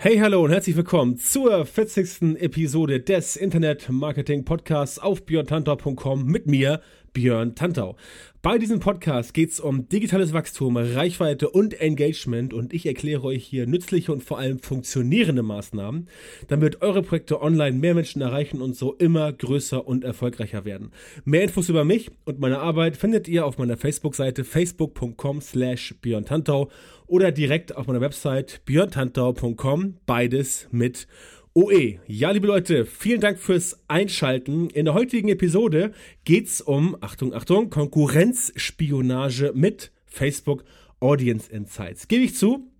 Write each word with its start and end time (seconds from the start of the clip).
Hey, 0.00 0.18
hallo 0.18 0.44
und 0.44 0.52
herzlich 0.52 0.76
willkommen 0.76 1.16
zur 1.16 1.66
40. 1.66 2.40
Episode 2.40 3.00
des 3.00 3.34
Internet 3.34 3.88
Marketing 3.90 4.44
Podcasts 4.44 5.00
auf 5.00 5.26
björntantau.com 5.26 6.24
mit 6.24 6.46
mir, 6.46 6.80
Björn 7.12 7.56
Tantau. 7.56 7.96
Bei 8.40 8.58
diesem 8.58 8.78
Podcast 8.78 9.34
geht 9.34 9.50
es 9.50 9.58
um 9.58 9.88
digitales 9.88 10.32
Wachstum, 10.32 10.76
Reichweite 10.76 11.50
und 11.50 11.80
Engagement 11.80 12.54
und 12.54 12.72
ich 12.72 12.86
erkläre 12.86 13.24
euch 13.24 13.44
hier 13.44 13.66
nützliche 13.66 14.12
und 14.12 14.22
vor 14.22 14.38
allem 14.38 14.60
funktionierende 14.60 15.42
Maßnahmen, 15.42 16.08
damit 16.46 16.80
eure 16.80 17.02
Projekte 17.02 17.42
online 17.42 17.76
mehr 17.76 17.96
Menschen 17.96 18.22
erreichen 18.22 18.62
und 18.62 18.76
so 18.76 18.94
immer 18.94 19.32
größer 19.32 19.84
und 19.84 20.04
erfolgreicher 20.04 20.64
werden. 20.64 20.92
Mehr 21.24 21.42
Infos 21.42 21.68
über 21.68 21.84
mich 21.84 22.12
und 22.24 22.38
meine 22.38 22.60
Arbeit 22.60 22.96
findet 22.96 23.26
ihr 23.26 23.44
auf 23.44 23.58
meiner 23.58 23.76
Facebook-Seite 23.76 24.44
facebook.com 24.44 25.40
slash 25.40 25.96
Björn 26.00 26.24
Tantau 26.24 26.70
oder 27.08 27.32
direkt 27.32 27.76
auf 27.76 27.86
meiner 27.86 28.00
Website 28.00 28.60
björntantau.com, 28.66 29.96
beides 30.06 30.68
mit 30.70 31.08
OE. 31.54 31.98
Ja, 32.06 32.30
liebe 32.30 32.46
Leute, 32.46 32.84
vielen 32.86 33.20
Dank 33.20 33.38
fürs 33.38 33.80
Einschalten. 33.88 34.70
In 34.70 34.84
der 34.84 34.94
heutigen 34.94 35.28
Episode 35.28 35.92
geht's 36.24 36.60
um, 36.60 36.96
Achtung, 37.00 37.34
Achtung, 37.34 37.70
Konkurrenzspionage 37.70 39.52
mit 39.54 39.90
Facebook 40.06 40.64
Audience 41.00 41.50
Insights. 41.50 42.06
Gebe 42.06 42.24
ich 42.24 42.36
zu, 42.36 42.70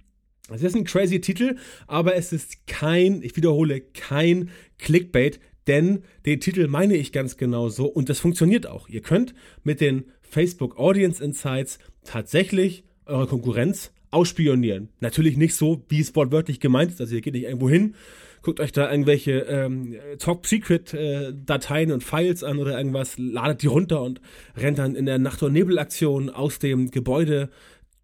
es 0.50 0.62
ist 0.62 0.76
ein 0.76 0.84
crazy 0.84 1.20
Titel, 1.20 1.56
aber 1.86 2.14
es 2.14 2.32
ist 2.32 2.66
kein, 2.66 3.22
ich 3.22 3.36
wiederhole, 3.36 3.80
kein 3.80 4.50
Clickbait, 4.78 5.40
denn 5.66 6.02
den 6.24 6.40
Titel 6.40 6.68
meine 6.68 6.96
ich 6.96 7.12
ganz 7.12 7.36
genau 7.36 7.68
so 7.68 7.86
und 7.86 8.08
das 8.08 8.20
funktioniert 8.20 8.66
auch. 8.66 8.88
Ihr 8.88 9.02
könnt 9.02 9.34
mit 9.64 9.80
den 9.80 10.04
Facebook 10.20 10.78
Audience 10.78 11.22
Insights 11.22 11.78
tatsächlich 12.04 12.84
eure 13.06 13.26
Konkurrenz 13.26 13.92
ausspionieren. 14.10 14.88
Natürlich 15.00 15.36
nicht 15.36 15.54
so, 15.54 15.82
wie 15.88 16.00
es 16.00 16.14
wortwörtlich 16.14 16.60
gemeint 16.60 16.92
ist. 16.92 17.00
Also 17.00 17.14
ihr 17.14 17.20
geht 17.20 17.34
nicht 17.34 17.44
irgendwo 17.44 17.68
hin, 17.68 17.94
guckt 18.42 18.60
euch 18.60 18.72
da 18.72 18.90
irgendwelche 18.90 19.40
ähm, 19.40 19.96
Top-Secret-Dateien 20.18 21.90
äh, 21.90 21.92
und 21.92 22.04
Files 22.04 22.44
an 22.44 22.58
oder 22.58 22.76
irgendwas, 22.78 23.18
ladet 23.18 23.62
die 23.62 23.66
runter 23.66 24.02
und 24.02 24.20
rennt 24.56 24.78
dann 24.78 24.94
in 24.94 25.06
der 25.06 25.18
Nacht- 25.18 25.42
und 25.42 25.52
Nebelaktion 25.52 26.30
aus 26.30 26.58
dem 26.58 26.90
Gebäude. 26.90 27.50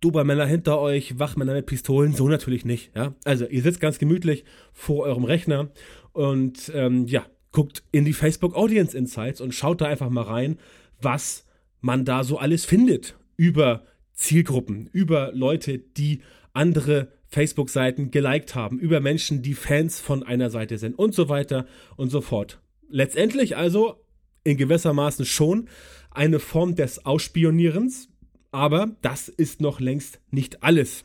Dobermänner 0.00 0.44
hinter 0.44 0.80
euch, 0.80 1.18
Wachmänner 1.18 1.54
mit 1.54 1.66
Pistolen, 1.66 2.12
so 2.12 2.28
natürlich 2.28 2.66
nicht. 2.66 2.94
Ja? 2.94 3.14
Also 3.24 3.46
ihr 3.46 3.62
sitzt 3.62 3.80
ganz 3.80 3.98
gemütlich 3.98 4.44
vor 4.72 5.04
eurem 5.04 5.24
Rechner 5.24 5.70
und 6.12 6.70
ähm, 6.74 7.06
ja, 7.06 7.24
guckt 7.52 7.84
in 7.90 8.04
die 8.04 8.12
Facebook 8.12 8.54
Audience 8.54 8.96
Insights 8.96 9.40
und 9.40 9.54
schaut 9.54 9.80
da 9.80 9.86
einfach 9.86 10.10
mal 10.10 10.24
rein, 10.24 10.58
was 11.00 11.46
man 11.80 12.04
da 12.04 12.22
so 12.22 12.36
alles 12.36 12.66
findet 12.66 13.16
über 13.36 13.84
Zielgruppen, 14.14 14.88
über 14.92 15.32
Leute, 15.32 15.78
die 15.78 16.20
andere 16.52 17.08
Facebook-Seiten 17.28 18.10
geliked 18.10 18.54
haben, 18.54 18.78
über 18.78 19.00
Menschen, 19.00 19.42
die 19.42 19.54
Fans 19.54 20.00
von 20.00 20.22
einer 20.22 20.50
Seite 20.50 20.78
sind 20.78 20.98
und 20.98 21.14
so 21.14 21.28
weiter 21.28 21.66
und 21.96 22.10
so 22.10 22.20
fort. 22.20 22.60
Letztendlich 22.88 23.56
also 23.56 24.04
in 24.44 24.56
gewissermaßen 24.56 25.24
schon 25.24 25.68
eine 26.10 26.38
Form 26.38 26.76
des 26.76 27.04
Ausspionierens, 27.04 28.08
aber 28.52 28.96
das 29.02 29.28
ist 29.28 29.60
noch 29.60 29.80
längst 29.80 30.20
nicht 30.30 30.62
alles. 30.62 31.04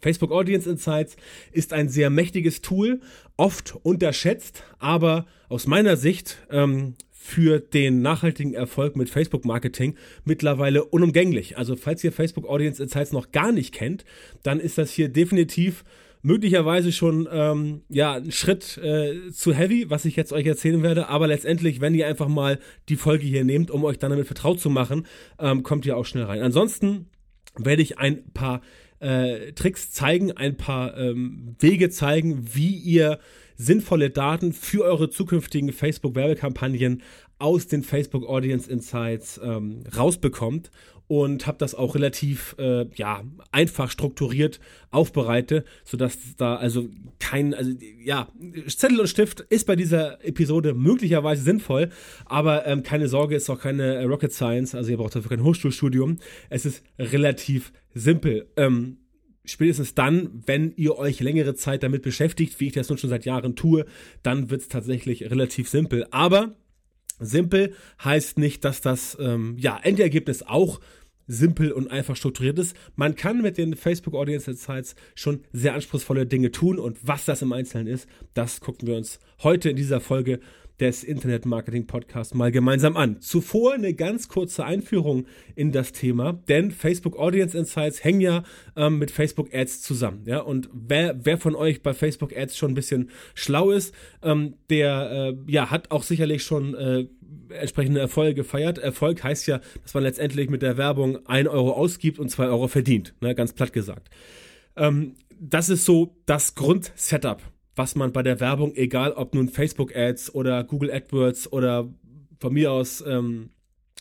Facebook 0.00 0.30
Audience 0.30 0.68
Insights 0.68 1.16
ist 1.52 1.72
ein 1.72 1.88
sehr 1.88 2.10
mächtiges 2.10 2.60
Tool, 2.60 3.00
oft 3.38 3.76
unterschätzt, 3.82 4.62
aber 4.78 5.26
aus 5.48 5.66
meiner 5.66 5.96
Sicht 5.96 6.38
ähm, 6.50 6.96
für 7.26 7.58
den 7.58 8.02
nachhaltigen 8.02 8.54
Erfolg 8.54 8.94
mit 8.94 9.10
Facebook-Marketing 9.10 9.96
mittlerweile 10.24 10.84
unumgänglich. 10.84 11.58
Also 11.58 11.74
falls 11.74 12.04
ihr 12.04 12.12
Facebook 12.12 12.48
Audience 12.48 12.80
Insights 12.80 13.10
noch 13.10 13.32
gar 13.32 13.50
nicht 13.50 13.74
kennt, 13.74 14.04
dann 14.44 14.60
ist 14.60 14.78
das 14.78 14.92
hier 14.92 15.08
definitiv 15.08 15.84
möglicherweise 16.22 16.92
schon 16.92 17.28
ähm, 17.30 17.82
ja 17.88 18.14
ein 18.14 18.30
Schritt 18.30 18.78
äh, 18.78 19.32
zu 19.32 19.52
heavy, 19.52 19.90
was 19.90 20.04
ich 20.04 20.14
jetzt 20.14 20.32
euch 20.32 20.46
erzählen 20.46 20.84
werde. 20.84 21.08
Aber 21.08 21.26
letztendlich, 21.26 21.80
wenn 21.80 21.96
ihr 21.96 22.06
einfach 22.06 22.28
mal 22.28 22.60
die 22.88 22.96
Folge 22.96 23.26
hier 23.26 23.44
nehmt, 23.44 23.72
um 23.72 23.84
euch 23.84 23.98
dann 23.98 24.10
damit 24.10 24.28
vertraut 24.28 24.60
zu 24.60 24.70
machen, 24.70 25.04
ähm, 25.40 25.64
kommt 25.64 25.84
ihr 25.84 25.96
auch 25.96 26.06
schnell 26.06 26.24
rein. 26.24 26.42
Ansonsten 26.42 27.06
werde 27.58 27.82
ich 27.82 27.98
ein 27.98 28.30
paar 28.34 28.60
äh, 29.00 29.52
Tricks 29.52 29.90
zeigen, 29.90 30.30
ein 30.30 30.56
paar 30.56 30.96
ähm, 30.96 31.56
Wege 31.58 31.90
zeigen, 31.90 32.54
wie 32.54 32.76
ihr 32.76 33.18
sinnvolle 33.56 34.10
Daten 34.10 34.52
für 34.52 34.84
eure 34.84 35.10
zukünftigen 35.10 35.72
Facebook-Werbekampagnen 35.72 37.02
aus 37.38 37.66
den 37.66 37.82
Facebook 37.82 38.26
Audience 38.26 38.70
Insights 38.70 39.40
ähm, 39.42 39.84
rausbekommt 39.96 40.70
und 41.08 41.46
habe 41.46 41.58
das 41.58 41.74
auch 41.74 41.94
relativ 41.94 42.56
äh, 42.58 42.86
ja 42.96 43.22
einfach 43.52 43.90
strukturiert 43.90 44.60
aufbereitet, 44.90 45.66
sodass 45.84 46.18
da 46.36 46.56
also 46.56 46.88
kein 47.20 47.54
also 47.54 47.72
ja 48.02 48.28
Zettel 48.66 49.00
und 49.00 49.08
Stift 49.08 49.40
ist 49.40 49.66
bei 49.66 49.76
dieser 49.76 50.24
Episode 50.24 50.74
möglicherweise 50.74 51.42
sinnvoll, 51.42 51.90
aber 52.24 52.66
ähm, 52.66 52.82
keine 52.82 53.08
Sorge, 53.08 53.36
ist 53.36 53.50
auch 53.50 53.60
keine 53.60 54.04
Rocket 54.06 54.32
Science, 54.32 54.74
also 54.74 54.90
ihr 54.90 54.96
braucht 54.96 55.14
dafür 55.14 55.30
kein 55.30 55.44
Hochschulstudium. 55.44 56.18
Es 56.50 56.66
ist 56.66 56.82
relativ 56.98 57.72
simpel. 57.94 58.48
Ähm, 58.56 58.98
spätestens 59.46 59.94
dann, 59.94 60.42
wenn 60.46 60.72
ihr 60.76 60.96
euch 60.96 61.20
längere 61.20 61.54
Zeit 61.54 61.82
damit 61.82 62.02
beschäftigt, 62.02 62.60
wie 62.60 62.68
ich 62.68 62.72
das 62.72 62.88
nun 62.88 62.98
schon 62.98 63.10
seit 63.10 63.24
Jahren 63.24 63.56
tue, 63.56 63.86
dann 64.22 64.50
wird 64.50 64.62
es 64.62 64.68
tatsächlich 64.68 65.30
relativ 65.30 65.68
simpel. 65.68 66.06
Aber 66.10 66.54
simpel 67.18 67.74
heißt 68.04 68.38
nicht, 68.38 68.64
dass 68.64 68.80
das 68.80 69.16
ähm, 69.20 69.56
ja, 69.58 69.78
Endergebnis 69.82 70.42
auch 70.42 70.80
simpel 71.26 71.72
und 71.72 71.90
einfach 71.90 72.16
strukturiert 72.16 72.58
ist. 72.58 72.76
Man 72.94 73.16
kann 73.16 73.42
mit 73.42 73.58
den 73.58 73.74
Facebook 73.74 74.14
Audience 74.14 74.50
Insights 74.50 74.94
schon 75.14 75.40
sehr 75.52 75.74
anspruchsvolle 75.74 76.26
Dinge 76.26 76.52
tun 76.52 76.78
und 76.78 76.98
was 77.02 77.24
das 77.24 77.42
im 77.42 77.52
Einzelnen 77.52 77.86
ist, 77.88 78.08
das 78.34 78.60
gucken 78.60 78.86
wir 78.86 78.96
uns 78.96 79.18
heute 79.42 79.70
in 79.70 79.76
dieser 79.76 80.00
Folge 80.00 80.40
des 80.80 81.04
Internet 81.04 81.46
Marketing 81.46 81.86
Podcasts 81.86 82.34
mal 82.34 82.52
gemeinsam 82.52 82.96
an. 82.96 83.20
Zuvor 83.20 83.74
eine 83.74 83.94
ganz 83.94 84.28
kurze 84.28 84.64
Einführung 84.64 85.26
in 85.54 85.72
das 85.72 85.92
Thema, 85.92 86.32
denn 86.48 86.70
Facebook 86.70 87.18
Audience 87.18 87.56
Insights 87.56 88.04
hängen 88.04 88.20
ja 88.20 88.42
ähm, 88.76 88.98
mit 88.98 89.10
Facebook 89.10 89.54
Ads 89.54 89.82
zusammen. 89.82 90.22
Ja, 90.26 90.40
und 90.40 90.68
wer, 90.72 91.24
wer 91.24 91.38
von 91.38 91.54
euch 91.54 91.82
bei 91.82 91.94
Facebook 91.94 92.36
Ads 92.36 92.56
schon 92.56 92.72
ein 92.72 92.74
bisschen 92.74 93.10
schlau 93.34 93.70
ist, 93.70 93.94
ähm, 94.22 94.54
der 94.68 95.34
äh, 95.46 95.50
ja, 95.50 95.70
hat 95.70 95.90
auch 95.90 96.02
sicherlich 96.02 96.42
schon 96.42 96.74
äh, 96.74 97.06
entsprechende 97.48 98.00
Erfolge 98.00 98.34
gefeiert. 98.34 98.78
Erfolg 98.78 99.22
heißt 99.22 99.46
ja, 99.46 99.60
dass 99.82 99.94
man 99.94 100.02
letztendlich 100.02 100.50
mit 100.50 100.62
der 100.62 100.76
Werbung 100.76 101.26
ein 101.26 101.48
Euro 101.48 101.72
ausgibt 101.72 102.18
und 102.18 102.28
zwei 102.30 102.46
Euro 102.46 102.68
verdient, 102.68 103.14
ne, 103.20 103.34
ganz 103.34 103.52
platt 103.52 103.72
gesagt. 103.72 104.10
Ähm, 104.76 105.14
das 105.38 105.68
ist 105.68 105.84
so 105.84 106.16
das 106.26 106.54
Grundsetup 106.54 107.42
was 107.76 107.94
man 107.94 108.12
bei 108.12 108.22
der 108.22 108.40
Werbung, 108.40 108.74
egal 108.74 109.12
ob 109.12 109.34
nun 109.34 109.48
Facebook-Ads 109.48 110.34
oder 110.34 110.64
Google 110.64 110.90
AdWords 110.90 111.52
oder 111.52 111.88
von 112.40 112.52
mir 112.52 112.72
aus 112.72 113.04
ähm, 113.06 113.50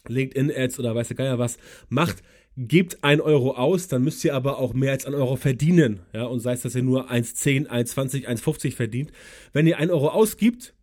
LinkedIn-Ads 0.07 0.79
oder 0.79 0.95
weiß 0.95 1.09
der 1.09 1.17
Geier 1.17 1.39
was, 1.39 1.57
macht, 1.89 2.23
gebt 2.57 3.03
ein 3.03 3.19
Euro 3.19 3.55
aus, 3.55 3.87
dann 3.89 4.03
müsst 4.03 4.23
ihr 4.23 4.33
aber 4.33 4.59
auch 4.59 4.73
mehr 4.73 4.93
als 4.93 5.05
ein 5.05 5.13
Euro 5.13 5.35
verdienen. 5.35 6.01
Ja, 6.13 6.23
und 6.23 6.39
sei 6.39 6.53
es, 6.53 6.61
dass 6.61 6.75
ihr 6.75 6.83
nur 6.83 7.11
1,10, 7.11 7.67
1,20, 7.67 8.25
1,50 8.25 8.75
verdient. 8.75 9.11
Wenn 9.51 9.67
ihr 9.67 9.77
ein 9.77 9.91
Euro 9.91 10.09
ausgibt, 10.09 10.73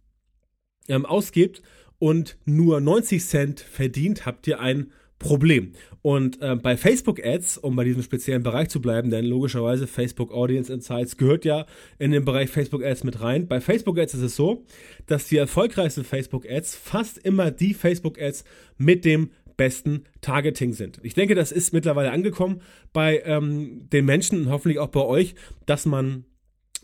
ähm, 0.88 1.06
ausgibt 1.06 1.62
und 1.98 2.36
nur 2.44 2.80
90 2.80 3.24
Cent 3.24 3.60
verdient, 3.60 4.26
habt 4.26 4.46
ihr 4.46 4.60
ein 4.60 4.92
Problem. 5.22 5.72
Und 6.02 6.42
äh, 6.42 6.56
bei 6.56 6.76
Facebook 6.76 7.24
Ads, 7.24 7.58
um 7.58 7.76
bei 7.76 7.84
diesem 7.84 8.02
speziellen 8.02 8.42
Bereich 8.42 8.68
zu 8.68 8.80
bleiben, 8.80 9.10
denn 9.10 9.24
logischerweise 9.24 9.86
Facebook 9.86 10.32
Audience 10.32 10.72
Insights 10.72 11.16
gehört 11.16 11.44
ja 11.44 11.66
in 11.98 12.10
den 12.10 12.24
Bereich 12.24 12.50
Facebook 12.50 12.84
Ads 12.84 13.04
mit 13.04 13.20
rein. 13.20 13.46
Bei 13.46 13.60
Facebook 13.60 13.98
Ads 13.98 14.14
ist 14.14 14.22
es 14.22 14.36
so, 14.36 14.64
dass 15.06 15.28
die 15.28 15.36
erfolgreichsten 15.36 16.04
Facebook 16.04 16.48
Ads 16.48 16.76
fast 16.76 17.18
immer 17.18 17.50
die 17.50 17.72
Facebook 17.72 18.20
Ads 18.20 18.44
mit 18.76 19.04
dem 19.04 19.30
besten 19.56 20.04
Targeting 20.20 20.72
sind. 20.72 20.98
Ich 21.02 21.14
denke, 21.14 21.34
das 21.34 21.52
ist 21.52 21.72
mittlerweile 21.72 22.10
angekommen 22.10 22.62
bei 22.92 23.22
ähm, 23.24 23.88
den 23.90 24.04
Menschen 24.04 24.42
und 24.42 24.50
hoffentlich 24.50 24.78
auch 24.78 24.88
bei 24.88 25.02
euch, 25.02 25.34
dass 25.66 25.86
man 25.86 26.24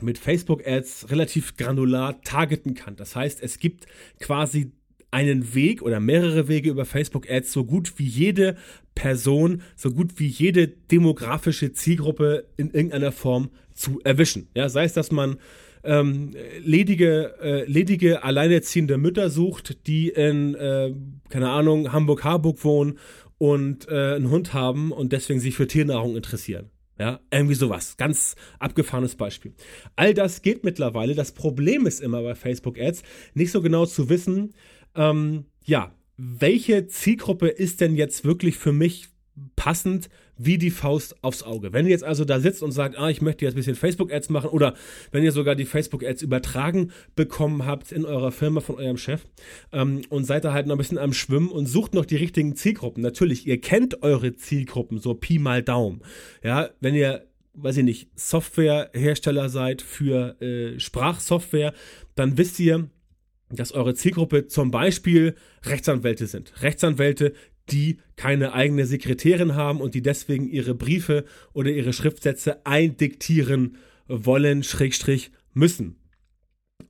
mit 0.00 0.18
Facebook 0.18 0.66
Ads 0.66 1.10
relativ 1.10 1.56
granular 1.56 2.20
targeten 2.22 2.74
kann. 2.74 2.94
Das 2.96 3.16
heißt, 3.16 3.42
es 3.42 3.58
gibt 3.58 3.86
quasi 4.20 4.72
einen 5.10 5.54
Weg 5.54 5.82
oder 5.82 6.00
mehrere 6.00 6.48
Wege 6.48 6.70
über 6.70 6.84
Facebook 6.84 7.30
Ads 7.30 7.52
so 7.52 7.64
gut 7.64 7.94
wie 7.96 8.06
jede 8.06 8.56
Person, 8.94 9.62
so 9.76 9.90
gut 9.90 10.18
wie 10.18 10.26
jede 10.26 10.68
demografische 10.68 11.72
Zielgruppe 11.72 12.46
in 12.56 12.70
irgendeiner 12.70 13.12
Form 13.12 13.50
zu 13.72 14.00
erwischen. 14.04 14.48
Ja, 14.54 14.68
sei 14.68 14.84
es, 14.84 14.92
dass 14.92 15.10
man 15.10 15.38
ähm, 15.84 16.32
ledige, 16.62 17.34
äh, 17.40 17.64
ledige, 17.64 18.24
alleinerziehende 18.24 18.98
Mütter 18.98 19.30
sucht, 19.30 19.86
die 19.86 20.08
in, 20.08 20.54
äh, 20.54 20.92
keine 21.28 21.50
Ahnung, 21.50 21.92
Hamburg-Harburg 21.92 22.62
wohnen 22.64 22.98
und 23.38 23.88
äh, 23.88 24.16
einen 24.16 24.30
Hund 24.30 24.52
haben 24.52 24.92
und 24.92 25.12
deswegen 25.12 25.40
sich 25.40 25.54
für 25.54 25.68
Tiernahrung 25.68 26.16
interessieren. 26.16 26.70
Ja, 26.98 27.20
irgendwie 27.30 27.54
sowas. 27.54 27.96
Ganz 27.96 28.34
abgefahrenes 28.58 29.14
Beispiel. 29.14 29.54
All 29.94 30.14
das 30.14 30.42
geht 30.42 30.64
mittlerweile. 30.64 31.14
Das 31.14 31.30
Problem 31.30 31.86
ist 31.86 32.00
immer 32.00 32.22
bei 32.22 32.34
Facebook 32.34 32.76
Ads, 32.76 33.04
nicht 33.34 33.52
so 33.52 33.62
genau 33.62 33.86
zu 33.86 34.08
wissen, 34.08 34.52
ähm, 34.94 35.46
ja, 35.64 35.92
welche 36.16 36.86
Zielgruppe 36.86 37.48
ist 37.48 37.80
denn 37.80 37.94
jetzt 37.94 38.24
wirklich 38.24 38.58
für 38.58 38.72
mich 38.72 39.08
passend 39.56 40.08
wie 40.36 40.58
die 40.58 40.70
Faust 40.70 41.22
aufs 41.22 41.42
Auge. 41.42 41.72
Wenn 41.72 41.86
ihr 41.86 41.90
jetzt 41.90 42.04
also 42.04 42.24
da 42.24 42.40
sitzt 42.40 42.62
und 42.62 42.72
sagt, 42.72 42.96
ah, 42.96 43.10
ich 43.10 43.20
möchte 43.20 43.44
jetzt 43.44 43.54
ein 43.54 43.56
bisschen 43.56 43.74
Facebook-Ads 43.74 44.30
machen 44.30 44.50
oder 44.50 44.74
wenn 45.10 45.24
ihr 45.24 45.32
sogar 45.32 45.54
die 45.54 45.64
Facebook-Ads 45.64 46.22
übertragen 46.22 46.92
bekommen 47.16 47.66
habt 47.66 47.92
in 47.92 48.04
eurer 48.04 48.32
Firma 48.32 48.60
von 48.60 48.76
eurem 48.76 48.96
Chef 48.96 49.26
ähm, 49.72 50.02
und 50.08 50.24
seid 50.24 50.44
da 50.44 50.52
halt 50.52 50.66
noch 50.66 50.76
ein 50.76 50.78
bisschen 50.78 50.98
am 50.98 51.12
Schwimmen 51.12 51.50
und 51.50 51.66
sucht 51.66 51.94
noch 51.94 52.04
die 52.04 52.16
richtigen 52.16 52.54
Zielgruppen. 52.56 53.02
Natürlich, 53.02 53.46
ihr 53.46 53.60
kennt 53.60 54.02
eure 54.02 54.34
Zielgruppen, 54.34 54.98
so 54.98 55.14
Pi 55.14 55.38
mal 55.38 55.62
Daumen. 55.62 56.02
Ja, 56.42 56.70
wenn 56.80 56.94
ihr 56.94 57.24
weiß 57.60 57.78
ich 57.78 57.84
nicht, 57.84 58.08
Softwarehersteller 58.14 59.48
seid 59.48 59.82
für 59.82 60.40
äh, 60.40 60.78
Sprachsoftware, 60.78 61.74
dann 62.14 62.38
wisst 62.38 62.60
ihr, 62.60 62.88
dass 63.50 63.72
eure 63.72 63.94
Zielgruppe 63.94 64.46
zum 64.46 64.70
Beispiel 64.70 65.34
Rechtsanwälte 65.64 66.26
sind. 66.26 66.62
Rechtsanwälte, 66.62 67.32
die 67.70 67.98
keine 68.16 68.52
eigene 68.54 68.86
Sekretärin 68.86 69.54
haben 69.54 69.80
und 69.80 69.94
die 69.94 70.02
deswegen 70.02 70.48
ihre 70.48 70.74
Briefe 70.74 71.24
oder 71.52 71.70
ihre 71.70 71.92
Schriftsätze 71.92 72.64
eindiktieren 72.66 73.76
wollen, 74.06 74.62
Schrägstrich 74.62 75.30
müssen 75.52 75.96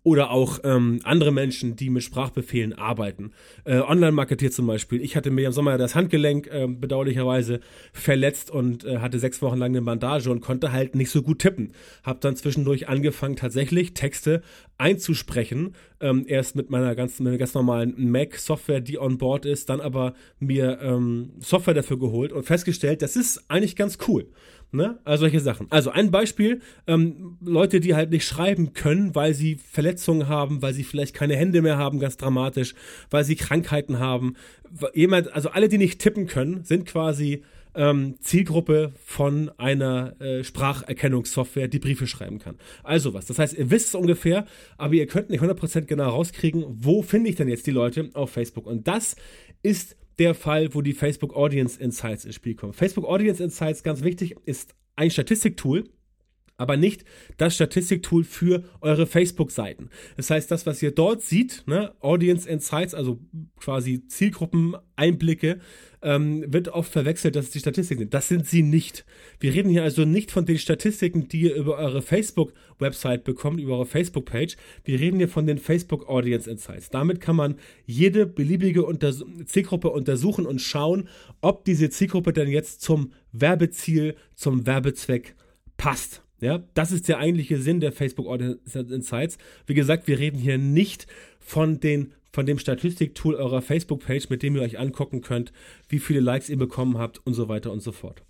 oder 0.09 0.31
auch 0.31 0.61
ähm, 0.65 1.01
andere 1.05 1.33
Menschen, 1.33 1.77
die 1.77 1.91
mit 1.91 2.03
Sprachbefehlen 2.03 2.73
arbeiten. 2.73 3.33
Äh, 3.65 3.81
Online-Marketier 3.81 4.51
zum 4.51 4.67
Beispiel. 4.67 5.03
Ich 5.03 5.17
hatte 5.17 5.31
mir 5.31 5.49
im 5.49 5.53
Sommer 5.53 5.77
das 5.77 5.95
Handgelenk 5.95 6.47
äh, 6.47 6.67
bedauerlicherweise 6.67 7.61
verletzt 7.93 8.51
und 8.51 8.87
äh, 8.87 9.01
hatte 9.01 9.19
sechs 9.19 9.43
Wochen 9.43 9.59
lang 9.59 9.73
eine 9.73 9.83
Bandage 9.83 10.31
und 10.31 10.41
konnte 10.41 10.73
halt 10.73 10.95
nicht 10.95 11.11
so 11.11 11.21
gut 11.21 11.41
tippen. 11.41 11.73
Hab 12.05 12.23
dann 12.23 12.37
zwischendurch 12.37 12.89
angefangen, 12.89 13.37
tatsächlich 13.37 13.93
Texte 13.93 14.41
einzusprechen. 14.79 15.75
Ähm, 16.01 16.25
erst 16.27 16.57
mit 16.57 16.71
meiner 16.71 16.95
ganz, 16.95 17.21
mit 17.21 17.39
ganz 17.39 17.53
normalen 17.53 18.11
Mac-Software, 18.11 18.81
die 18.81 18.99
on 18.99 19.19
board 19.19 19.45
ist, 19.45 19.69
dann 19.69 19.83
aber 19.83 20.15
mir 20.39 20.79
ähm, 20.81 21.33
Software 21.41 21.75
dafür 21.75 21.99
geholt 21.99 22.33
und 22.33 22.45
festgestellt, 22.45 23.03
das 23.03 23.15
ist 23.15 23.45
eigentlich 23.51 23.77
ganz 23.77 23.99
cool. 24.09 24.27
Ne? 24.71 24.99
Also 25.05 25.23
solche 25.23 25.41
Sachen. 25.41 25.67
Also 25.71 25.91
ein 25.91 26.11
Beispiel, 26.11 26.61
ähm, 26.87 27.39
Leute, 27.41 27.81
die 27.81 27.95
halt 27.95 28.11
nicht 28.11 28.27
schreiben 28.27 28.75
können, 28.75 29.15
weil 29.15 29.33
sie 29.33 29.57
Verletzungen 29.99 30.29
haben, 30.29 30.63
weil 30.63 30.75
sie 30.75 30.85
vielleicht 30.85 31.15
keine 31.15 31.37
Hände 31.37 31.61
mehr 31.61 31.77
haben, 31.77 31.99
ganz 31.99 32.17
dramatisch, 32.17 32.75
weil 33.11 33.25
sie 33.25 33.37
Krankheiten 33.37 33.99
haben. 33.99 34.35
Jemand, 34.95 35.33
also 35.33 35.51
alle, 35.51 35.69
die 35.69 35.79
nicht 35.79 35.99
tippen 35.99 36.27
können, 36.27 36.65
sind 36.65 36.87
quasi 36.87 37.43
ähm, 37.75 38.17
Zielgruppe 38.21 38.93
von 39.05 39.51
einer 39.59 40.21
äh, 40.21 40.45
Spracherkennungssoftware, 40.45 41.69
die 41.69 41.79
Briefe 41.79 42.07
schreiben 42.07 42.39
kann. 42.39 42.57
Also 42.83 43.13
was. 43.13 43.27
Das 43.27 43.39
heißt, 43.39 43.55
ihr 43.55 43.71
wisst 43.71 43.89
es 43.89 43.95
ungefähr, 43.95 44.47
aber 44.79 44.95
ihr 44.95 45.07
könnt 45.07 45.31
nicht 45.31 45.43
100% 45.43 45.83
genau 45.83 46.11
rauskriegen, 46.11 46.65
wo 46.69 47.03
finde 47.03 47.31
ich 47.31 47.37
denn 47.37 47.49
jetzt 47.49 47.67
die 47.67 47.73
Leute 47.73 48.11
auf 48.15 48.31
Facebook. 48.31 48.67
Und 48.67 48.89
das 48.89 49.17
ist 49.63 49.97
der 50.19 50.35
Fall, 50.35 50.75
wo 50.75 50.83
die 50.83 50.95
Facebook 50.95 51.35
Audience 51.35 51.81
Insights 51.81 52.25
ins 52.25 52.35
Spiel 52.35 52.55
kommen. 52.55 52.73
Facebook 52.73 53.05
Audience 53.05 53.43
Insights, 53.43 53.83
ganz 53.83 54.03
wichtig, 54.03 54.37
ist 54.45 54.75
ein 54.97 55.11
Statistiktool, 55.11 55.85
aber 56.59 56.77
nicht 56.77 57.05
das 57.39 57.55
Statistiktool 57.55 58.25
für 58.25 58.65
eure 58.81 59.07
Facebook-Seiten. 59.07 59.89
Das 60.17 60.29
heißt, 60.29 60.51
das, 60.51 60.67
was 60.67 60.83
ihr 60.83 60.91
dort 60.91 61.23
seht, 61.23 61.63
ne, 61.67 61.95
Audience 62.01 62.49
Insights, 62.49 62.95
also 62.95 63.21
quasi 63.59 64.07
Zielgruppeneinblicke, 64.09 65.61
ähm, 66.03 66.45
wird 66.53 66.69
oft 66.69 66.93
verwechselt, 66.93 67.37
dass 67.37 67.47
es 67.47 67.51
die 67.53 67.61
Statistiken 67.61 68.01
sind. 68.01 68.15
Das 68.15 68.29
sind 68.29 68.47
sie 68.47 68.63
nicht. 68.63 69.05
Wir 69.41 69.55
reden 69.55 69.71
hier 69.71 69.85
also 69.85 70.05
nicht 70.05 70.31
von 70.31 70.47
den 70.47 70.59
Statistiken, 70.59 71.29
die 71.29 71.43
ihr 71.43 71.55
über 71.55 71.79
eure 71.79 72.03
Facebook-Website 72.03 73.25
bekommt, 73.25 73.61
über 73.61 73.75
eure 73.75 73.87
Facebook-Page. 73.87 74.57
Wir 74.85 75.01
reden 75.01 75.19
hier 75.19 75.29
von 75.29 75.47
den 75.47 75.59
Facebook 75.59 76.09
Audience 76.09 76.51
Insights. 76.51 76.91
Damit 76.91 77.21
kann 77.21 77.37
man 77.37 77.55
jede 77.87 78.27
beliebige 78.27 78.85
Unters 78.85 79.25
Zielgruppe 79.47 79.91
untersuchen 79.91 80.45
und 80.45 80.61
schauen, 80.61 81.09
ob 81.41 81.65
diese 81.65 81.89
Zielgruppe 81.91 82.33
denn 82.33 82.49
jetzt 82.49 82.81
zum 82.81 83.13
Werbeziel, 83.33 84.17
zum 84.35 84.67
Werbezweck 84.67 85.37
passt. 85.77 86.23
Ja, 86.41 86.63
das 86.75 86.93
ist 86.93 87.09
der 87.09 87.19
eigentliche 87.19 87.59
Sinn 87.59 87.81
der 87.81 87.93
Facebook 87.93 88.27
Audience 88.27 88.79
Insights. 88.79 89.39
Wie 89.67 89.75
gesagt, 89.75 90.07
wir 90.07 90.19
reden 90.19 90.39
hier 90.39 90.59
nicht 90.59 91.07
von 91.41 91.81
den 91.81 92.13
von 92.31 92.45
dem 92.47 92.59
Statistiktool 92.59 93.35
eurer 93.35 93.63
Facebook-Page, 93.63 94.29
mit 94.29 94.43
dem 94.43 94.55
ihr 94.55 94.63
euch 94.63 94.79
angucken 94.79 95.23
könnt, 95.23 95.53
wie 95.89 95.99
viele 95.99 96.21
Likes 96.21 96.51
ihr 96.51 96.59
bekommen 96.59 96.99
habt 96.99 97.27
und 97.27 97.35
so 97.35 97.49
weiter 97.49 97.73
und 97.73 97.81
so 97.81 97.91
fort. 97.91 98.23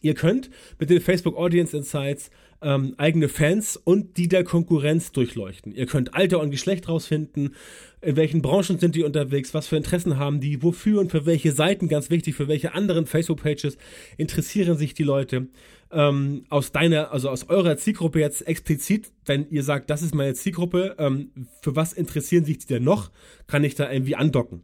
Ihr 0.00 0.14
könnt 0.14 0.50
mit 0.78 0.90
den 0.90 1.00
Facebook 1.00 1.36
Audience 1.36 1.76
Insights 1.76 2.30
ähm, 2.62 2.94
eigene 2.98 3.28
Fans 3.28 3.76
und 3.76 4.16
die 4.16 4.28
der 4.28 4.44
Konkurrenz 4.44 5.12
durchleuchten. 5.12 5.74
Ihr 5.74 5.86
könnt 5.86 6.14
Alter 6.14 6.40
und 6.40 6.50
Geschlecht 6.50 6.88
rausfinden, 6.88 7.54
in 8.02 8.16
welchen 8.16 8.42
Branchen 8.42 8.78
sind 8.78 8.94
die 8.94 9.02
unterwegs, 9.02 9.54
was 9.54 9.66
für 9.66 9.76
Interessen 9.76 10.18
haben 10.18 10.40
die, 10.40 10.62
wofür 10.62 11.00
und 11.00 11.10
für 11.10 11.26
welche 11.26 11.52
Seiten, 11.52 11.88
ganz 11.88 12.10
wichtig, 12.10 12.34
für 12.34 12.48
welche 12.48 12.74
anderen 12.74 13.06
Facebook-Pages 13.06 13.76
interessieren 14.16 14.76
sich 14.76 14.94
die 14.94 15.04
Leute. 15.04 15.48
Ähm, 15.92 16.44
aus 16.50 16.70
deiner, 16.72 17.12
also 17.12 17.30
aus 17.30 17.48
eurer 17.48 17.76
Zielgruppe 17.76 18.20
jetzt 18.20 18.46
explizit, 18.46 19.10
wenn 19.26 19.50
ihr 19.50 19.64
sagt, 19.64 19.90
das 19.90 20.02
ist 20.02 20.14
meine 20.14 20.34
Zielgruppe, 20.34 20.94
ähm, 20.98 21.30
für 21.62 21.74
was 21.76 21.92
interessieren 21.92 22.44
sich 22.44 22.58
die 22.58 22.66
denn 22.66 22.84
noch, 22.84 23.10
kann 23.46 23.64
ich 23.64 23.74
da 23.74 23.90
irgendwie 23.90 24.16
andocken. 24.16 24.62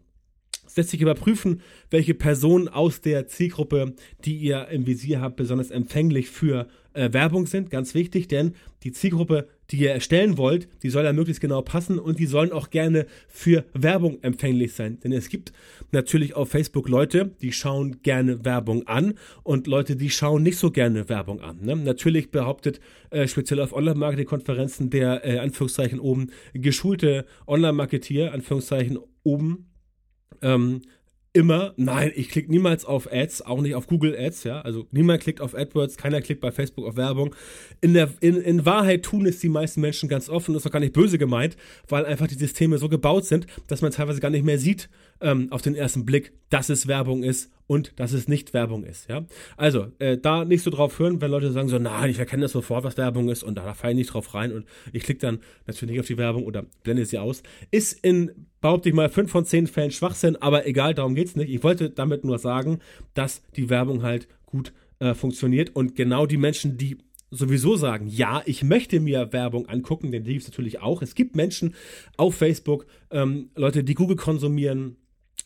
Es 0.67 0.77
lässt 0.77 0.91
sich 0.91 1.01
überprüfen, 1.01 1.61
welche 1.91 2.15
Personen 2.15 2.69
aus 2.69 3.01
der 3.01 3.29
Zielgruppe, 3.29 3.95
die 4.25 4.37
ihr 4.37 4.69
im 4.69 4.87
Visier 4.87 5.21
habt, 5.21 5.37
besonders 5.37 5.71
empfänglich 5.71 6.29
für 6.29 6.67
äh, 6.97 7.13
Werbung 7.13 7.47
sind. 7.47 7.71
Ganz 7.71 7.95
wichtig, 7.95 8.29
denn 8.29 8.55
die 8.83 8.93
Zielgruppe, 8.93 9.49
die 9.71 9.79
ihr 9.79 9.93
erstellen 9.93 10.39
wollt, 10.39 10.69
die 10.83 10.91
soll 10.91 11.05
ja 11.05 11.13
möglichst 11.13 11.41
genau 11.41 11.61
passen 11.63 11.99
und 11.99 12.19
die 12.19 12.27
sollen 12.27 12.53
auch 12.53 12.71
gerne 12.71 13.07
für 13.29 13.65
Werbung 13.75 14.23
empfänglich 14.23 14.73
sein. 14.73 14.99
Denn 15.01 15.13
es 15.13 15.29
gibt 15.29 15.53
natürlich 15.93 16.35
auf 16.35 16.51
Facebook 16.51 16.89
Leute, 16.89 17.33
die 17.43 17.53
schauen 17.53 18.03
gerne 18.03 18.45
Werbung 18.45 18.87
an 18.87 19.15
und 19.43 19.67
Leute, 19.67 19.97
die 19.97 20.11
schauen 20.11 20.43
nicht 20.43 20.59
so 20.59 20.71
gerne 20.71 21.09
Werbung 21.09 21.41
an. 21.41 21.59
Ne? 21.63 21.77
Natürlich 21.77 22.31
behauptet 22.31 22.81
äh, 23.11 23.29
speziell 23.29 23.61
auf 23.61 23.73
Online-Marketing-Konferenzen 23.73 24.91
der 24.91 25.25
äh, 25.25 25.39
Anführungszeichen 25.39 26.01
oben 26.01 26.29
geschulte 26.55 27.27
Online-Marketier, 27.47 28.33
Anführungszeichen 28.33 28.99
oben, 29.23 29.67
ähm, 30.43 30.83
immer, 31.37 31.75
nein, 31.77 32.13
ich 32.15 32.31
klicke 32.31 32.51
niemals 32.51 32.87
auf 32.87 33.13
Ads, 33.13 33.43
auch 33.43 33.61
nicht 33.61 33.75
auf 33.75 33.87
Google 33.87 34.17
Ads, 34.19 34.45
ja. 34.45 34.63
Also 34.63 34.87
niemand 34.91 35.23
klickt 35.23 35.43
auf 35.43 35.55
AdWords, 35.55 35.99
keiner 35.99 36.23
klickt 36.23 36.41
bei 36.41 36.51
Facebook 36.51 36.87
auf 36.87 36.97
Werbung. 36.97 37.35
In, 37.83 37.93
der, 37.93 38.09
in, 38.21 38.37
in 38.37 38.65
Wahrheit 38.65 39.03
tun 39.03 39.27
es 39.27 39.39
die 39.39 39.51
meisten 39.51 39.83
Menschen 39.83 40.09
ganz 40.09 40.31
offen, 40.31 40.55
das 40.55 40.61
ist 40.61 40.67
doch 40.67 40.73
gar 40.73 40.81
nicht 40.81 40.95
böse 40.95 41.19
gemeint, 41.19 41.59
weil 41.89 42.07
einfach 42.07 42.27
die 42.27 42.37
Systeme 42.37 42.79
so 42.79 42.89
gebaut 42.89 43.27
sind, 43.27 43.47
dass 43.67 43.83
man 43.83 43.93
teilweise 43.93 44.21
gar 44.21 44.31
nicht 44.31 44.47
mehr 44.47 44.59
sieht 44.59 44.89
ähm, 45.21 45.53
auf 45.53 45.61
den 45.61 45.75
ersten 45.75 46.07
Blick, 46.07 46.33
dass 46.49 46.71
es 46.71 46.87
Werbung 46.87 47.23
ist 47.23 47.51
und 47.67 47.93
dass 47.97 48.13
es 48.13 48.29
nicht 48.29 48.55
Werbung 48.55 48.85
ist, 48.85 49.09
ja. 49.09 49.25
Also, 49.57 49.89
äh, 49.99 50.19
da 50.19 50.45
nicht 50.45 50.63
so 50.63 50.71
drauf 50.71 50.99
hören, 50.99 51.21
wenn 51.21 51.31
Leute 51.31 51.51
sagen 51.53 51.69
so, 51.69 51.79
nein, 51.79 52.11
ich 52.11 52.19
erkenne 52.19 52.43
das 52.43 52.53
sofort, 52.53 52.85
was 52.85 52.97
Werbung 52.97 53.29
ist 53.29 53.43
und 53.43 53.57
da, 53.57 53.65
da 53.65 53.75
falle 53.75 53.93
ich 53.93 53.99
nicht 53.99 54.15
drauf 54.15 54.35
rein 54.35 54.53
und 54.53 54.67
ich 54.93 55.03
klicke 55.03 55.21
dann 55.21 55.41
natürlich 55.67 55.93
nicht 55.93 56.01
auf 56.01 56.07
die 56.07 56.19
Werbung 56.19 56.45
oder 56.45 56.65
blende 56.83 57.05
sie 57.05 57.19
aus. 57.19 57.43
Ist 57.71 58.05
in, 58.05 58.47
behaupte 58.61 58.89
ich 58.89 58.95
mal, 58.95 59.09
5 59.09 59.31
von 59.31 59.45
10 59.45 59.67
Fällen 59.67 59.91
Schwachsinn, 59.91 60.37
aber 60.37 60.67
egal, 60.67 60.95
darum 60.95 61.15
geht's 61.15 61.37
nicht. 61.37 61.51
Ich 61.51 61.63
wollte 61.63 61.91
damit 61.91 62.25
nur 62.25 62.39
sagen, 62.39 62.81
dass 63.15 63.43
die 63.57 63.69
Werbung 63.71 64.03
halt 64.03 64.29
gut 64.45 64.73
äh, 64.99 65.15
funktioniert 65.15 65.75
und 65.75 65.95
genau 65.97 66.27
die 66.27 66.37
Menschen, 66.39 66.79
die 66.79 66.99
sowieso 67.31 67.77
sagen, 67.77 68.07
ja, 68.07 68.43
ich 68.47 68.63
möchte 68.63 69.01
mir 69.01 69.33
Werbung 69.33 69.69
angucken, 69.69 70.13
den 70.13 70.25
gibt 70.25 70.43
es 70.43 70.49
natürlich 70.49 70.81
auch. 70.81 71.03
Es 71.03 71.15
gibt 71.15 71.35
Menschen 71.37 71.75
auf 72.17 72.37
Facebook, 72.37 72.87
ähm, 73.11 73.51
Leute, 73.57 73.85
die 73.85 73.95
Google 73.95 74.17
konsumieren, 74.17 74.97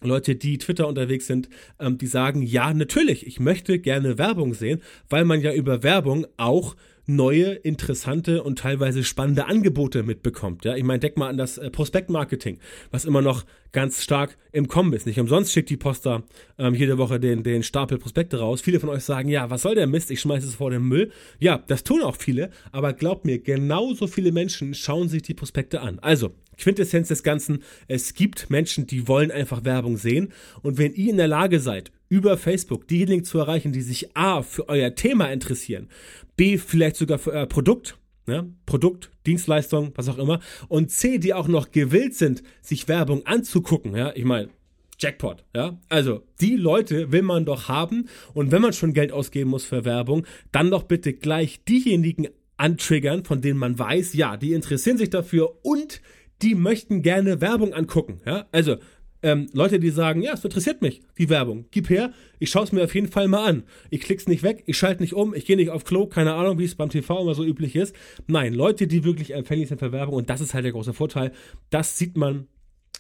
Leute, 0.02 0.35
die 0.35 0.59
Twitter 0.59 0.88
unterwegs 0.88 1.26
sind, 1.26 1.49
ähm, 1.78 1.99
die 1.99 2.07
sagen, 2.07 2.42
ja, 2.42 2.73
natürlich, 2.73 3.26
ich 3.26 3.38
möchte 3.38 3.78
gerne 3.78 4.19
Werbung 4.19 4.54
sehen, 4.54 4.80
weil 5.09 5.25
man 5.25 5.40
ja 5.40 5.52
über 5.52 5.83
Werbung 5.83 6.26
auch 6.37 6.75
neue, 7.07 7.52
interessante 7.52 8.42
und 8.42 8.59
teilweise 8.59 9.04
spannende 9.04 9.47
Angebote 9.47 10.02
mitbekommt. 10.02 10.64
Ja, 10.64 10.76
ich 10.76 10.85
meine, 10.85 11.00
denk 11.00 11.16
mal 11.16 11.28
an 11.28 11.37
das 11.37 11.59
äh, 11.59 11.71
Prospektmarketing, 11.71 12.59
was 12.90 13.04
immer 13.04 13.23
noch 13.23 13.45
ganz 13.73 14.02
stark 14.02 14.37
im 14.52 14.69
Kommen 14.69 14.92
ist. 14.92 15.07
Nicht 15.07 15.21
umsonst 15.21 15.52
schickt 15.52 15.71
die 15.71 15.76
Posta 15.76 16.23
ähm, 16.59 16.75
jede 16.75 16.99
Woche 16.99 17.21
den, 17.21 17.42
den 17.42 17.62
Stapel 17.62 17.99
Prospekte 17.99 18.38
raus. 18.38 18.61
Viele 18.61 18.80
von 18.80 18.88
euch 18.88 19.04
sagen, 19.04 19.28
ja, 19.28 19.50
was 19.50 19.62
soll 19.62 19.75
der 19.75 19.87
Mist? 19.87 20.11
Ich 20.11 20.21
schmeiße 20.21 20.47
es 20.47 20.57
vor 20.57 20.71
den 20.71 20.83
Müll. 20.83 21.12
Ja, 21.38 21.62
das 21.66 21.85
tun 21.85 22.02
auch 22.02 22.16
viele, 22.16 22.50
aber 22.73 22.92
glaubt 22.92 23.25
mir, 23.25 23.38
genauso 23.38 24.07
viele 24.07 24.33
Menschen 24.33 24.75
schauen 24.75 25.09
sich 25.09 25.23
die 25.23 25.35
Prospekte 25.35 25.80
an. 25.80 25.99
Also, 26.00 26.33
Quintessenz 26.59 27.09
des 27.09 27.23
Ganzen, 27.23 27.62
es 27.88 28.14
gibt 28.14 28.50
Menschen, 28.50 28.87
die 28.87 29.09
wollen 29.09 29.30
einfach 29.30 29.64
Werbung 29.64 29.97
sehen. 29.97 30.33
Und 30.62 30.78
wenn 30.78 30.92
ihr 30.92 31.11
in 31.11 31.16
der 31.16 31.28
Lage 31.28 31.59
seid, 31.59 31.90
über 32.10 32.36
Facebook 32.36 32.86
diejenigen 32.88 33.24
zu 33.24 33.38
erreichen, 33.38 33.72
die 33.72 33.80
sich 33.80 34.14
A 34.14 34.42
für 34.42 34.68
euer 34.68 34.94
Thema 34.94 35.32
interessieren, 35.32 35.88
B 36.36 36.58
vielleicht 36.58 36.96
sogar 36.96 37.18
für 37.18 37.32
euer 37.32 37.46
Produkt, 37.46 37.96
ne? 38.26 38.52
Produkt, 38.66 39.10
Dienstleistung, 39.26 39.92
was 39.94 40.08
auch 40.08 40.18
immer, 40.18 40.40
und 40.68 40.90
C, 40.90 41.18
die 41.18 41.32
auch 41.32 41.48
noch 41.48 41.70
gewillt 41.70 42.14
sind, 42.14 42.42
sich 42.60 42.88
Werbung 42.88 43.24
anzugucken, 43.26 43.96
ja, 43.96 44.12
ich 44.14 44.24
meine, 44.24 44.50
Jackpot, 44.98 45.44
ja. 45.54 45.78
Also, 45.88 46.24
die 46.40 46.56
Leute 46.56 47.12
will 47.12 47.22
man 47.22 47.46
doch 47.46 47.68
haben 47.68 48.08
und 48.34 48.50
wenn 48.50 48.60
man 48.60 48.72
schon 48.72 48.92
Geld 48.92 49.12
ausgeben 49.12 49.50
muss 49.50 49.64
für 49.64 49.84
Werbung, 49.84 50.26
dann 50.52 50.70
doch 50.70 50.82
bitte 50.82 51.14
gleich 51.14 51.64
diejenigen 51.64 52.28
antriggern, 52.56 53.24
von 53.24 53.40
denen 53.40 53.58
man 53.58 53.78
weiß, 53.78 54.14
ja, 54.14 54.36
die 54.36 54.52
interessieren 54.52 54.98
sich 54.98 55.10
dafür 55.10 55.64
und 55.64 56.02
die 56.42 56.54
möchten 56.54 57.02
gerne 57.02 57.40
Werbung 57.40 57.72
angucken, 57.72 58.20
ja. 58.26 58.48
Also, 58.50 58.78
ähm, 59.22 59.48
Leute, 59.52 59.78
die 59.78 59.90
sagen, 59.90 60.22
ja, 60.22 60.32
es 60.32 60.44
interessiert 60.44 60.82
mich, 60.82 61.02
die 61.18 61.28
Werbung. 61.28 61.66
Gib 61.70 61.90
her, 61.90 62.12
ich 62.38 62.50
schaue 62.50 62.64
es 62.64 62.72
mir 62.72 62.84
auf 62.84 62.94
jeden 62.94 63.08
Fall 63.08 63.28
mal 63.28 63.44
an. 63.44 63.62
Ich 63.90 64.00
klick's 64.00 64.26
nicht 64.26 64.42
weg, 64.42 64.62
ich 64.66 64.78
schalte 64.78 65.02
nicht 65.02 65.14
um, 65.14 65.34
ich 65.34 65.44
gehe 65.44 65.56
nicht 65.56 65.70
auf 65.70 65.84
Klo, 65.84 66.06
keine 66.06 66.34
Ahnung, 66.34 66.58
wie 66.58 66.64
es 66.64 66.74
beim 66.74 66.90
TV 66.90 67.20
immer 67.20 67.34
so 67.34 67.44
üblich 67.44 67.76
ist. 67.76 67.94
Nein, 68.26 68.54
Leute, 68.54 68.86
die 68.86 69.04
wirklich 69.04 69.32
empfänglich 69.34 69.68
sind 69.68 69.78
für 69.78 69.92
Werbung 69.92 70.14
und 70.14 70.30
das 70.30 70.40
ist 70.40 70.54
halt 70.54 70.64
der 70.64 70.72
große 70.72 70.94
Vorteil. 70.94 71.32
Das 71.70 71.98
sieht 71.98 72.16
man 72.16 72.46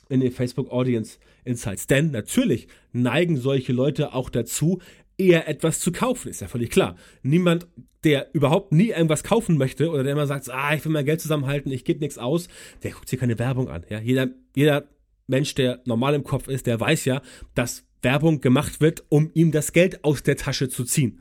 in 0.08 0.20
den 0.20 0.32
Facebook 0.32 0.70
Audience 0.70 1.18
Insights. 1.44 1.86
Denn 1.86 2.10
natürlich 2.10 2.68
neigen 2.92 3.36
solche 3.36 3.72
Leute 3.72 4.12
auch 4.12 4.28
dazu, 4.28 4.80
eher 5.16 5.48
etwas 5.48 5.80
zu 5.80 5.92
kaufen, 5.92 6.28
ist 6.28 6.40
ja 6.40 6.48
völlig 6.48 6.70
klar. 6.70 6.96
Niemand, 7.22 7.66
der 8.04 8.34
überhaupt 8.34 8.72
nie 8.72 8.88
irgendwas 8.88 9.22
kaufen 9.22 9.58
möchte 9.58 9.90
oder 9.90 10.02
der 10.02 10.12
immer 10.12 10.26
sagt, 10.26 10.50
ah, 10.50 10.74
ich 10.74 10.84
will 10.84 10.92
mein 10.92 11.04
Geld 11.04 11.20
zusammenhalten, 11.20 11.70
ich 11.70 11.84
gebe 11.84 12.00
nichts 12.00 12.18
aus, 12.18 12.48
der 12.82 12.92
guckt 12.92 13.08
sich 13.08 13.20
keine 13.20 13.38
Werbung 13.38 13.68
an. 13.68 13.84
Ja, 13.88 14.00
jeder, 14.00 14.28
jeder 14.54 14.88
Mensch, 15.30 15.54
der 15.54 15.80
normal 15.84 16.14
im 16.14 16.24
Kopf 16.24 16.48
ist, 16.48 16.66
der 16.66 16.78
weiß 16.78 17.06
ja, 17.06 17.22
dass 17.54 17.84
Werbung 18.02 18.40
gemacht 18.40 18.80
wird, 18.80 19.04
um 19.08 19.30
ihm 19.34 19.52
das 19.52 19.72
Geld 19.72 20.04
aus 20.04 20.22
der 20.22 20.36
Tasche 20.36 20.68
zu 20.68 20.84
ziehen. 20.84 21.20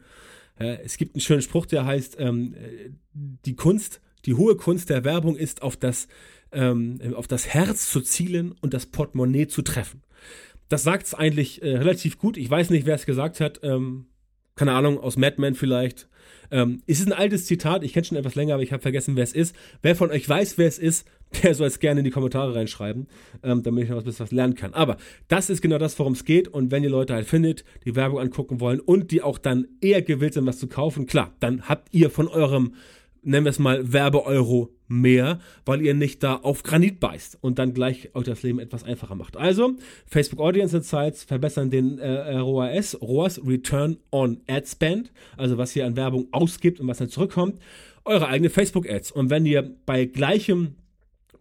Es 0.58 0.98
gibt 0.98 1.16
einen 1.16 1.22
schönen 1.22 1.42
Spruch, 1.42 1.66
der 1.66 1.86
heißt, 1.86 2.18
ähm, 2.20 2.54
die 3.14 3.56
Kunst, 3.56 4.02
die 4.26 4.34
hohe 4.34 4.56
Kunst 4.56 4.90
der 4.90 5.06
Werbung 5.06 5.38
ist 5.38 5.62
auf 5.62 5.78
das 5.78 6.10
ähm, 6.52 7.00
auf 7.16 7.28
das 7.28 7.48
Herz 7.48 7.90
zu 7.90 8.02
zielen 8.02 8.54
und 8.62 8.74
das 8.74 8.86
Portemonnaie 8.86 9.48
zu 9.48 9.62
treffen. 9.62 10.02
Das 10.68 10.84
sagt 10.84 11.08
es 11.08 11.14
eigentlich 11.14 11.62
äh, 11.62 11.78
relativ 11.78 12.18
gut. 12.18 12.38
Ich 12.38 12.50
weiß 12.50 12.70
nicht, 12.70 12.86
wer 12.86 12.96
es 12.96 13.06
gesagt 13.06 13.40
hat. 13.40 13.60
Keine 14.60 14.74
Ahnung, 14.74 15.00
aus 15.00 15.16
Mad 15.16 15.38
Men 15.40 15.56
vielleicht. 15.56 16.10
Ähm, 16.52 16.82
es 16.86 17.00
ist 17.00 17.08
ein 17.08 17.14
altes 17.14 17.46
Zitat, 17.46 17.82
ich 17.82 17.94
kenne 17.94 18.04
schon 18.04 18.18
etwas 18.18 18.36
länger, 18.36 18.56
aber 18.56 18.64
ich 18.64 18.74
habe 18.74 18.82
vergessen, 18.82 19.16
wer 19.16 19.24
es 19.24 19.32
ist. 19.32 19.56
Wer 19.82 19.96
von 19.96 20.12
euch 20.12 20.28
weiß, 20.28 20.58
wer 20.58 20.68
es 20.68 20.78
ist, 20.78 21.08
der 21.44 21.56
soll 21.56 21.68
es 21.68 21.80
gerne 21.80 22.02
in 22.02 22.04
die 22.04 22.12
Kommentare 22.12 22.54
reinschreiben, 22.54 23.08
ähm, 23.42 23.64
damit 23.64 23.86
ich 23.86 23.90
noch 23.90 24.00
ein 24.00 24.04
bisschen 24.04 24.26
was 24.26 24.34
lernen 24.34 24.56
kann. 24.56 24.74
Aber 24.74 24.98
das 25.30 25.50
ist 25.50 25.62
genau 25.62 25.78
das, 25.78 25.98
worum 25.98 26.12
es 26.12 26.26
geht. 26.26 26.50
Und 26.50 26.72
wenn 26.72 26.84
ihr 26.84 26.90
Leute 26.90 27.14
halt 27.14 27.26
findet, 27.26 27.64
die 27.86 27.96
Werbung 27.96 28.20
angucken 28.20 28.60
wollen 28.60 28.82
und 28.82 29.12
die 29.12 29.22
auch 29.22 29.38
dann 29.38 29.66
eher 29.80 30.02
gewillt 30.02 30.34
sind, 30.34 30.46
was 30.46 30.60
zu 30.60 30.68
kaufen, 30.68 31.06
klar, 31.06 31.34
dann 31.40 31.70
habt 31.70 31.94
ihr 31.94 32.10
von 32.10 32.28
eurem 32.28 32.74
nennen 33.22 33.46
wir 33.46 33.52
es 33.52 33.60
mal, 33.60 33.92
Werbeeuro 33.92 34.74
mehr, 34.90 35.40
weil 35.66 35.82
ihr 35.82 35.94
nicht 35.94 36.24
da 36.24 36.36
auf 36.36 36.64
Granit 36.64 37.00
beißt 37.00 37.38
und 37.42 37.60
dann 37.60 37.74
gleich 37.74 38.14
euch 38.16 38.26
das 38.26 38.44
Leben 38.44 38.60
etwas 38.60 38.84
einfacher 38.84 39.16
macht. 39.16 39.38
Also, 39.38 39.76
Facebook 40.06 40.40
Audience 40.40 40.76
Insights 40.76 41.24
verbessern 41.24 41.70
den 41.70 42.00
äh, 42.00 42.38
ROAS, 42.38 43.02
ROAS, 43.02 43.40
Return 43.46 43.98
on 44.12 44.42
Ad 44.48 44.68
Spend, 44.68 45.12
also 45.38 45.58
was 45.58 45.76
ihr 45.76 45.86
an 45.86 45.96
Werbung 45.96 46.28
ausgibt 46.32 46.80
und 46.80 46.88
was 46.88 46.98
dann 46.98 47.10
zurückkommt, 47.10 47.60
eure 48.04 48.28
eigene 48.28 48.50
Facebook 48.50 48.90
Ads. 48.90 49.12
Und 49.12 49.30
wenn 49.30 49.46
ihr 49.46 49.76
bei 49.86 50.06
gleichem 50.06 50.76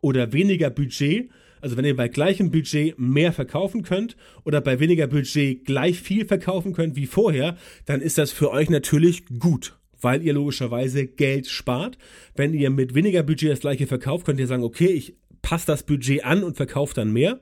oder 0.00 0.32
weniger 0.32 0.70
Budget 0.70 1.30
also 1.60 1.76
wenn 1.76 1.84
ihr 1.84 1.96
bei 1.96 2.06
gleichem 2.06 2.52
Budget 2.52 2.98
mehr 2.98 3.32
verkaufen 3.32 3.82
könnt 3.82 4.16
oder 4.44 4.60
bei 4.60 4.78
weniger 4.80 5.06
Budget 5.08 5.64
gleich 5.64 6.00
viel 6.00 6.24
verkaufen 6.24 6.72
könnt 6.72 6.96
wie 6.96 7.06
vorher, 7.06 7.56
dann 7.84 8.00
ist 8.00 8.18
das 8.18 8.30
für 8.30 8.52
euch 8.52 8.70
natürlich 8.70 9.24
gut 9.40 9.77
weil 10.00 10.22
ihr 10.22 10.32
logischerweise 10.32 11.06
Geld 11.06 11.46
spart. 11.46 11.98
Wenn 12.34 12.54
ihr 12.54 12.70
mit 12.70 12.94
weniger 12.94 13.22
Budget 13.22 13.50
das 13.50 13.60
gleiche 13.60 13.86
verkauft, 13.86 14.26
könnt 14.26 14.40
ihr 14.40 14.46
sagen, 14.46 14.64
okay, 14.64 14.88
ich 14.88 15.16
passe 15.42 15.66
das 15.66 15.82
Budget 15.82 16.24
an 16.24 16.42
und 16.42 16.56
verkaufe 16.56 16.94
dann 16.94 17.12
mehr 17.12 17.40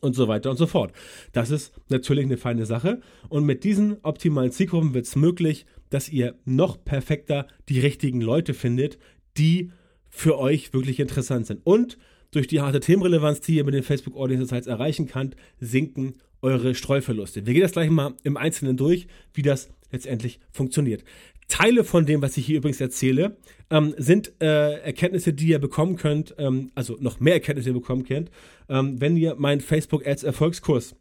und 0.00 0.14
so 0.14 0.28
weiter 0.28 0.50
und 0.50 0.56
so 0.56 0.66
fort. 0.66 0.92
Das 1.32 1.50
ist 1.50 1.72
natürlich 1.88 2.24
eine 2.24 2.36
feine 2.36 2.66
Sache. 2.66 3.00
Und 3.28 3.44
mit 3.44 3.64
diesen 3.64 3.98
optimalen 4.02 4.52
Zielgruppen 4.52 4.94
wird 4.94 5.06
es 5.06 5.16
möglich, 5.16 5.66
dass 5.90 6.08
ihr 6.08 6.34
noch 6.44 6.84
perfekter 6.84 7.46
die 7.68 7.80
richtigen 7.80 8.20
Leute 8.20 8.54
findet, 8.54 8.98
die 9.36 9.70
für 10.08 10.38
euch 10.38 10.72
wirklich 10.72 11.00
interessant 11.00 11.46
sind. 11.46 11.60
Und 11.64 11.98
durch 12.32 12.46
die 12.46 12.60
harte 12.60 12.80
Themenrelevanz, 12.80 13.40
die 13.40 13.56
ihr 13.56 13.64
mit 13.64 13.74
den 13.74 13.82
Facebook 13.82 14.16
Audience 14.16 14.42
Insights 14.42 14.66
erreichen 14.66 15.06
könnt, 15.06 15.36
sinken 15.60 16.14
eure 16.40 16.74
Streuverluste. 16.74 17.46
Wir 17.46 17.52
gehen 17.52 17.62
das 17.62 17.72
gleich 17.72 17.90
mal 17.90 18.14
im 18.24 18.36
Einzelnen 18.36 18.76
durch, 18.76 19.06
wie 19.34 19.42
das 19.42 19.70
letztendlich 19.92 20.40
funktioniert. 20.50 21.04
Teile 21.48 21.84
von 21.84 22.06
dem, 22.06 22.22
was 22.22 22.36
ich 22.36 22.46
hier 22.46 22.58
übrigens 22.58 22.80
erzähle, 22.80 23.36
ähm, 23.70 23.94
sind 23.98 24.32
äh, 24.40 24.80
Erkenntnisse, 24.80 25.32
die 25.32 25.48
ihr 25.48 25.58
bekommen 25.58 25.96
könnt, 25.96 26.34
ähm, 26.38 26.70
also 26.74 26.96
noch 27.00 27.20
mehr 27.20 27.34
Erkenntnisse, 27.34 27.70
die 27.70 27.76
ihr 27.76 27.80
bekommen 27.80 28.04
könnt, 28.04 28.30
ähm, 28.68 29.00
wenn 29.00 29.16
ihr 29.16 29.34
meinen 29.34 29.60
Facebook 29.60 30.06
Ads 30.06 30.22
Erfolgskurs 30.22 30.94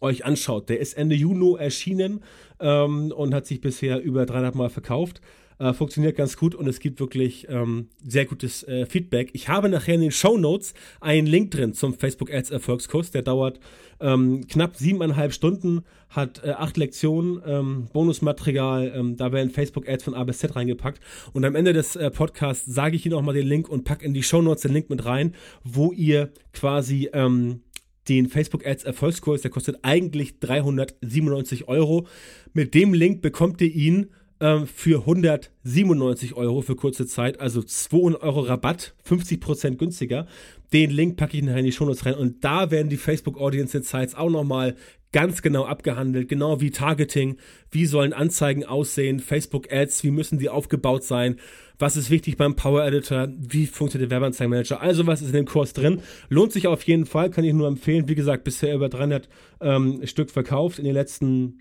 euch 0.00 0.24
anschaut. 0.24 0.68
Der 0.68 0.80
ist 0.80 0.94
Ende 0.94 1.14
Juni 1.14 1.56
erschienen 1.58 2.22
ähm, 2.60 3.12
und 3.12 3.34
hat 3.34 3.46
sich 3.46 3.60
bisher 3.60 4.00
über 4.00 4.26
300 4.26 4.54
Mal 4.54 4.70
verkauft. 4.70 5.20
Äh, 5.58 5.72
funktioniert 5.72 6.16
ganz 6.16 6.36
gut 6.36 6.54
und 6.54 6.66
es 6.66 6.80
gibt 6.80 7.00
wirklich 7.00 7.46
ähm, 7.48 7.88
sehr 8.04 8.26
gutes 8.26 8.62
äh, 8.64 8.86
Feedback. 8.86 9.30
Ich 9.32 9.48
habe 9.48 9.68
nachher 9.68 9.94
in 9.94 10.00
den 10.00 10.10
Show 10.10 10.38
Notes 10.38 10.74
einen 11.00 11.26
Link 11.26 11.50
drin 11.50 11.74
zum 11.74 11.94
Facebook 11.94 12.32
Ads 12.32 12.50
Erfolgskurs. 12.50 13.10
Der 13.10 13.22
dauert 13.22 13.60
ähm, 14.00 14.46
knapp 14.48 14.76
siebeneinhalb 14.76 15.32
Stunden, 15.32 15.84
hat 16.08 16.42
äh, 16.44 16.50
acht 16.50 16.76
Lektionen, 16.76 17.40
ähm, 17.46 17.88
Bonusmaterial. 17.92 18.92
Ähm, 18.94 19.16
da 19.16 19.32
werden 19.32 19.50
Facebook 19.50 19.88
Ads 19.88 20.04
von 20.04 20.14
A 20.14 20.24
bis 20.24 20.38
Z 20.38 20.56
reingepackt. 20.56 21.00
Und 21.32 21.44
am 21.44 21.54
Ende 21.54 21.72
des 21.72 21.96
äh, 21.96 22.10
Podcasts 22.10 22.66
sage 22.66 22.96
ich 22.96 23.06
Ihnen 23.06 23.14
auch 23.14 23.22
mal 23.22 23.34
den 23.34 23.46
Link 23.46 23.68
und 23.68 23.84
packe 23.84 24.04
in 24.04 24.14
die 24.14 24.22
Show 24.22 24.42
Notes 24.42 24.62
den 24.62 24.72
Link 24.72 24.90
mit 24.90 25.04
rein, 25.04 25.34
wo 25.62 25.92
ihr 25.92 26.32
quasi 26.52 27.08
ähm, 27.12 27.62
den 28.08 28.28
Facebook 28.28 28.66
Ads 28.66 28.84
Erfolgskurs, 28.84 29.42
der 29.42 29.50
kostet 29.50 29.78
eigentlich 29.82 30.40
397 30.40 31.68
Euro. 31.68 32.06
Mit 32.52 32.74
dem 32.74 32.94
Link 32.94 33.22
bekommt 33.22 33.60
ihr 33.60 33.72
ihn 33.72 34.10
ähm, 34.42 34.66
für 34.66 35.00
197 35.00 36.34
Euro 36.34 36.60
für 36.60 36.76
kurze 36.76 37.06
Zeit, 37.06 37.40
also 37.40 37.62
200 37.62 38.22
Euro 38.22 38.40
Rabatt, 38.40 38.94
50% 39.08 39.76
günstiger. 39.76 40.26
Den 40.72 40.90
Link 40.90 41.16
packe 41.16 41.36
ich 41.36 41.42
in 41.42 41.64
die 41.64 41.72
Shownotes 41.72 42.04
rein 42.04 42.14
und 42.14 42.44
da 42.44 42.70
werden 42.70 42.88
die 42.88 42.96
Facebook 42.96 43.38
Audience 43.38 43.76
Insights 43.76 44.14
auch 44.14 44.30
nochmal 44.30 44.74
ganz 45.12 45.42
genau 45.42 45.64
abgehandelt, 45.64 46.28
genau 46.28 46.60
wie 46.60 46.70
Targeting, 46.70 47.36
wie 47.70 47.86
sollen 47.86 48.12
Anzeigen 48.12 48.64
aussehen, 48.64 49.20
Facebook 49.20 49.70
Ads, 49.70 50.02
wie 50.04 50.10
müssen 50.10 50.38
die 50.38 50.48
aufgebaut 50.48 51.04
sein, 51.04 51.36
was 51.78 51.96
ist 51.96 52.10
wichtig 52.10 52.36
beim 52.36 52.56
Power 52.56 52.84
Editor, 52.84 53.28
wie 53.38 53.66
funktioniert 53.66 54.10
der 54.10 54.16
Werbeanzeigenmanager, 54.16 54.80
also 54.80 55.06
was 55.06 55.20
ist 55.20 55.28
in 55.28 55.34
dem 55.34 55.46
Kurs 55.46 55.74
drin. 55.74 56.00
Lohnt 56.30 56.52
sich 56.52 56.66
auf 56.66 56.82
jeden 56.84 57.06
Fall, 57.06 57.30
kann 57.30 57.44
ich 57.44 57.52
nur 57.52 57.68
empfehlen. 57.68 58.08
Wie 58.08 58.14
gesagt, 58.14 58.44
bisher 58.44 58.74
über 58.74 58.88
300 58.88 59.28
ähm, 59.60 60.00
Stück 60.06 60.30
verkauft 60.30 60.78
in 60.78 60.84
den 60.84 60.94
letzten 60.94 61.58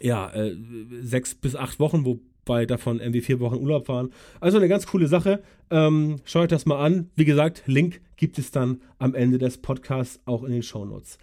ja, 0.00 0.32
äh, 0.32 0.56
sechs 1.00 1.34
bis 1.34 1.56
acht 1.56 1.78
Wochen, 1.78 2.04
wobei 2.04 2.66
davon 2.66 3.00
irgendwie 3.00 3.20
vier 3.20 3.40
Wochen 3.40 3.56
Urlaub 3.56 3.88
waren. 3.88 4.10
Also 4.40 4.58
eine 4.58 4.68
ganz 4.68 4.86
coole 4.86 5.06
Sache. 5.06 5.42
Ähm, 5.70 6.16
schaut 6.24 6.52
das 6.52 6.66
mal 6.66 6.84
an. 6.84 7.10
Wie 7.16 7.24
gesagt, 7.24 7.62
Link 7.66 8.00
gibt 8.16 8.38
es 8.38 8.50
dann 8.50 8.80
am 8.98 9.14
Ende 9.14 9.38
des 9.38 9.58
Podcasts 9.58 10.20
auch 10.24 10.44
in 10.44 10.52
den 10.52 10.62
Show 10.62 10.84
Notes. 10.84 11.18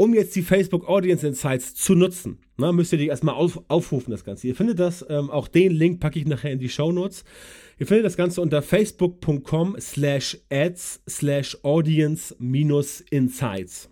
Um 0.00 0.14
jetzt 0.14 0.36
die 0.36 0.42
Facebook 0.42 0.88
Audience 0.88 1.26
Insights 1.26 1.74
zu 1.74 1.96
nutzen, 1.96 2.38
na, 2.56 2.70
müsst 2.70 2.92
ihr 2.92 2.98
die 2.98 3.08
erstmal 3.08 3.34
auf, 3.34 3.60
aufrufen, 3.66 4.12
das 4.12 4.24
Ganze. 4.24 4.46
Ihr 4.46 4.54
findet 4.54 4.78
das, 4.78 5.04
ähm, 5.08 5.28
auch 5.28 5.48
den 5.48 5.72
Link 5.72 5.98
packe 5.98 6.20
ich 6.20 6.26
nachher 6.26 6.52
in 6.52 6.60
die 6.60 6.68
Show 6.68 6.92
Notes. 6.92 7.24
Ihr 7.78 7.86
findet 7.88 8.06
das 8.06 8.16
Ganze 8.16 8.40
unter 8.40 8.62
facebook.com 8.62 9.76
slash 9.80 10.38
ads 10.50 11.02
slash 11.08 11.58
audience 11.64 12.34
minus 12.38 13.00
insights. 13.00 13.90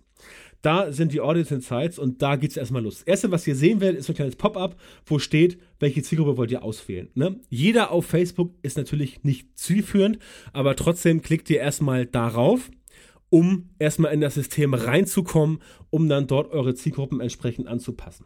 Da 0.67 0.91
sind 0.91 1.13
die 1.13 1.21
Audience 1.21 1.55
Insights 1.55 1.97
und 1.97 2.21
da 2.21 2.35
geht 2.35 2.51
es 2.51 2.57
erstmal 2.57 2.83
los. 2.83 2.95
Das 2.95 3.07
erste, 3.07 3.31
was 3.31 3.47
ihr 3.47 3.55
sehen 3.55 3.79
werdet, 3.79 4.01
ist 4.01 4.09
ein 4.09 4.15
kleines 4.17 4.35
Pop-up, 4.35 4.75
wo 5.05 5.17
steht, 5.17 5.57
welche 5.79 6.03
Zielgruppe 6.03 6.35
wollt 6.35 6.51
ihr 6.51 6.61
auswählen. 6.61 7.07
Ne? 7.15 7.39
Jeder 7.47 7.91
auf 7.91 8.05
Facebook 8.05 8.51
ist 8.63 8.75
natürlich 8.75 9.23
nicht 9.23 9.57
zielführend, 9.57 10.19
aber 10.51 10.75
trotzdem 10.75 11.21
klickt 11.21 11.49
ihr 11.49 11.61
erstmal 11.61 12.05
darauf 12.05 12.69
um 13.29 13.69
erstmal 13.79 14.13
in 14.13 14.19
das 14.19 14.33
System 14.33 14.73
reinzukommen, 14.73 15.59
um 15.89 16.09
dann 16.09 16.27
dort 16.27 16.51
eure 16.51 16.75
Zielgruppen 16.75 17.21
entsprechend 17.21 17.69
anzupassen. 17.69 18.25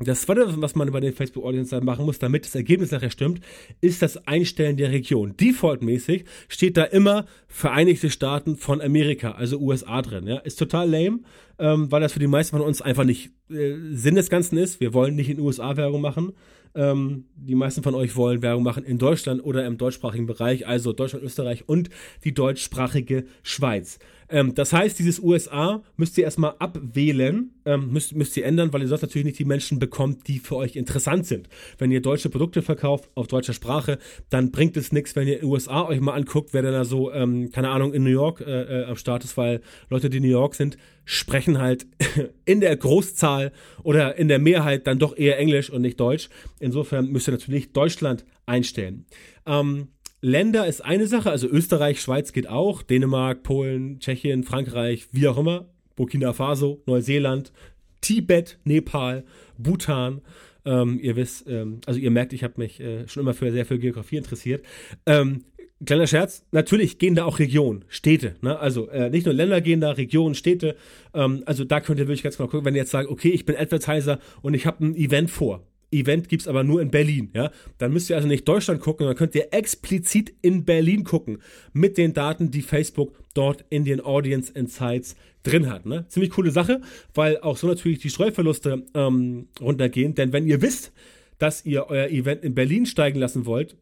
Das 0.00 0.22
zweite, 0.22 0.60
was 0.60 0.74
man 0.74 0.90
bei 0.90 0.98
den 0.98 1.12
Facebook 1.12 1.44
Audience 1.44 1.80
machen 1.80 2.04
muss, 2.04 2.18
damit 2.18 2.44
das 2.44 2.56
Ergebnis 2.56 2.90
nachher 2.90 3.10
stimmt, 3.10 3.40
ist 3.80 4.02
das 4.02 4.16
Einstellen 4.26 4.76
der 4.76 4.90
Region. 4.90 5.36
Defaultmäßig 5.36 6.24
steht 6.48 6.76
da 6.76 6.82
immer 6.82 7.26
Vereinigte 7.46 8.10
Staaten 8.10 8.56
von 8.56 8.80
Amerika, 8.80 9.32
also 9.32 9.60
USA 9.60 10.02
drin. 10.02 10.26
Ja, 10.26 10.38
ist 10.38 10.58
total 10.58 10.90
lame, 10.90 11.20
ähm, 11.60 11.92
weil 11.92 12.00
das 12.00 12.12
für 12.12 12.18
die 12.18 12.26
meisten 12.26 12.56
von 12.56 12.66
uns 12.66 12.82
einfach 12.82 13.04
nicht 13.04 13.30
äh, 13.48 13.76
Sinn 13.92 14.16
des 14.16 14.30
Ganzen 14.30 14.58
ist. 14.58 14.80
Wir 14.80 14.94
wollen 14.94 15.14
nicht 15.14 15.30
in 15.30 15.38
USA 15.38 15.76
Werbung 15.76 16.00
machen. 16.00 16.32
Ähm, 16.74 17.26
die 17.36 17.54
meisten 17.54 17.84
von 17.84 17.94
euch 17.94 18.16
wollen 18.16 18.42
Werbung 18.42 18.64
machen 18.64 18.82
in 18.82 18.98
Deutschland 18.98 19.44
oder 19.44 19.64
im 19.64 19.78
deutschsprachigen 19.78 20.26
Bereich, 20.26 20.66
also 20.66 20.92
Deutschland, 20.92 21.24
Österreich 21.24 21.68
und 21.68 21.88
die 22.24 22.34
deutschsprachige 22.34 23.26
Schweiz. 23.44 24.00
Ähm, 24.28 24.54
das 24.54 24.72
heißt, 24.72 24.98
dieses 24.98 25.20
USA 25.20 25.82
müsst 25.96 26.16
ihr 26.18 26.24
erstmal 26.24 26.54
abwählen, 26.58 27.50
ähm, 27.64 27.92
müsst, 27.92 28.14
müsst 28.14 28.36
ihr 28.36 28.44
ändern, 28.44 28.72
weil 28.72 28.82
ihr 28.82 28.88
sonst 28.88 29.02
natürlich 29.02 29.24
nicht 29.24 29.38
die 29.38 29.44
Menschen 29.44 29.78
bekommt, 29.78 30.28
die 30.28 30.38
für 30.38 30.56
euch 30.56 30.76
interessant 30.76 31.26
sind. 31.26 31.48
Wenn 31.78 31.90
ihr 31.90 32.02
deutsche 32.02 32.30
Produkte 32.30 32.62
verkauft 32.62 33.10
auf 33.14 33.26
deutscher 33.26 33.52
Sprache, 33.52 33.98
dann 34.30 34.50
bringt 34.50 34.76
es 34.76 34.92
nichts, 34.92 35.16
wenn 35.16 35.28
ihr 35.28 35.42
USA 35.44 35.86
euch 35.86 36.00
mal 36.00 36.14
anguckt, 36.14 36.50
wer 36.52 36.62
denn 36.62 36.72
da 36.72 36.84
so, 36.84 37.12
ähm, 37.12 37.50
keine 37.50 37.70
Ahnung, 37.70 37.94
in 37.94 38.04
New 38.04 38.10
York 38.10 38.40
äh, 38.40 38.82
äh, 38.82 38.84
am 38.84 38.96
Start 38.96 39.24
ist, 39.24 39.36
weil 39.36 39.60
Leute, 39.90 40.10
die 40.10 40.18
in 40.18 40.22
New 40.22 40.30
York 40.30 40.54
sind, 40.54 40.76
sprechen 41.04 41.58
halt 41.58 41.86
in 42.44 42.60
der 42.60 42.76
Großzahl 42.76 43.52
oder 43.82 44.16
in 44.16 44.28
der 44.28 44.38
Mehrheit 44.38 44.86
dann 44.86 44.98
doch 44.98 45.16
eher 45.16 45.38
Englisch 45.38 45.70
und 45.70 45.82
nicht 45.82 46.00
Deutsch. 46.00 46.28
Insofern 46.60 47.08
müsst 47.08 47.28
ihr 47.28 47.32
natürlich 47.32 47.72
Deutschland 47.72 48.24
einstellen. 48.46 49.06
Ähm, 49.46 49.88
Länder 50.24 50.66
ist 50.66 50.82
eine 50.82 51.06
Sache, 51.06 51.30
also 51.30 51.46
Österreich, 51.46 52.00
Schweiz 52.00 52.32
geht 52.32 52.48
auch, 52.48 52.80
Dänemark, 52.80 53.42
Polen, 53.42 54.00
Tschechien, 54.00 54.42
Frankreich, 54.42 55.08
wie 55.12 55.28
auch 55.28 55.36
immer, 55.36 55.68
Burkina 55.96 56.32
Faso, 56.32 56.82
Neuseeland, 56.86 57.52
Tibet, 58.00 58.58
Nepal, 58.64 59.24
Bhutan. 59.58 60.22
Ähm, 60.64 60.98
ihr 61.02 61.16
wisst, 61.16 61.46
ähm, 61.46 61.82
also 61.84 62.00
ihr 62.00 62.10
merkt, 62.10 62.32
ich 62.32 62.42
habe 62.42 62.54
mich 62.56 62.80
äh, 62.80 63.06
schon 63.06 63.20
immer 63.20 63.34
für 63.34 63.52
sehr 63.52 63.66
viel 63.66 63.76
Geografie 63.76 64.16
interessiert. 64.16 64.64
Ähm, 65.04 65.44
kleiner 65.84 66.06
Scherz, 66.06 66.46
natürlich 66.52 66.98
gehen 66.98 67.14
da 67.14 67.26
auch 67.26 67.38
Regionen, 67.38 67.84
Städte, 67.88 68.36
ne? 68.40 68.58
also 68.58 68.88
äh, 68.88 69.10
nicht 69.10 69.26
nur 69.26 69.34
Länder 69.34 69.60
gehen 69.60 69.82
da, 69.82 69.90
Regionen, 69.90 70.34
Städte, 70.34 70.74
ähm, 71.12 71.42
also 71.44 71.64
da 71.64 71.80
könnt 71.80 71.98
ihr 71.98 72.06
wirklich 72.06 72.22
ganz 72.22 72.38
genau 72.38 72.48
gucken, 72.48 72.64
wenn 72.64 72.74
ihr 72.74 72.80
jetzt 72.80 72.92
sagt, 72.92 73.10
okay, 73.10 73.28
ich 73.28 73.44
bin 73.44 73.56
Advertiser 73.56 74.20
und 74.40 74.54
ich 74.54 74.64
habe 74.64 74.86
ein 74.86 74.94
Event 74.94 75.30
vor, 75.30 75.66
Event 76.00 76.28
gibt 76.28 76.42
es 76.42 76.48
aber 76.48 76.64
nur 76.64 76.82
in 76.82 76.90
Berlin, 76.90 77.30
ja. 77.34 77.50
Dann 77.78 77.92
müsst 77.92 78.10
ihr 78.10 78.16
also 78.16 78.28
nicht 78.28 78.46
Deutschland 78.46 78.80
gucken, 78.80 79.06
dann 79.06 79.16
könnt 79.16 79.34
ihr 79.34 79.52
explizit 79.52 80.34
in 80.42 80.64
Berlin 80.64 81.04
gucken 81.04 81.38
mit 81.72 81.98
den 81.98 82.12
Daten, 82.12 82.50
die 82.50 82.62
Facebook 82.62 83.14
dort 83.34 83.64
in 83.70 83.84
den 83.84 84.00
Audience 84.00 84.52
Insights 84.52 85.16
drin 85.42 85.70
hat. 85.70 85.86
Ne? 85.86 86.06
Ziemlich 86.08 86.30
coole 86.30 86.50
Sache, 86.50 86.80
weil 87.14 87.38
auch 87.38 87.56
so 87.56 87.66
natürlich 87.66 88.00
die 88.00 88.10
Streuverluste 88.10 88.84
ähm, 88.94 89.48
runtergehen. 89.60 90.14
Denn 90.14 90.32
wenn 90.32 90.46
ihr 90.46 90.62
wisst, 90.62 90.92
dass 91.38 91.64
ihr 91.64 91.86
euer 91.88 92.08
Event 92.08 92.42
in 92.44 92.54
Berlin 92.54 92.86
steigen 92.86 93.18
lassen 93.18 93.46
wollt, 93.46 93.76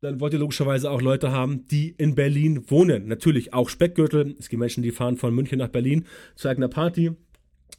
dann 0.00 0.20
wollt 0.20 0.32
ihr 0.32 0.38
logischerweise 0.38 0.90
auch 0.90 1.00
Leute 1.00 1.30
haben, 1.30 1.66
die 1.66 1.94
in 1.98 2.14
Berlin 2.14 2.70
wohnen. 2.70 3.08
Natürlich 3.08 3.54
auch 3.54 3.68
Speckgürtel. 3.68 4.36
Es 4.38 4.48
gibt 4.48 4.60
Menschen, 4.60 4.82
die 4.82 4.92
fahren 4.92 5.16
von 5.16 5.34
München 5.34 5.58
nach 5.58 5.68
Berlin 5.68 6.04
zu 6.34 6.48
eigener 6.48 6.68
Party. 6.68 7.12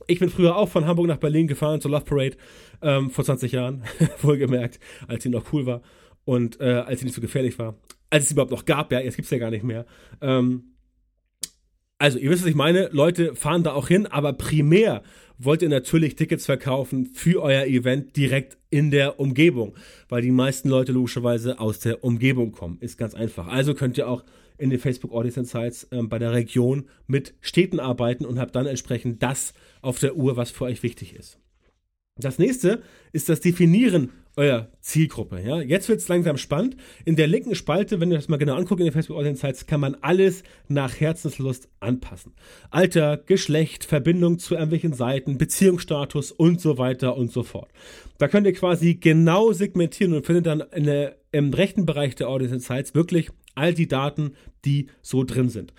Ich 0.08 0.20
bin 0.20 0.30
früher 0.30 0.56
auch 0.56 0.70
von 0.70 0.86
Hamburg 0.86 1.08
nach 1.08 1.18
Berlin 1.18 1.48
gefahren 1.48 1.82
zur 1.82 1.92
Love 1.92 2.06
Parade 2.06 2.38
ähm, 2.82 3.10
vor 3.10 3.26
20 3.26 3.52
Jahren, 3.52 3.84
wohlgemerkt, 4.22 4.80
als 5.08 5.24
sie 5.24 5.30
noch 5.30 5.54
cool 5.54 5.66
war 5.66 5.82
und 6.26 6.60
äh, 6.60 6.84
als 6.86 7.00
sie 7.00 7.06
nicht 7.06 7.16
so 7.16 7.22
gefährlich 7.22 7.58
war. 7.60 7.76
Als 8.10 8.26
es 8.26 8.32
überhaupt 8.32 8.52
noch 8.52 8.66
gab, 8.66 8.92
ja, 8.92 9.00
jetzt 9.00 9.16
gibt 9.16 9.26
es 9.26 9.32
ja 9.32 9.38
gar 9.38 9.52
nicht 9.52 9.64
mehr. 9.64 9.86
Ähm, 10.22 10.76
also, 12.00 12.20
ihr 12.20 12.30
wisst, 12.30 12.44
was 12.44 12.50
ich 12.50 12.56
meine. 12.56 12.90
Leute 12.92 13.36
fahren 13.36 13.64
da 13.64 13.74
auch 13.74 13.88
hin, 13.88 14.06
aber 14.06 14.34
primär 14.34 15.02
wollt 15.40 15.62
ihr 15.62 15.70
natürlich 15.70 16.16
Tickets 16.16 16.46
verkaufen 16.46 17.08
für 17.08 17.42
euer 17.42 17.66
Event 17.66 18.16
direkt 18.16 18.58
in 18.70 18.92
der 18.92 19.20
Umgebung, 19.20 19.76
weil 20.10 20.22
die 20.22 20.32
meisten 20.32 20.70
Leute 20.70 20.92
logischerweise 20.92 21.60
aus 21.60 21.80
der 21.80 22.04
Umgebung 22.04 22.52
kommen. 22.52 22.78
Ist 22.82 22.98
ganz 22.98 23.16
einfach. 23.16 23.48
Also 23.48 23.74
könnt 23.74 23.98
ihr 23.98 24.08
auch 24.08 24.24
in 24.58 24.70
den 24.70 24.80
Facebook 24.80 25.12
Audience 25.12 25.40
Insights 25.40 25.88
ähm, 25.92 26.10
bei 26.10 26.20
der 26.20 26.34
Region 26.34 26.88
mit 27.08 27.36
Städten 27.42 27.80
arbeiten 27.80 28.26
und 28.26 28.40
habt 28.40 28.56
dann 28.56 28.66
entsprechend 28.66 29.24
das 29.24 29.54
auf 29.82 30.00
der 30.00 30.16
Uhr, 30.16 30.38
was 30.38 30.52
für 30.52 30.66
euch 30.66 30.84
wichtig 30.84 31.16
ist. 31.16 31.40
Das 32.20 32.40
nächste 32.40 32.82
ist 33.12 33.30
das 33.30 33.40
Definieren 33.42 34.12
eurer 34.38 34.70
Zielgruppe. 34.82 35.42
Ja? 35.42 35.60
Jetzt 35.60 35.90
wird 35.90 36.00
es 36.00 36.08
langsam 36.08 36.38
spannend. 36.38 36.78
In 37.04 37.16
der 37.16 37.28
linken 37.28 37.56
Spalte, 37.56 38.00
wenn 38.00 38.12
ihr 38.12 38.18
das 38.18 38.30
mal 38.30 38.38
genau 38.38 38.56
anguckt 38.56 38.80
in 38.80 38.86
den 38.86 38.94
Facebook 38.94 39.18
Audience 39.18 39.46
Insights, 39.46 39.66
kann 39.66 39.82
man 39.82 39.96
alles 40.02 40.44
nach 40.68 41.00
Herzenslust 41.00 41.68
anpassen. 41.80 42.34
Alter, 42.70 43.18
Geschlecht, 43.18 43.84
Verbindung 43.84 44.40
zu 44.40 44.54
irgendwelchen 44.54 44.94
Seiten, 44.94 45.38
Beziehungsstatus 45.38 46.32
und 46.32 46.62
so 46.62 46.78
weiter 46.78 47.18
und 47.18 47.32
so 47.32 47.44
fort. 47.44 47.70
Da 48.20 48.28
könnt 48.28 48.46
ihr 48.46 48.54
quasi 48.54 48.96
genau 48.96 49.52
segmentieren 49.52 50.14
und 50.14 50.26
findet 50.26 50.46
dann 50.46 50.64
der, 50.76 51.18
im 51.32 51.54
rechten 51.54 51.86
Bereich 51.86 52.16
der 52.16 52.30
Audience 52.30 52.54
Insights 52.54 52.94
wirklich 52.94 53.30
all 53.56 53.74
die 53.74 53.88
Daten, 53.88 54.34
die 54.66 54.88
so 55.02 55.24
drin 55.24 55.50
sind. 55.50 55.74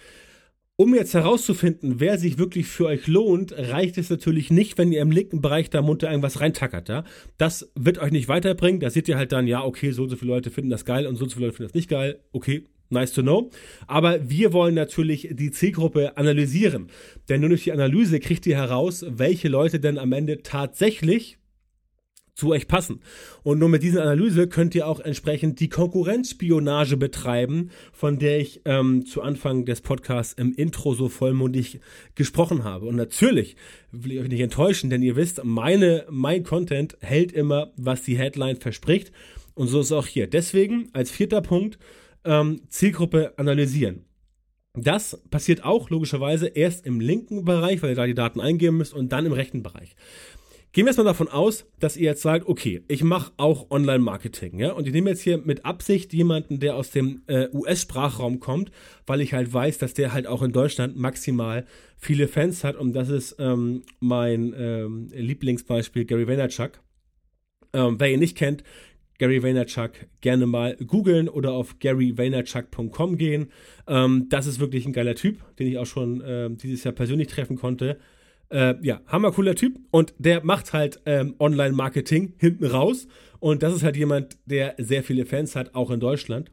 Um 0.81 0.95
jetzt 0.95 1.13
herauszufinden, 1.13 1.99
wer 1.99 2.19
sich 2.19 2.39
wirklich 2.39 2.69
für 2.69 2.87
euch 2.87 3.09
lohnt, 3.09 3.53
reicht 3.53 3.99
es 3.99 4.11
natürlich 4.11 4.53
nicht, 4.53 4.79
wenn 4.79 4.93
ihr 4.93 5.03
im 5.03 5.11
linken 5.11 5.41
Bereich 5.41 5.71
da 5.71 5.83
munter 5.83 6.09
irgendwas 6.09 6.39
reintackert. 6.41 6.88
Ja? 6.88 7.03
Das 7.37 7.69
wird 7.75 7.99
euch 7.99 8.12
nicht 8.12 8.29
weiterbringen. 8.29 8.79
Da 8.79 8.88
seht 8.88 9.09
ihr 9.09 9.17
halt 9.17 9.33
dann, 9.33 9.49
ja, 9.49 9.64
okay, 9.64 9.91
so 9.91 10.05
und 10.05 10.11
so 10.11 10.14
viele 10.14 10.31
Leute 10.31 10.53
finden 10.53 10.71
das 10.71 10.85
geil 10.85 11.09
und 11.09 11.17
so 11.17 11.25
und 11.25 11.31
so 11.31 11.35
viele 11.35 11.47
Leute 11.47 11.57
finden 11.57 11.71
das 11.71 11.75
nicht 11.75 11.91
geil. 11.91 12.21
Okay, 12.31 12.62
nice 12.91 13.12
to 13.12 13.23
know. 13.23 13.51
Aber 13.88 14.31
wir 14.31 14.53
wollen 14.53 14.77
natürlich 14.77 15.31
die 15.33 15.51
Zielgruppe 15.51 16.17
analysieren. 16.17 16.87
Denn 17.29 17.41
nur 17.41 17.49
durch 17.49 17.64
die 17.64 17.73
Analyse 17.73 18.21
kriegt 18.21 18.47
ihr 18.47 18.57
heraus, 18.57 19.05
welche 19.09 19.49
Leute 19.49 19.81
denn 19.81 19.99
am 19.99 20.12
Ende 20.12 20.45
tatsächlich 20.45 21.38
zu 22.38 22.51
euch 22.51 22.68
passen. 22.68 23.01
Und 23.42 23.59
nur 23.59 23.68
mit 23.68 23.83
dieser 23.83 24.03
Analyse 24.03 24.46
könnt 24.46 24.74
ihr 24.77 24.87
auch 24.87 25.01
entsprechend 25.01 25.59
die 25.59 25.68
Konkurrenzspionage 25.68 26.96
betreiben, 26.96 27.70
von 27.92 28.20
der 28.20 28.38
ich 28.38 28.61
ähm, 28.64 29.05
zu 29.05 29.22
Anfang 29.22 29.64
des 29.64 29.81
Podcasts 29.81 30.35
im 30.35 30.55
Intro 30.55 30.94
so 30.94 31.09
vollmundig 31.09 31.81
gesprochen 32.14 32.62
habe. 32.62 32.87
Und 32.87 32.94
natürlich 32.94 33.57
will 33.90 34.12
ich 34.12 34.20
euch 34.20 34.29
nicht 34.29 34.40
enttäuschen, 34.40 34.88
denn 34.88 35.03
ihr 35.03 35.16
wisst, 35.16 35.42
meine, 35.42 36.07
mein 36.11 36.44
Content 36.44 36.96
hält 37.01 37.33
immer, 37.33 37.72
was 37.77 38.03
die 38.03 38.16
Headline 38.16 38.57
verspricht. 38.57 39.11
Und 39.55 39.66
so 39.66 39.81
ist 39.81 39.87
es 39.87 39.92
auch 39.92 40.07
hier. 40.07 40.29
Deswegen 40.29 40.90
als 40.92 41.11
vierter 41.11 41.40
Punkt 41.40 41.81
ähm, 42.24 42.61
Zielgruppe 42.68 43.37
analysieren. 43.37 44.05
Das 44.74 45.20
passiert 45.31 45.64
auch 45.64 45.90
logischerweise 45.90 46.46
erst 46.46 46.87
im 46.87 47.01
linken 47.01 47.44
Bereich, 47.44 47.83
weil 47.83 47.90
ihr 47.90 47.96
da 47.96 48.07
die 48.07 48.14
Daten 48.14 48.40
eingeben 48.40 48.77
müsst 48.77 48.94
und 48.94 49.11
dann 49.11 49.27
im 49.27 49.33
rechten 49.33 49.64
Bereich. 49.64 49.96
Gehen 50.72 50.85
wir 50.85 50.88
erstmal 50.88 51.07
davon 51.07 51.28
aus, 51.28 51.66
dass 51.81 51.96
ihr 51.96 52.04
jetzt 52.04 52.20
sagt, 52.20 52.46
okay, 52.46 52.83
ich 52.88 53.02
mache 53.02 53.33
auch 53.38 53.70
Online-Marketing, 53.70 54.59
ja, 54.59 54.72
und 54.72 54.87
ich 54.87 54.92
nehme 54.92 55.11
jetzt 55.11 55.22
hier 55.22 55.38
mit 55.38 55.64
Absicht 55.64 56.12
jemanden, 56.12 56.61
der 56.61 56.76
aus 56.76 56.90
dem 56.90 57.22
äh, 57.26 57.48
US-Sprachraum 57.52 58.38
kommt, 58.38 58.70
weil 59.07 59.22
ich 59.22 59.33
halt 59.33 59.52
weiß, 59.52 59.78
dass 59.78 59.94
der 59.94 60.12
halt 60.12 60.26
auch 60.26 60.42
in 60.42 60.52
Deutschland 60.52 60.96
maximal 60.96 61.64
viele 61.96 62.28
Fans 62.28 62.64
hat 62.64 62.76
und 62.76 62.92
das 62.92 63.09
ist 63.09 63.37
ähm, 63.38 63.83
mein 64.00 64.54
ähm, 64.57 65.09
Lieblingsbeispiel 65.14 66.04
Gary 66.04 66.28
Vaynerchuk. 66.28 66.81
Ähm, 67.72 67.96
wer 67.98 68.12
ihn 68.12 68.20
nicht 68.20 68.37
kennt, 68.37 68.62
Gary 69.18 69.42
Vaynerchuk 69.42 69.92
gerne 70.20 70.46
mal 70.46 70.76
googeln 70.76 71.28
oder 71.28 71.52
auf 71.52 71.78
garyvaynerchuk.com 71.81 73.16
gehen. 73.16 73.50
Ähm, 73.87 74.26
das 74.28 74.46
ist 74.46 74.61
wirklich 74.61 74.87
ein 74.87 74.92
geiler 74.92 75.16
Typ, 75.16 75.38
den 75.57 75.66
ich 75.66 75.78
auch 75.78 75.87
schon 75.87 76.20
äh, 76.20 76.48
dieses 76.50 76.85
Jahr 76.85 76.94
persönlich 76.94 77.28
treffen 77.28 77.57
konnte. 77.57 77.98
Äh, 78.51 78.75
ja, 78.83 79.03
hammer 79.07 79.33
cooler 79.33 79.55
Typ 79.55 79.79
und 79.91 80.15
der 80.19 80.43
macht 80.43 80.73
halt 80.73 81.01
ähm, 81.05 81.35
Online-Marketing 81.39 82.35
hinten 82.39 82.65
raus 82.65 83.07
und 83.41 83.63
das 83.63 83.75
ist 83.75 83.83
halt 83.83 83.97
jemand, 83.97 84.39
der 84.47 84.75
sehr 84.79 85.03
viele 85.03 85.27
Fans 85.27 85.55
hat, 85.55 85.75
auch 85.75 85.91
in 85.91 86.01
Deutschland. 86.01 86.51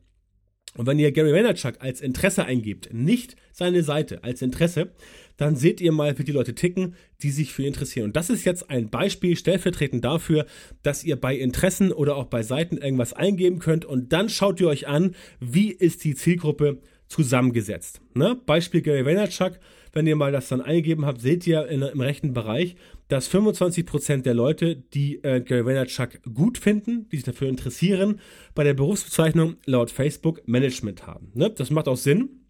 Und 0.78 0.88
wenn 0.88 1.00
ihr 1.00 1.12
Gary 1.14 1.32
Vaynerchuk 1.32 1.76
als 1.80 2.02
Interesse 2.02 2.44
eingebt, 2.44 2.94
nicht 2.94 3.38
seine 3.54 3.82
Seite 3.82 4.24
als 4.26 4.42
Interesse, 4.42 4.92
dann 5.38 5.56
seht 5.56 5.80
ihr 5.80 5.94
mal, 5.94 6.18
wie 6.20 6.26
die 6.26 6.34
Leute 6.34 6.54
ticken, 6.54 6.96
die 7.22 7.32
sich 7.32 7.54
für 7.54 7.62
ihn 7.62 7.70
interessieren. 7.70 8.08
Und 8.08 8.16
das 8.16 8.30
ist 8.30 8.44
jetzt 8.44 8.70
ein 8.70 8.90
Beispiel 8.90 9.38
stellvertretend 9.38 10.04
dafür, 10.04 10.46
dass 10.84 11.04
ihr 11.04 11.16
bei 11.16 11.36
Interessen 11.36 11.94
oder 11.94 12.18
auch 12.18 12.26
bei 12.26 12.44
Seiten 12.44 12.78
irgendwas 12.78 13.14
eingeben 13.14 13.60
könnt 13.60 13.86
und 13.86 14.12
dann 14.12 14.28
schaut 14.28 14.60
ihr 14.60 14.68
euch 14.68 14.88
an, 14.88 15.16
wie 15.40 15.72
ist 15.72 16.04
die 16.04 16.16
Zielgruppe 16.16 16.82
zusammengesetzt. 17.08 18.02
Ne? 18.14 18.38
Beispiel 18.46 18.82
Gary 18.82 19.06
Vaynerchuk 19.06 19.60
wenn 19.96 20.06
ihr 20.06 20.16
mal 20.16 20.32
das 20.32 20.50
dann 20.50 20.62
eingegeben 20.62 21.06
habt, 21.06 21.22
seht 21.22 21.48
ihr 21.48 21.68
in, 21.68 21.82
im 21.82 22.02
rechten 22.02 22.34
Bereich, 22.34 22.76
dass 23.08 23.32
25% 23.32 24.22
der 24.22 24.34
Leute, 24.34 24.76
die 24.76 25.24
äh, 25.24 25.42
Gary 25.42 25.66
Vaynerchuk 25.66 26.22
gut 26.34 26.58
finden, 26.58 27.08
die 27.10 27.16
sich 27.16 27.26
dafür 27.26 27.48
interessieren, 27.48 28.20
bei 28.54 28.64
der 28.64 28.74
Berufsbezeichnung 28.74 29.56
laut 29.66 29.90
Facebook 29.90 30.48
Management 30.48 31.08
haben. 31.08 31.32
Ne? 31.34 31.50
Das 31.50 31.72
macht 31.72 31.88
auch 31.88 31.98
Sinn, 31.98 32.45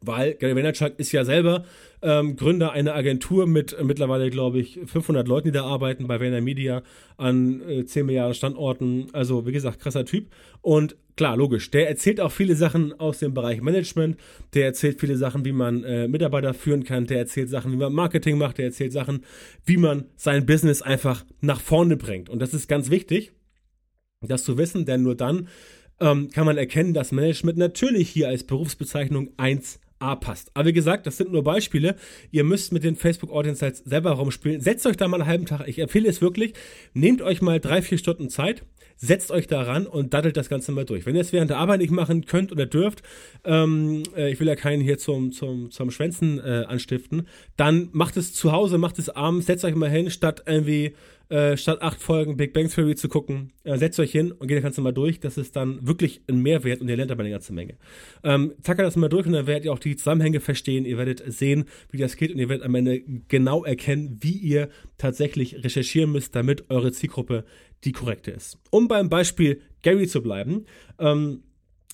weil 0.00 0.34
Gary 0.34 0.56
Vaynerchuk 0.56 0.98
ist 0.98 1.12
ja 1.12 1.24
selber 1.24 1.64
ähm, 2.02 2.36
Gründer 2.36 2.72
einer 2.72 2.94
Agentur 2.94 3.46
mit 3.46 3.72
äh, 3.72 3.84
mittlerweile, 3.84 4.30
glaube 4.30 4.58
ich, 4.58 4.80
500 4.86 5.26
Leuten, 5.28 5.48
die 5.48 5.52
da 5.52 5.64
arbeiten 5.64 6.06
bei 6.08 6.20
Vayner 6.20 6.40
Media 6.40 6.82
an 7.16 7.62
äh, 7.68 7.84
10 7.84 8.06
Milliarden 8.06 8.34
Standorten. 8.34 9.06
Also, 9.12 9.46
wie 9.46 9.52
gesagt, 9.52 9.80
krasser 9.80 10.04
Typ. 10.04 10.26
Und 10.60 10.96
klar, 11.16 11.36
logisch, 11.36 11.70
der 11.70 11.88
erzählt 11.88 12.20
auch 12.20 12.32
viele 12.32 12.56
Sachen 12.56 12.98
aus 12.98 13.18
dem 13.18 13.34
Bereich 13.34 13.60
Management. 13.62 14.16
Der 14.54 14.66
erzählt 14.66 15.00
viele 15.00 15.16
Sachen, 15.16 15.44
wie 15.44 15.52
man 15.52 15.84
äh, 15.84 16.08
Mitarbeiter 16.08 16.54
führen 16.54 16.84
kann. 16.84 17.06
Der 17.06 17.18
erzählt 17.18 17.50
Sachen, 17.50 17.72
wie 17.72 17.76
man 17.76 17.92
Marketing 17.92 18.38
macht. 18.38 18.58
Der 18.58 18.66
erzählt 18.66 18.92
Sachen, 18.92 19.24
wie 19.64 19.76
man 19.76 20.06
sein 20.16 20.44
Business 20.44 20.82
einfach 20.82 21.24
nach 21.40 21.60
vorne 21.60 21.96
bringt. 21.96 22.28
Und 22.28 22.40
das 22.40 22.52
ist 22.52 22.68
ganz 22.68 22.90
wichtig, 22.90 23.32
das 24.20 24.44
zu 24.44 24.58
wissen, 24.58 24.84
denn 24.84 25.02
nur 25.02 25.16
dann 25.16 25.48
ähm, 26.00 26.30
kann 26.30 26.46
man 26.46 26.58
erkennen, 26.58 26.94
dass 26.94 27.12
Management 27.12 27.58
natürlich 27.58 28.08
hier 28.10 28.28
als 28.28 28.44
Berufsbezeichnung 28.44 29.30
1 29.36 29.80
A 30.02 30.16
passt. 30.16 30.50
Aber 30.54 30.66
wie 30.66 30.72
gesagt, 30.72 31.06
das 31.06 31.16
sind 31.16 31.32
nur 31.32 31.44
Beispiele. 31.44 31.96
Ihr 32.30 32.44
müsst 32.44 32.72
mit 32.72 32.84
den 32.84 32.96
Facebook 32.96 33.30
Audience 33.30 33.64
Sites 33.64 33.82
selber 33.84 34.12
rumspielen. 34.12 34.60
Setzt 34.60 34.86
euch 34.86 34.96
da 34.96 35.08
mal 35.08 35.20
einen 35.20 35.28
halben 35.28 35.46
Tag. 35.46 35.68
Ich 35.68 35.78
empfehle 35.78 36.08
es 36.08 36.20
wirklich. 36.20 36.54
Nehmt 36.92 37.22
euch 37.22 37.40
mal 37.40 37.60
drei, 37.60 37.82
vier 37.82 37.98
Stunden 37.98 38.28
Zeit 38.28 38.64
setzt 39.02 39.32
euch 39.32 39.48
daran 39.48 39.86
und 39.86 40.14
daddelt 40.14 40.36
das 40.36 40.48
Ganze 40.48 40.70
mal 40.70 40.84
durch. 40.84 41.06
Wenn 41.06 41.16
ihr 41.16 41.20
es 41.20 41.32
während 41.32 41.50
der 41.50 41.58
Arbeit 41.58 41.80
nicht 41.80 41.90
machen 41.90 42.24
könnt 42.24 42.52
oder 42.52 42.66
dürft, 42.66 43.02
ähm, 43.44 44.04
äh, 44.16 44.30
ich 44.30 44.38
will 44.38 44.46
ja 44.46 44.54
keinen 44.54 44.80
hier 44.80 44.96
zum, 44.96 45.32
zum, 45.32 45.72
zum 45.72 45.90
Schwänzen 45.90 46.38
äh, 46.38 46.64
anstiften, 46.68 47.26
dann 47.56 47.88
macht 47.92 48.16
es 48.16 48.32
zu 48.32 48.52
Hause, 48.52 48.78
macht 48.78 49.00
es 49.00 49.10
abends, 49.10 49.46
setzt 49.46 49.64
euch 49.64 49.74
mal 49.74 49.90
hin, 49.90 50.08
statt 50.08 50.44
irgendwie 50.46 50.94
äh, 51.32 51.56
statt 51.56 51.80
acht 51.80 52.02
Folgen 52.02 52.36
Big 52.36 52.52
Bang 52.52 52.68
Theory 52.68 52.94
zu 52.94 53.08
gucken, 53.08 53.54
äh, 53.64 53.78
setzt 53.78 53.98
euch 53.98 54.12
hin 54.12 54.32
und 54.32 54.48
geht 54.48 54.58
das 54.58 54.62
Ganze 54.62 54.82
mal 54.82 54.92
durch. 54.92 55.18
Das 55.18 55.38
ist 55.38 55.56
dann 55.56 55.78
wirklich 55.86 56.20
ein 56.28 56.42
Mehrwert 56.42 56.82
und 56.82 56.88
ihr 56.88 56.96
lernt 56.96 57.10
dabei 57.10 57.22
eine 57.22 57.32
ganze 57.32 57.54
Menge. 57.54 57.78
Ähm, 58.22 58.52
zackert 58.60 58.84
das 58.84 58.96
mal 58.96 59.08
durch 59.08 59.26
und 59.26 59.32
dann 59.32 59.46
werdet 59.46 59.64
ihr 59.64 59.72
auch 59.72 59.78
die 59.78 59.96
Zusammenhänge 59.96 60.40
verstehen. 60.40 60.84
Ihr 60.84 60.98
werdet 60.98 61.22
sehen, 61.26 61.64
wie 61.90 61.96
das 61.96 62.16
geht 62.16 62.32
und 62.32 62.38
ihr 62.38 62.50
werdet 62.50 62.66
am 62.66 62.74
Ende 62.74 63.00
genau 63.28 63.64
erkennen, 63.64 64.18
wie 64.20 64.36
ihr 64.36 64.68
tatsächlich 64.98 65.64
recherchieren 65.64 66.12
müsst, 66.12 66.36
damit 66.36 66.68
eure 66.68 66.92
Zielgruppe 66.92 67.46
die 67.84 67.92
korrekte 67.92 68.30
ist. 68.30 68.58
Um 68.70 68.86
beim 68.86 69.08
Beispiel 69.08 69.62
Gary 69.82 70.06
zu 70.06 70.22
bleiben, 70.22 70.66
ähm, 70.98 71.44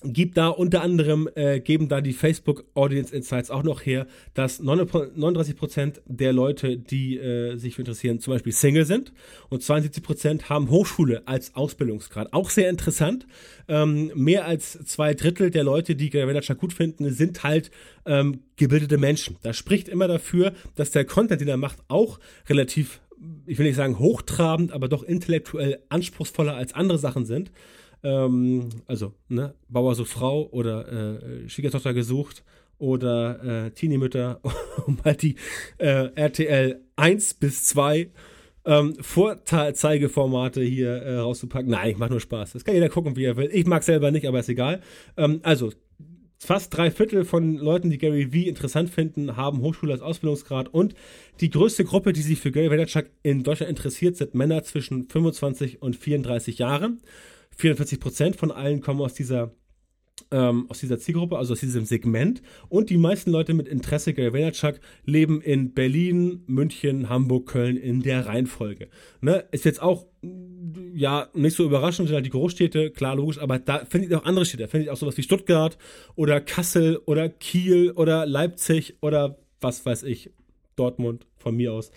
gibt 0.03 0.37
da 0.37 0.47
unter 0.47 0.81
anderem, 0.81 1.29
äh, 1.35 1.59
geben 1.59 1.89
da 1.89 2.01
die 2.01 2.13
Facebook 2.13 2.65
Audience 2.73 3.13
Insights 3.13 3.51
auch 3.51 3.63
noch 3.63 3.85
her, 3.85 4.07
dass 4.33 4.61
39% 4.61 6.01
der 6.05 6.31
Leute, 6.31 6.77
die 6.77 7.17
äh, 7.17 7.57
sich 7.57 7.77
interessieren, 7.77 8.19
zum 8.19 8.33
Beispiel 8.33 8.53
Single 8.53 8.85
sind 8.85 9.11
und 9.49 9.61
72% 9.61 10.43
haben 10.43 10.69
Hochschule 10.69 11.27
als 11.27 11.55
Ausbildungsgrad. 11.55 12.33
Auch 12.33 12.49
sehr 12.49 12.69
interessant. 12.69 13.27
Ähm, 13.67 14.11
mehr 14.15 14.45
als 14.45 14.79
zwei 14.85 15.13
Drittel 15.13 15.51
der 15.51 15.63
Leute, 15.63 15.95
die 15.95 16.13
Vaynerchuk 16.13 16.57
gut 16.57 16.73
finden, 16.73 17.11
sind 17.11 17.43
halt 17.43 17.69
ähm, 18.05 18.39
gebildete 18.55 18.97
Menschen. 18.97 19.37
Das 19.41 19.57
spricht 19.57 19.89
immer 19.89 20.07
dafür, 20.07 20.53
dass 20.75 20.91
der 20.91 21.05
Content, 21.05 21.41
den 21.41 21.47
er 21.47 21.57
macht, 21.57 21.77
auch 21.87 22.19
relativ 22.47 23.01
ich 23.45 23.57
will 23.57 23.65
nicht 23.65 23.75
sagen 23.75 23.99
hochtrabend, 23.99 24.71
aber 24.71 24.87
doch 24.87 25.03
intellektuell 25.03 25.79
anspruchsvoller 25.89 26.55
als 26.55 26.73
andere 26.73 26.97
Sachen 26.97 27.25
sind. 27.25 27.51
Ähm, 28.03 28.69
also, 28.87 29.13
ne, 29.27 29.53
Bauer 29.67 29.95
sucht 29.95 30.09
Frau 30.09 30.47
oder 30.51 31.21
äh, 31.21 31.49
Schwiegertochter 31.49 31.93
gesucht 31.93 32.43
oder 32.77 33.65
äh, 33.65 33.71
Teenie-Mütter, 33.71 34.39
um 34.85 34.97
halt 35.03 35.21
die 35.21 35.35
äh, 35.77 36.09
RTL 36.15 36.81
1 36.95 37.33
bis 37.35 37.65
2 37.65 38.09
ähm, 38.65 38.95
Vorzeigeformate 38.99 40.61
hier 40.61 40.91
äh, 40.91 41.17
rauszupacken. 41.17 41.69
Nein, 41.69 41.91
ich 41.91 41.97
mache 41.97 42.11
nur 42.11 42.19
Spaß. 42.19 42.53
Das 42.53 42.63
kann 42.63 42.75
jeder 42.75 42.89
gucken, 42.89 43.15
wie 43.15 43.25
er 43.25 43.37
will. 43.37 43.49
Ich 43.51 43.65
mag 43.65 43.83
selber 43.83 44.11
nicht, 44.11 44.27
aber 44.27 44.39
ist 44.39 44.49
egal. 44.49 44.81
Ähm, 45.17 45.39
also, 45.43 45.71
Fast 46.41 46.75
drei 46.75 46.89
Viertel 46.89 47.25
von 47.25 47.57
Leuten, 47.57 47.89
die 47.89 47.97
Gary 47.97 48.31
Vee 48.31 48.47
interessant 48.47 48.89
finden, 48.89 49.35
haben 49.35 49.59
Hochschule 49.59 49.91
als 49.91 50.01
Ausbildungsgrad 50.01 50.73
und 50.73 50.95
die 51.41 51.49
größte 51.49 51.83
Gruppe, 51.83 52.13
die 52.13 52.21
sich 52.21 52.39
für 52.39 52.51
Gary 52.51 52.71
Vaynerchuk 52.71 53.07
in 53.23 53.43
Deutschland 53.43 53.69
interessiert, 53.69 54.15
sind 54.15 54.35
Männer 54.35 54.63
zwischen 54.63 55.09
25 55.09 55.81
und 55.81 55.97
34 55.97 56.57
Jahren. 56.57 57.01
44 57.59 57.99
Prozent 57.99 58.35
von 58.37 58.51
allen 58.51 58.81
kommen 58.81 59.01
aus 59.01 59.13
dieser 59.13 59.51
ähm, 60.31 60.69
aus 60.69 60.79
dieser 60.79 60.99
Zielgruppe, 60.99 61.37
also 61.37 61.53
aus 61.53 61.59
diesem 61.59 61.85
Segment. 61.85 62.41
Und 62.67 62.89
die 62.89 62.97
meisten 62.97 63.31
Leute 63.31 63.53
mit 63.53 63.67
Interesse 63.67 64.13
Gary 64.13 64.33
Vaynerchuk 64.33 64.79
leben 65.05 65.41
in 65.41 65.73
Berlin, 65.73 66.43
München, 66.45 67.09
Hamburg, 67.09 67.47
Köln 67.47 67.77
in 67.77 68.01
der 68.01 68.25
Reihenfolge. 68.25 68.89
Ne? 69.21 69.45
Ist 69.51 69.65
jetzt 69.65 69.81
auch 69.81 70.05
ja 70.93 71.29
nicht 71.33 71.55
so 71.55 71.63
überraschend, 71.63 72.07
sind 72.07 72.15
halt 72.15 72.25
die 72.25 72.31
Großstädte, 72.31 72.91
klar, 72.91 73.15
logisch, 73.15 73.39
aber 73.39 73.59
da 73.59 73.85
findet 73.85 74.11
ihr 74.11 74.19
auch 74.19 74.25
andere 74.25 74.45
Städte. 74.45 74.67
Findet 74.67 74.87
ihr 74.87 74.93
auch 74.93 74.97
sowas 74.97 75.17
wie 75.17 75.23
Stuttgart 75.23 75.77
oder 76.15 76.41
Kassel 76.41 76.97
oder 77.05 77.29
Kiel 77.29 77.91
oder 77.91 78.25
Leipzig 78.25 78.97
oder 79.01 79.39
was 79.61 79.85
weiß 79.85 80.03
ich, 80.03 80.31
Dortmund 80.75 81.25
von 81.37 81.55
mir 81.55 81.73
aus 81.73 81.91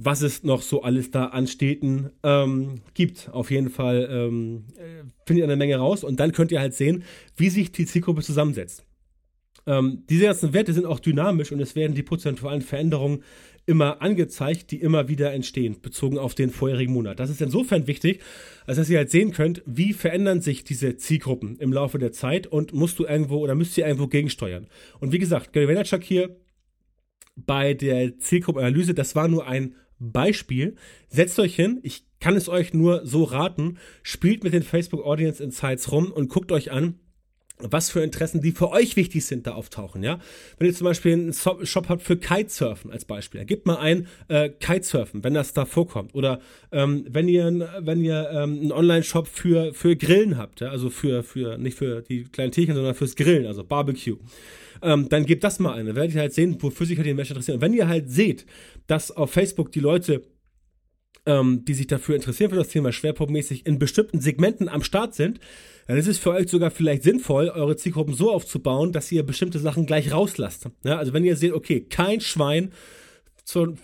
was 0.00 0.22
es 0.22 0.44
noch 0.44 0.62
so 0.62 0.82
alles 0.82 1.10
da 1.10 1.26
an 1.26 1.48
Städten 1.48 2.10
ähm, 2.22 2.82
gibt. 2.94 3.30
Auf 3.32 3.50
jeden 3.50 3.68
Fall 3.68 4.08
ähm, 4.10 4.64
äh, 4.76 5.02
findet 5.26 5.38
ihr 5.38 5.44
eine 5.44 5.56
Menge 5.56 5.76
raus 5.76 6.04
und 6.04 6.20
dann 6.20 6.30
könnt 6.30 6.52
ihr 6.52 6.60
halt 6.60 6.74
sehen, 6.74 7.02
wie 7.36 7.48
sich 7.48 7.72
die 7.72 7.84
Zielgruppe 7.84 8.22
zusammensetzt. 8.22 8.86
Ähm, 9.66 10.04
diese 10.08 10.26
ganzen 10.26 10.52
Werte 10.52 10.72
sind 10.72 10.86
auch 10.86 11.00
dynamisch 11.00 11.50
und 11.50 11.58
es 11.60 11.74
werden 11.74 11.96
die 11.96 12.04
prozentualen 12.04 12.62
Veränderungen 12.62 13.24
immer 13.66 14.00
angezeigt, 14.00 14.70
die 14.70 14.80
immer 14.80 15.08
wieder 15.08 15.32
entstehen, 15.32 15.80
bezogen 15.82 16.16
auf 16.16 16.36
den 16.36 16.50
vorherigen 16.50 16.92
Monat. 16.92 17.18
Das 17.18 17.28
ist 17.28 17.42
insofern 17.42 17.88
wichtig, 17.88 18.20
als 18.66 18.78
dass 18.78 18.88
ihr 18.88 18.98
halt 18.98 19.10
sehen 19.10 19.32
könnt, 19.32 19.62
wie 19.66 19.92
verändern 19.92 20.40
sich 20.40 20.62
diese 20.62 20.96
Zielgruppen 20.96 21.56
im 21.56 21.72
Laufe 21.72 21.98
der 21.98 22.12
Zeit 22.12 22.46
und 22.46 22.72
musst 22.72 23.00
du 23.00 23.04
irgendwo 23.04 23.38
oder 23.38 23.56
müsst 23.56 23.76
ihr 23.76 23.84
irgendwo 23.84 24.06
gegensteuern. 24.06 24.68
Und 25.00 25.12
wie 25.12 25.18
gesagt, 25.18 25.52
Gary 25.52 25.66
Vaynerchuk 25.66 26.04
hier 26.04 26.36
bei 27.34 27.74
der 27.74 28.18
Zielgruppenanalyse, 28.18 28.94
das 28.94 29.16
war 29.16 29.26
nur 29.26 29.46
ein 29.46 29.74
Beispiel. 29.98 30.76
Setzt 31.08 31.38
euch 31.38 31.54
hin, 31.54 31.80
ich 31.82 32.04
kann 32.20 32.36
es 32.36 32.48
euch 32.48 32.74
nur 32.74 33.06
so 33.06 33.24
raten, 33.24 33.78
spielt 34.02 34.44
mit 34.44 34.52
den 34.52 34.62
Facebook 34.62 35.04
Audience 35.04 35.42
Insights 35.42 35.92
rum 35.92 36.10
und 36.10 36.28
guckt 36.28 36.52
euch 36.52 36.72
an, 36.72 36.98
was 37.60 37.90
für 37.90 38.02
Interessen, 38.02 38.40
die 38.40 38.52
für 38.52 38.70
euch 38.70 38.96
wichtig 38.96 39.24
sind, 39.24 39.46
da 39.46 39.52
auftauchen, 39.52 40.02
ja. 40.02 40.20
Wenn 40.58 40.68
ihr 40.68 40.74
zum 40.74 40.84
Beispiel 40.84 41.12
einen 41.12 41.32
Shop 41.32 41.88
habt 41.88 42.02
für 42.02 42.16
Kitesurfen 42.16 42.90
als 42.90 43.04
Beispiel, 43.04 43.44
gebt 43.44 43.66
mal 43.66 43.78
ein 43.78 44.06
äh, 44.28 44.48
Kitesurfen, 44.48 45.24
wenn 45.24 45.34
das 45.34 45.52
da 45.54 45.64
vorkommt. 45.64 46.14
Oder 46.14 46.40
ähm, 46.70 47.04
wenn 47.08 47.28
ihr, 47.28 47.68
wenn 47.80 48.00
ihr 48.00 48.30
ähm, 48.32 48.60
einen 48.60 48.72
Online-Shop 48.72 49.26
für, 49.26 49.74
für 49.74 49.96
Grillen 49.96 50.38
habt, 50.38 50.60
ja, 50.60 50.68
also 50.68 50.88
für, 50.90 51.22
für, 51.22 51.58
nicht 51.58 51.76
für 51.76 52.02
die 52.02 52.24
kleinen 52.24 52.52
Tierchen, 52.52 52.74
sondern 52.74 52.94
fürs 52.94 53.16
Grillen, 53.16 53.46
also 53.46 53.64
Barbecue 53.64 54.18
ähm, 54.82 55.08
dann 55.08 55.26
gebt 55.26 55.44
das 55.44 55.58
mal 55.58 55.74
ein. 55.74 55.86
Dann 55.86 55.96
werdet 55.96 56.14
ihr 56.14 56.20
halt 56.20 56.34
sehen, 56.34 56.56
wofür 56.60 56.86
sich 56.86 56.96
halt 56.96 57.06
die 57.06 57.14
Menschen 57.14 57.32
interessieren. 57.32 57.56
Und 57.56 57.62
wenn 57.62 57.74
ihr 57.74 57.88
halt 57.88 58.10
seht, 58.10 58.46
dass 58.86 59.10
auf 59.10 59.30
Facebook 59.30 59.72
die 59.72 59.80
Leute 59.80 60.22
ähm, 61.28 61.64
die 61.64 61.74
sich 61.74 61.86
dafür 61.86 62.16
interessieren 62.16 62.50
für 62.50 62.56
das 62.56 62.68
Thema 62.68 62.90
schwerpunktmäßig 62.90 63.66
in 63.66 63.78
bestimmten 63.78 64.20
Segmenten 64.20 64.68
am 64.68 64.82
Start 64.82 65.14
sind, 65.14 65.40
dann 65.86 65.98
ist 65.98 66.08
es 66.08 66.18
für 66.18 66.30
euch 66.30 66.48
sogar 66.48 66.70
vielleicht 66.70 67.02
sinnvoll, 67.02 67.50
eure 67.50 67.76
Zielgruppen 67.76 68.14
so 68.14 68.32
aufzubauen, 68.32 68.92
dass 68.92 69.12
ihr 69.12 69.22
bestimmte 69.22 69.58
Sachen 69.58 69.84
gleich 69.86 70.12
rauslasst. 70.12 70.68
Ja, 70.84 70.98
also 70.98 71.12
wenn 71.12 71.24
ihr 71.24 71.36
seht, 71.36 71.52
okay, 71.52 71.80
kein 71.80 72.20
Schwein 72.20 72.72
zu, 73.44 73.76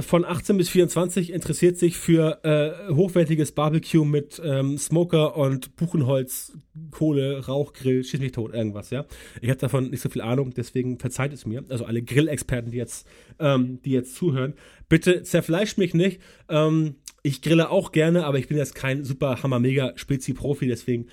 von 0.00 0.24
18 0.24 0.56
bis 0.56 0.68
24 0.68 1.32
interessiert 1.32 1.76
sich 1.76 1.96
für 1.96 2.44
äh, 2.44 2.92
hochwertiges 2.92 3.52
Barbecue 3.52 4.04
mit 4.04 4.40
ähm, 4.44 4.78
Smoker 4.78 5.36
und 5.36 5.76
Buchenholz, 5.76 6.56
Kohle, 6.90 7.46
Rauchgrill, 7.46 8.04
schieß 8.04 8.20
mich 8.20 8.32
tot, 8.32 8.54
irgendwas, 8.54 8.90
ja. 8.90 9.06
Ich 9.40 9.50
habe 9.50 9.60
davon 9.60 9.90
nicht 9.90 10.00
so 10.00 10.08
viel 10.08 10.22
Ahnung, 10.22 10.52
deswegen 10.54 10.98
verzeiht 10.98 11.32
es 11.32 11.46
mir. 11.46 11.64
Also 11.68 11.84
alle 11.84 12.02
Grillexperten, 12.02 12.70
die 12.70 12.78
jetzt, 12.78 13.06
ähm, 13.38 13.80
die 13.84 13.90
jetzt 13.90 14.14
zuhören, 14.16 14.54
bitte 14.88 15.22
zerfleischt 15.22 15.78
mich 15.78 15.94
nicht. 15.94 16.20
Ähm, 16.48 16.96
ich 17.22 17.42
grille 17.42 17.70
auch 17.70 17.92
gerne, 17.92 18.26
aber 18.26 18.38
ich 18.38 18.48
bin 18.48 18.56
jetzt 18.56 18.74
kein 18.74 19.04
super 19.04 19.42
hammer 19.42 19.58
mega 19.58 19.92
Spezi-Profi, 19.96 20.66
deswegen 20.66 21.06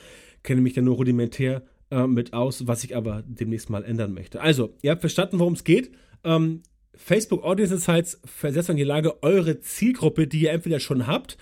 kenne 0.43 0.61
mich 0.61 0.73
da 0.73 0.81
nur 0.81 0.95
rudimentär 0.95 1.63
äh, 1.89 2.07
mit 2.07 2.33
aus, 2.33 2.67
was 2.67 2.83
ich 2.83 2.95
aber 2.95 3.23
demnächst 3.27 3.69
mal 3.69 3.83
ändern 3.83 4.13
möchte. 4.13 4.41
Also, 4.41 4.73
ihr 4.81 4.91
habt 4.91 5.01
verstanden, 5.01 5.39
worum 5.39 5.53
es 5.53 5.63
geht. 5.63 5.91
Ähm, 6.23 6.63
Facebook 7.03 7.43
Audience 7.43 7.73
Insights 7.73 8.19
versetzt 8.23 8.69
in 8.69 8.77
die 8.77 8.83
Lage, 8.83 9.21
eure 9.23 9.59
Zielgruppe, 9.59 10.27
die 10.27 10.43
ihr 10.43 10.51
entweder 10.51 10.79
schon 10.79 11.07
habt 11.07 11.37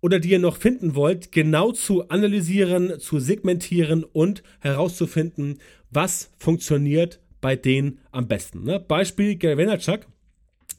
oder 0.00 0.18
die 0.20 0.30
ihr 0.30 0.38
noch 0.38 0.56
finden 0.56 0.94
wollt, 0.94 1.32
genau 1.32 1.72
zu 1.72 2.08
analysieren, 2.08 2.98
zu 3.00 3.18
segmentieren 3.18 4.04
und 4.04 4.42
herauszufinden, 4.60 5.58
was 5.90 6.30
funktioniert 6.38 7.20
bei 7.40 7.56
denen 7.56 7.98
am 8.12 8.28
besten. 8.28 8.62
Ne? 8.64 8.78
Beispiel 8.80 9.36
Gary 9.36 9.58
Vaynerchuk, 9.58 10.06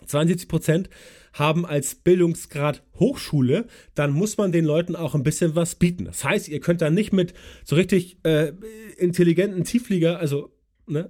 72 0.05 0.89
haben 1.33 1.65
als 1.65 1.95
Bildungsgrad 1.95 2.83
Hochschule, 2.99 3.67
dann 3.95 4.11
muss 4.11 4.37
man 4.37 4.51
den 4.51 4.65
Leuten 4.65 4.95
auch 4.95 5.15
ein 5.15 5.23
bisschen 5.23 5.55
was 5.55 5.75
bieten. 5.75 6.05
Das 6.05 6.23
heißt, 6.23 6.47
ihr 6.47 6.59
könnt 6.59 6.81
dann 6.81 6.93
nicht 6.93 7.13
mit 7.13 7.33
so 7.63 7.75
richtig 7.75 8.17
äh, 8.23 8.53
intelligenten 8.97 9.63
Tiefflieger, 9.63 10.19
also 10.19 10.51
ne, 10.87 11.09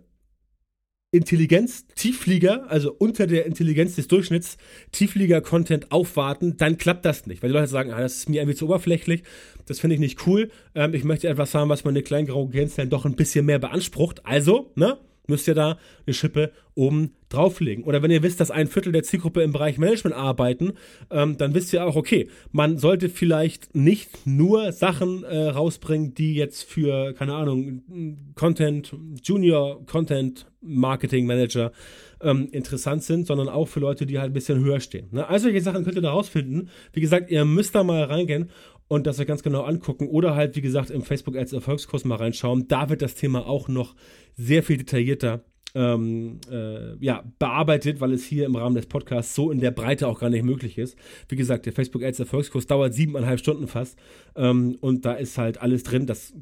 Intelligenz, 1.13 1.86
Tiefflieger, 1.95 2.71
also 2.71 2.93
unter 2.97 3.28
der 3.28 3.45
Intelligenz 3.45 3.95
des 3.95 4.08
Durchschnitts, 4.08 4.58
Tiefflieger-Content 4.93 5.91
aufwarten, 5.91 6.56
dann 6.56 6.78
klappt 6.78 7.04
das 7.04 7.28
nicht. 7.28 7.43
Weil 7.43 7.50
die 7.50 7.58
Leute 7.58 7.67
sagen, 7.67 7.91
ah, 7.91 8.00
das 8.00 8.15
ist 8.15 8.30
mir 8.30 8.41
irgendwie 8.41 8.56
zu 8.56 8.65
oberflächlich, 8.65 9.24
das 9.65 9.82
finde 9.82 9.95
ich 9.95 10.00
nicht 10.00 10.26
cool. 10.26 10.50
Ähm, 10.74 10.93
ich 10.93 11.04
möchte 11.04 11.28
etwas 11.28 11.54
haben, 11.54 11.69
was 11.69 11.84
meine 11.84 12.02
kleinen 12.02 12.28
Gänse 12.52 12.78
dann 12.78 12.89
doch 12.89 13.06
ein 13.06 13.17
bisschen 13.17 13.45
mehr 13.45 13.60
beansprucht. 13.60 14.26
Also, 14.26 14.71
ne? 14.76 14.97
Müsst 15.27 15.47
ihr 15.47 15.55
da 15.55 15.77
eine 16.05 16.13
Schippe 16.13 16.51
oben 16.75 17.13
drauflegen. 17.29 17.84
Oder 17.84 18.01
wenn 18.01 18.12
ihr 18.12 18.23
wisst, 18.23 18.39
dass 18.39 18.51
ein 18.51 18.67
Viertel 18.67 18.91
der 18.91 19.03
Zielgruppe 19.03 19.41
im 19.41 19.51
Bereich 19.51 19.77
Management 19.77 20.15
arbeiten, 20.15 20.73
ähm, 21.10 21.38
dann 21.38 21.53
wisst 21.53 21.73
ihr 21.73 21.86
auch, 21.86 21.95
okay, 21.95 22.29
man 22.51 22.77
sollte 22.77 23.10
vielleicht 23.10 23.75
nicht 23.75 24.25
nur 24.25 24.71
Sachen 24.71 25.23
äh, 25.23 25.47
rausbringen, 25.49 26.13
die 26.13 26.36
jetzt 26.36 26.63
für, 26.63 27.13
keine 27.13 27.36
Ahnung, 27.36 27.81
Content, 28.36 28.95
Junior 29.23 29.86
Content 29.86 30.47
Marketing 30.62 31.25
Manager 31.25 31.71
ähm, 32.21 32.49
interessant 32.51 33.03
sind, 33.03 33.25
sondern 33.25 33.49
auch 33.49 33.67
für 33.67 33.79
Leute, 33.79 34.05
die 34.05 34.19
halt 34.19 34.31
ein 34.31 34.34
bisschen 34.34 34.63
höher 34.63 34.79
stehen. 34.79 35.07
Ne? 35.12 35.27
Also 35.27 35.45
solche 35.45 35.62
Sachen 35.62 35.84
könnt 35.84 35.95
ihr 35.95 36.01
da 36.01 36.12
rausfinden. 36.12 36.69
Wie 36.93 37.01
gesagt, 37.01 37.31
ihr 37.31 37.45
müsst 37.45 37.73
da 37.73 37.84
mal 37.84 38.03
reingehen 38.03 38.51
und 38.91 39.08
das 39.08 39.21
euch 39.21 39.25
ganz 39.25 39.41
genau 39.41 39.62
angucken 39.62 40.10
oder 40.10 40.36
halt, 40.36 40.58
wie 40.58 40.62
gesagt, 40.62 40.89
im 40.89 41.01
Facebook 41.01 41.38
Ads 41.38 41.54
Erfolgskurs 41.54 42.04
mal 42.04 42.17
reinschauen. 42.17 42.67
Da 42.67 42.89
wird 42.89 43.01
das 43.01 43.15
Thema 43.15 43.47
auch 43.47 43.69
noch 43.69 43.95
sehr 44.36 44.63
viel 44.63 44.75
detaillierter 44.75 45.45
ähm, 45.73 46.41
äh, 46.51 46.97
ja, 46.97 47.23
bearbeitet, 47.39 48.01
weil 48.01 48.12
es 48.12 48.25
hier 48.25 48.45
im 48.45 48.58
Rahmen 48.58 48.75
des 48.75 48.88
Podcasts 48.88 49.34
so 49.34 49.49
in 49.49 49.62
der 49.62 49.71
Breite 49.71 50.10
auch 50.10 50.19
gar 50.19 50.30
nicht 50.30 50.43
möglich 50.43 50.77
ist. 50.77 50.97
Wie 51.30 51.38
gesagt, 51.38 51.65
der 51.65 51.71
Facebook 51.71 52.04
Ads 52.04 52.19
Erfolgskurs 52.19 52.67
dauert 52.67 52.93
siebeneinhalb 52.93 53.39
Stunden 53.39 53.67
fast 53.67 53.97
ähm, 54.36 54.77
und 54.82 55.06
da 55.06 55.13
ist 55.13 55.38
halt 55.38 55.62
alles 55.62 55.84
drin. 55.84 56.06
Das, 56.06 56.34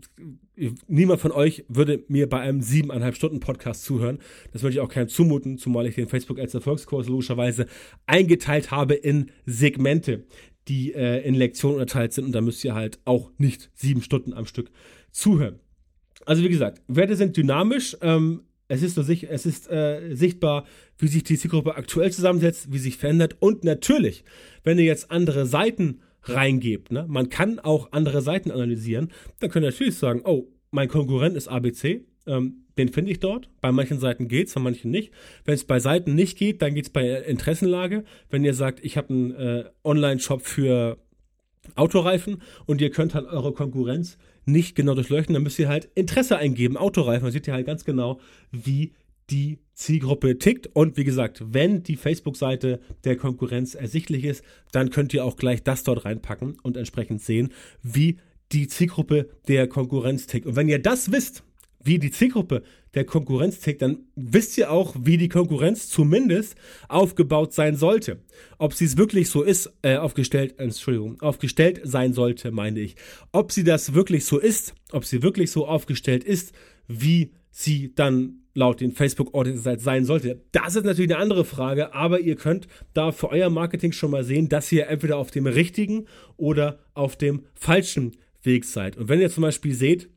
niemand 0.87 1.21
von 1.21 1.31
euch 1.31 1.65
würde 1.67 2.03
mir 2.07 2.27
bei 2.27 2.39
einem 2.39 2.61
siebeneinhalb 2.61 3.15
Stunden 3.15 3.39
Podcast 3.39 3.83
zuhören. 3.83 4.19
Das 4.51 4.63
würde 4.63 4.73
ich 4.73 4.79
auch 4.79 4.89
keinem 4.89 5.09
zumuten, 5.09 5.57
zumal 5.57 5.85
ich 5.85 5.95
den 5.95 6.07
Facebook 6.07 6.39
Ads 6.39 6.55
Erfolgskurs 6.55 7.07
logischerweise 7.07 7.67
eingeteilt 8.07 8.71
habe 8.71 8.95
in 8.95 9.31
Segmente, 9.45 10.25
die 10.69 10.93
äh, 10.93 11.25
in 11.27 11.35
Lektionen 11.35 11.79
unterteilt 11.79 12.13
sind 12.13 12.25
und 12.25 12.31
da 12.31 12.41
müsst 12.41 12.63
ihr 12.63 12.75
halt 12.75 12.99
auch 13.05 13.31
nicht 13.37 13.69
sieben 13.73 14.01
Stunden 14.01 14.33
am 14.33 14.45
Stück 14.45 14.71
zuhören. 15.11 15.59
Also 16.25 16.43
wie 16.43 16.49
gesagt, 16.49 16.81
Werte 16.87 17.15
sind 17.15 17.35
dynamisch. 17.35 17.97
Ähm, 18.01 18.43
es 18.67 18.83
ist, 18.83 18.95
sich, 18.95 19.29
es 19.29 19.47
ist 19.47 19.69
äh, 19.71 20.13
sichtbar, 20.15 20.65
wie 20.99 21.07
sich 21.07 21.23
die 21.23 21.37
Zielgruppe 21.37 21.75
aktuell 21.75 22.11
zusammensetzt, 22.11 22.71
wie 22.71 22.77
sich 22.77 22.97
verändert. 22.97 23.35
Und 23.39 23.63
natürlich, 23.63 24.23
wenn 24.63 24.77
ihr 24.77 24.85
jetzt 24.85 25.09
andere 25.09 25.47
Seiten 25.47 26.01
reingebt, 26.23 26.91
ne, 26.91 27.05
man 27.09 27.29
kann 27.29 27.57
auch 27.57 27.91
andere 27.91 28.21
Seiten 28.21 28.51
analysieren, 28.51 29.11
dann 29.39 29.49
könnt 29.49 29.65
ihr 29.65 29.71
natürlich 29.71 29.97
sagen, 29.97 30.21
oh, 30.23 30.47
mein 30.69 30.87
Konkurrent 30.87 31.35
ist 31.35 31.47
ABC, 31.47 32.05
ähm, 32.27 32.65
den 32.77 32.89
finde 32.89 33.11
ich 33.11 33.19
dort. 33.19 33.49
Bei 33.61 33.71
manchen 33.71 33.99
Seiten 33.99 34.27
geht 34.27 34.47
es, 34.47 34.53
bei 34.53 34.61
manchen 34.61 34.91
nicht. 34.91 35.11
Wenn 35.45 35.55
es 35.55 35.65
bei 35.65 35.79
Seiten 35.79 36.15
nicht 36.15 36.37
geht, 36.37 36.61
dann 36.61 36.75
geht 36.75 36.85
es 36.85 36.89
bei 36.91 37.09
Interessenlage. 37.21 38.03
Wenn 38.29 38.43
ihr 38.43 38.53
sagt, 38.53 38.83
ich 38.83 38.97
habe 38.97 39.09
einen 39.09 39.31
äh, 39.31 39.65
Online-Shop 39.83 40.41
für 40.41 40.97
Autoreifen 41.75 42.41
und 42.65 42.81
ihr 42.81 42.89
könnt 42.89 43.13
halt 43.13 43.27
eure 43.27 43.53
Konkurrenz 43.53 44.17
nicht 44.45 44.75
genau 44.75 44.95
durchleuchten, 44.95 45.33
dann 45.33 45.43
müsst 45.43 45.59
ihr 45.59 45.67
halt 45.67 45.89
Interesse 45.95 46.37
eingeben, 46.37 46.77
Autoreifen. 46.77 47.25
Dann 47.25 47.33
seht 47.33 47.47
ihr 47.47 47.53
halt 47.53 47.65
ganz 47.65 47.85
genau, 47.85 48.19
wie 48.51 48.93
die 49.29 49.59
Zielgruppe 49.73 50.37
tickt. 50.37 50.67
Und 50.67 50.97
wie 50.97 51.03
gesagt, 51.03 51.43
wenn 51.45 51.83
die 51.83 51.95
Facebook-Seite 51.95 52.79
der 53.03 53.15
Konkurrenz 53.15 53.75
ersichtlich 53.75 54.23
ist, 54.25 54.43
dann 54.71 54.89
könnt 54.89 55.13
ihr 55.13 55.23
auch 55.23 55.35
gleich 55.35 55.63
das 55.63 55.83
dort 55.83 56.05
reinpacken 56.05 56.57
und 56.63 56.77
entsprechend 56.77 57.21
sehen, 57.21 57.49
wie 57.83 58.17
die 58.51 58.67
Zielgruppe 58.67 59.29
der 59.47 59.67
Konkurrenz 59.67 60.25
tickt. 60.27 60.47
Und 60.47 60.55
wenn 60.55 60.69
ihr 60.69 60.81
das 60.81 61.11
wisst, 61.11 61.43
wie 61.83 61.99
die 61.99 62.11
Zielgruppe 62.11 62.63
der 62.93 63.05
Konkurrenz 63.05 63.59
tickt, 63.59 63.81
dann 63.81 63.99
wisst 64.15 64.57
ihr 64.57 64.71
auch, 64.71 64.95
wie 64.99 65.17
die 65.17 65.29
Konkurrenz 65.29 65.89
zumindest 65.89 66.55
aufgebaut 66.87 67.53
sein 67.53 67.75
sollte. 67.75 68.19
Ob 68.57 68.73
sie 68.73 68.85
es 68.85 68.97
wirklich 68.97 69.29
so 69.29 69.43
ist, 69.43 69.71
äh, 69.81 69.97
aufgestellt, 69.97 70.55
Entschuldigung, 70.57 71.21
aufgestellt 71.21 71.81
sein 71.83 72.13
sollte, 72.13 72.51
meine 72.51 72.79
ich. 72.79 72.95
Ob 73.31 73.51
sie 73.51 73.63
das 73.63 73.93
wirklich 73.93 74.25
so 74.25 74.39
ist, 74.39 74.73
ob 74.91 75.05
sie 75.05 75.21
wirklich 75.21 75.51
so 75.51 75.67
aufgestellt 75.67 76.23
ist, 76.23 76.53
wie 76.87 77.31
sie 77.51 77.93
dann 77.93 78.39
laut 78.53 78.81
den 78.81 78.91
Facebook 78.91 79.33
Audience 79.33 79.79
sein 79.79 80.05
sollte. 80.05 80.41
Das 80.51 80.75
ist 80.75 80.83
natürlich 80.83 81.11
eine 81.11 81.21
andere 81.21 81.45
Frage, 81.45 81.93
aber 81.93 82.19
ihr 82.19 82.35
könnt 82.35 82.67
da 82.93 83.11
für 83.11 83.29
euer 83.29 83.49
Marketing 83.49 83.91
schon 83.91 84.11
mal 84.11 84.23
sehen, 84.23 84.49
dass 84.49 84.71
ihr 84.71 84.87
entweder 84.87 85.17
auf 85.17 85.31
dem 85.31 85.47
richtigen 85.47 86.05
oder 86.35 86.79
auf 86.93 87.15
dem 87.15 87.45
falschen 87.53 88.17
Weg 88.41 88.65
seid. 88.65 88.97
Und 88.97 89.09
wenn 89.09 89.21
ihr 89.21 89.29
zum 89.29 89.43
Beispiel 89.43 89.73
seht, 89.73 90.09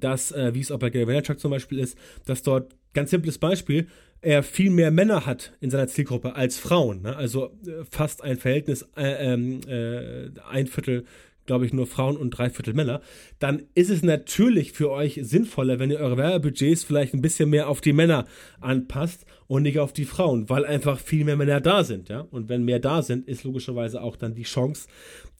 dass, 0.00 0.32
äh, 0.32 0.54
wie 0.54 0.60
es 0.60 0.70
auch 0.70 0.78
bei 0.78 0.90
Gary 0.90 1.06
Vaynerchuk 1.06 1.40
zum 1.40 1.50
Beispiel 1.50 1.78
ist, 1.78 1.96
dass 2.26 2.42
dort, 2.42 2.74
ganz 2.94 3.10
simples 3.10 3.38
Beispiel, 3.38 3.86
er 4.20 4.42
viel 4.42 4.70
mehr 4.70 4.90
Männer 4.90 5.26
hat 5.26 5.52
in 5.60 5.70
seiner 5.70 5.88
Zielgruppe 5.88 6.36
als 6.36 6.58
Frauen. 6.58 7.02
Ne? 7.02 7.16
Also 7.16 7.46
äh, 7.66 7.84
fast 7.90 8.22
ein 8.22 8.36
Verhältnis, 8.36 8.82
äh, 8.96 9.32
ähm, 9.32 9.60
äh, 9.66 10.30
ein 10.48 10.66
Viertel 10.66 11.04
glaube 11.46 11.66
ich, 11.66 11.72
nur 11.72 11.86
Frauen 11.86 12.16
und 12.16 12.30
drei 12.30 12.50
Viertel 12.50 12.74
Männer, 12.74 13.00
dann 13.38 13.64
ist 13.74 13.90
es 13.90 14.02
natürlich 14.02 14.72
für 14.72 14.90
euch 14.90 15.20
sinnvoller, 15.22 15.78
wenn 15.78 15.90
ihr 15.90 15.98
eure 15.98 16.16
Werbebudgets 16.16 16.84
vielleicht 16.84 17.14
ein 17.14 17.22
bisschen 17.22 17.50
mehr 17.50 17.68
auf 17.68 17.80
die 17.80 17.92
Männer 17.92 18.26
anpasst 18.60 19.26
und 19.48 19.62
nicht 19.62 19.78
auf 19.78 19.92
die 19.92 20.04
Frauen, 20.04 20.48
weil 20.48 20.64
einfach 20.64 20.98
viel 20.98 21.24
mehr 21.24 21.36
Männer 21.36 21.60
da 21.60 21.84
sind, 21.84 22.08
ja. 22.08 22.20
Und 22.30 22.48
wenn 22.48 22.64
mehr 22.64 22.78
da 22.78 23.02
sind, 23.02 23.26
ist 23.28 23.44
logischerweise 23.44 24.02
auch 24.02 24.16
dann 24.16 24.34
die 24.34 24.44
Chance, 24.44 24.88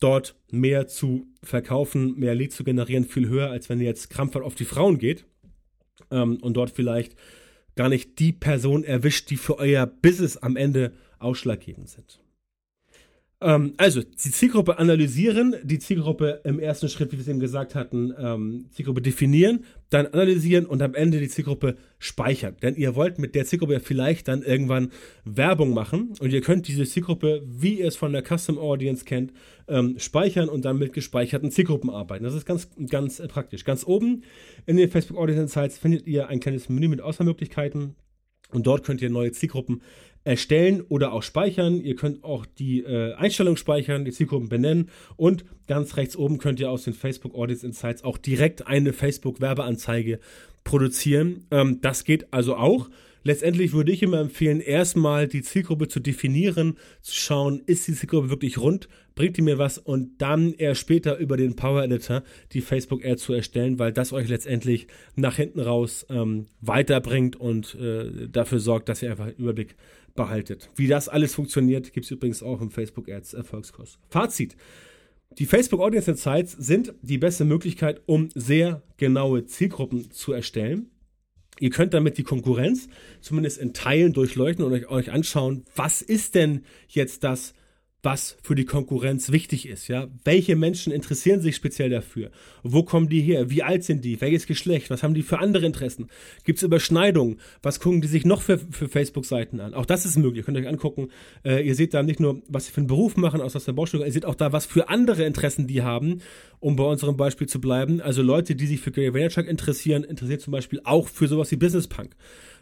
dort 0.03 0.37
mehr 0.51 0.87
zu 0.87 1.27
verkaufen, 1.43 2.19
mehr 2.19 2.35
Lead 2.35 2.53
zu 2.53 2.65
generieren, 2.65 3.05
viel 3.05 3.29
höher, 3.29 3.51
als 3.51 3.69
wenn 3.69 3.81
ihr 3.81 3.87
jetzt 3.87 4.11
krampfhaft 4.11 4.45
auf 4.45 4.55
die 4.55 4.65
Frauen 4.65 4.99
geht 4.99 5.25
ähm, 6.11 6.39
und 6.43 6.55
dort 6.55 6.71
vielleicht 6.71 7.17
gar 7.77 7.89
nicht 7.89 8.19
die 8.19 8.33
Person 8.33 8.85
erwischt, 8.85 9.31
die 9.31 9.37
für 9.37 9.59
euer 9.59 9.87
Business 9.87 10.37
am 10.37 10.57
Ende 10.57 10.93
ausschlaggebend 11.19 11.89
sind. 11.89 12.21
Ähm, 13.43 13.75
also, 13.77 14.03
die 14.03 14.31
Zielgruppe 14.31 14.79
analysieren, 14.79 15.57
die 15.63 15.79
Zielgruppe 15.79 16.41
im 16.45 16.59
ersten 16.59 16.89
Schritt, 16.89 17.13
wie 17.13 17.17
wir 17.17 17.23
es 17.23 17.29
eben 17.29 17.41
gesagt 17.41 17.75
hatten, 17.75 18.13
ähm, 18.19 18.67
Zielgruppe 18.71 19.03
definieren, 19.03 19.65
dann 19.91 20.07
analysieren 20.07 20.67
und 20.67 20.81
am 20.83 20.95
Ende 20.95 21.19
die 21.19 21.29
Zielgruppe 21.29 21.77
speichern. 21.99 22.57
Denn 22.63 22.77
ihr 22.77 22.95
wollt 22.95 23.19
mit 23.19 23.35
der 23.35 23.45
Zielgruppe 23.45 23.81
vielleicht 23.81 24.29
dann 24.29 24.43
irgendwann 24.43 24.91
Werbung 25.25 25.75
machen 25.75 26.15
und 26.21 26.33
ihr 26.33 26.41
könnt 26.41 26.69
diese 26.69 26.85
Zielgruppe, 26.85 27.43
wie 27.47 27.81
ihr 27.81 27.89
es 27.89 27.97
von 27.97 28.13
der 28.13 28.23
Custom 28.23 28.59
Audience 28.59 29.05
kennt, 29.05 29.33
ähm, 29.69 29.99
speichern 29.99 30.49
und 30.49 30.65
dann 30.65 30.79
mit 30.79 30.93
gespeicherten 30.93 31.51
Zielgruppen 31.51 31.91
arbeiten. 31.91 32.25
Das 32.25 32.35
ist 32.35 32.47
ganz, 32.47 32.69
ganz 32.89 33.21
äh, 33.21 33.29
praktisch. 33.29 33.65
Ganz 33.65 33.85
oben 33.87 34.23
in 34.67 34.77
den 34.77 34.91
Facebook 34.91 35.19
Audience 35.19 35.43
Insights 35.43 35.79
findet 35.79 36.07
ihr 36.07 36.29
ein 36.29 36.41
kleines 36.41 36.69
Menü 36.69 36.89
mit 36.89 37.01
Auswahlmöglichkeiten. 37.01 37.97
Und 38.53 38.67
dort 38.67 38.85
könnt 38.85 39.01
ihr 39.01 39.11
neue 39.11 39.33
Zielgruppen 39.33 39.83
erstellen 40.25 40.83
oder 40.83 41.13
auch 41.13 41.23
speichern. 41.23 41.81
Ihr 41.81 41.97
könnt 41.97 42.25
auch 42.25 42.47
die 42.47 42.81
äh, 42.81 43.15
Einstellungen 43.15 43.57
speichern, 43.57 44.05
die 44.05 44.13
Zielgruppen 44.13 44.49
benennen 44.49 44.91
und 45.17 45.45
ganz 45.67 45.97
rechts 45.97 46.17
oben 46.17 46.39
könnt 46.39 46.61
ihr 46.61 46.71
aus 46.71 46.85
den 46.85 46.95
Facebook 46.95 47.35
Audience 47.35 47.67
Insights 47.67 48.05
auch 48.05 48.19
direkt 48.19 48.67
eine 48.67 48.93
Facebook 48.93 49.41
Werbeanzeige 49.41 50.21
produzieren. 50.65 51.47
Ähm, 51.51 51.81
das 51.81 52.05
geht 52.05 52.33
also 52.33 52.57
auch. 52.57 52.89
Letztendlich 53.25 53.73
würde 53.73 53.93
ich 53.93 54.03
immer 54.03 54.19
empfehlen, 54.19 54.61
erstmal 54.61 55.29
die 55.29 55.43
Zielgruppe 55.43 55.87
zu 55.87 56.01
definieren, 56.01 56.77
zu 57.03 57.15
schauen, 57.15 57.63
ist 57.67 57.87
die 57.87 57.95
Zielgruppe 57.95 58.31
wirklich 58.31 58.59
rund, 58.59 58.89
bringt 59.15 59.37
die 59.37 59.43
mir 59.43 59.59
was 59.59 59.79
und 59.79 60.21
dann 60.21 60.55
erst 60.55 60.81
später 60.81 61.19
über 61.19 61.37
den 61.37 61.55
Power 61.55 61.85
Editor 61.85 62.25
die 62.53 62.61
Facebook 62.61 63.05
Ad 63.05 63.19
zu 63.19 63.33
erstellen, 63.33 63.79
weil 63.79 63.93
das 63.93 64.13
euch 64.13 64.29
letztendlich 64.29 64.89
nach 65.15 65.37
hinten 65.37 65.61
raus 65.61 66.05
ähm, 66.11 66.47
weiterbringt 66.61 67.37
und 67.37 67.77
äh, 67.77 68.29
dafür 68.29 68.59
sorgt, 68.59 68.89
dass 68.89 69.03
ihr 69.03 69.13
einfach 69.13 69.29
Überblick 69.39 69.77
behaltet. 70.15 70.71
Wie 70.77 70.87
das 70.87 71.09
alles 71.09 71.35
funktioniert, 71.35 71.93
gibt 71.93 72.07
es 72.07 72.11
übrigens 72.11 72.43
auch 72.43 72.61
im 72.61 72.71
Facebook 72.71 73.09
Ads 73.09 73.35
Erfolgskurs. 73.35 73.99
Fazit. 74.09 74.57
Die 75.39 75.47
Facebook 75.47 75.81
Audience 75.81 76.11
Insights 76.11 76.53
sind 76.53 76.95
die 77.01 77.19
beste 77.19 77.45
Möglichkeit, 77.45 78.03
um 78.07 78.29
sehr 78.35 78.83
genaue 78.99 79.47
Zielgruppen 79.47 80.11
zu 80.11 80.33
erstellen. 80.33 80.91
Ihr 81.59 81.71
könnt 81.71 81.95
damit 81.95 82.19
die 82.19 82.23
Konkurrenz 82.23 82.89
zumindest 83.21 83.59
in 83.59 83.73
Teilen 83.73 84.13
durchleuchten 84.13 84.65
und 84.65 84.87
euch, 84.87 85.13
anschauen, 85.13 85.65
was 85.75 86.03
ist 86.03 86.35
denn 86.35 86.65
jetzt 86.89 87.25
das, 87.25 87.55
was 88.03 88.37
für 88.43 88.57
die 88.57 88.65
Konkurrenz 88.65 89.31
wichtig 89.31 89.69
ist, 89.69 89.87
ja. 89.87 90.09
Welche 90.25 90.57
Menschen 90.57 90.93
interessieren 90.93 91.41
sich 91.41 91.55
speziell 91.55 91.89
dafür? 91.89 92.31
Wo 92.65 92.83
kommen 92.83 93.09
die 93.09 93.21
her? 93.21 93.49
Wie 93.49 93.63
alt 93.63 93.85
sind 93.85 94.05
die? 94.05 94.21
Welches 94.21 94.47
Geschlecht? 94.47 94.91
Was 94.91 95.05
haben 95.05 95.15
die 95.15 95.23
für 95.23 95.39
andere 95.39 95.67
Interessen? 95.67 96.09
Gibt 96.45 96.59
es 96.59 96.65
Überschneidungen? 96.65 97.39
Was 97.63 97.79
gucken 97.79 98.01
die 98.01 98.09
sich 98.09 98.25
noch 98.25 98.43
für, 98.43 98.59
für 98.59 98.89
Facebook-Seiten 98.89 99.61
an? 99.61 99.75
Auch 99.75 99.87
das 99.87 100.05
ist 100.05 100.19
möglich. 100.19 100.39
Ihr 100.39 100.43
könnt 100.45 100.59
euch 100.59 100.67
angucken. 100.67 101.11
Äh, 101.45 101.65
ihr 101.65 101.77
seht 101.77 101.95
da 101.95 102.03
nicht 102.03 102.19
nur, 102.19 102.43
was 102.49 102.67
sie 102.67 102.73
für 102.73 102.79
einen 102.79 102.89
Beruf 102.89 103.17
machen 103.17 103.41
aus 103.41 103.53
der 103.53 103.73
Baustelle, 103.73 104.05
ihr 104.05 104.13
seht 104.13 104.27
auch 104.27 104.35
da, 104.35 104.53
was 104.53 104.67
für 104.67 104.89
andere 104.89 105.25
Interessen 105.25 105.69
die 105.69 105.83
haben, 105.83 106.23
um 106.59 106.75
bei 106.75 106.85
unserem 106.85 107.17
Beispiel 107.17 107.47
zu 107.47 107.61
bleiben. 107.61 108.01
Also 108.01 108.23
Leute, 108.23 108.57
die 108.57 108.67
sich 108.67 108.81
für 108.81 108.91
Gary 108.91 109.15
Vaynerchuk 109.15 109.47
interessieren, 109.47 110.03
interessiert 110.03 110.41
zum 110.41 110.51
Beispiel 110.51 110.81
auch 110.83 111.07
für 111.07 111.29
sowas 111.29 111.53
wie 111.53 111.57
Business 111.57 111.87
Punk 111.87 112.17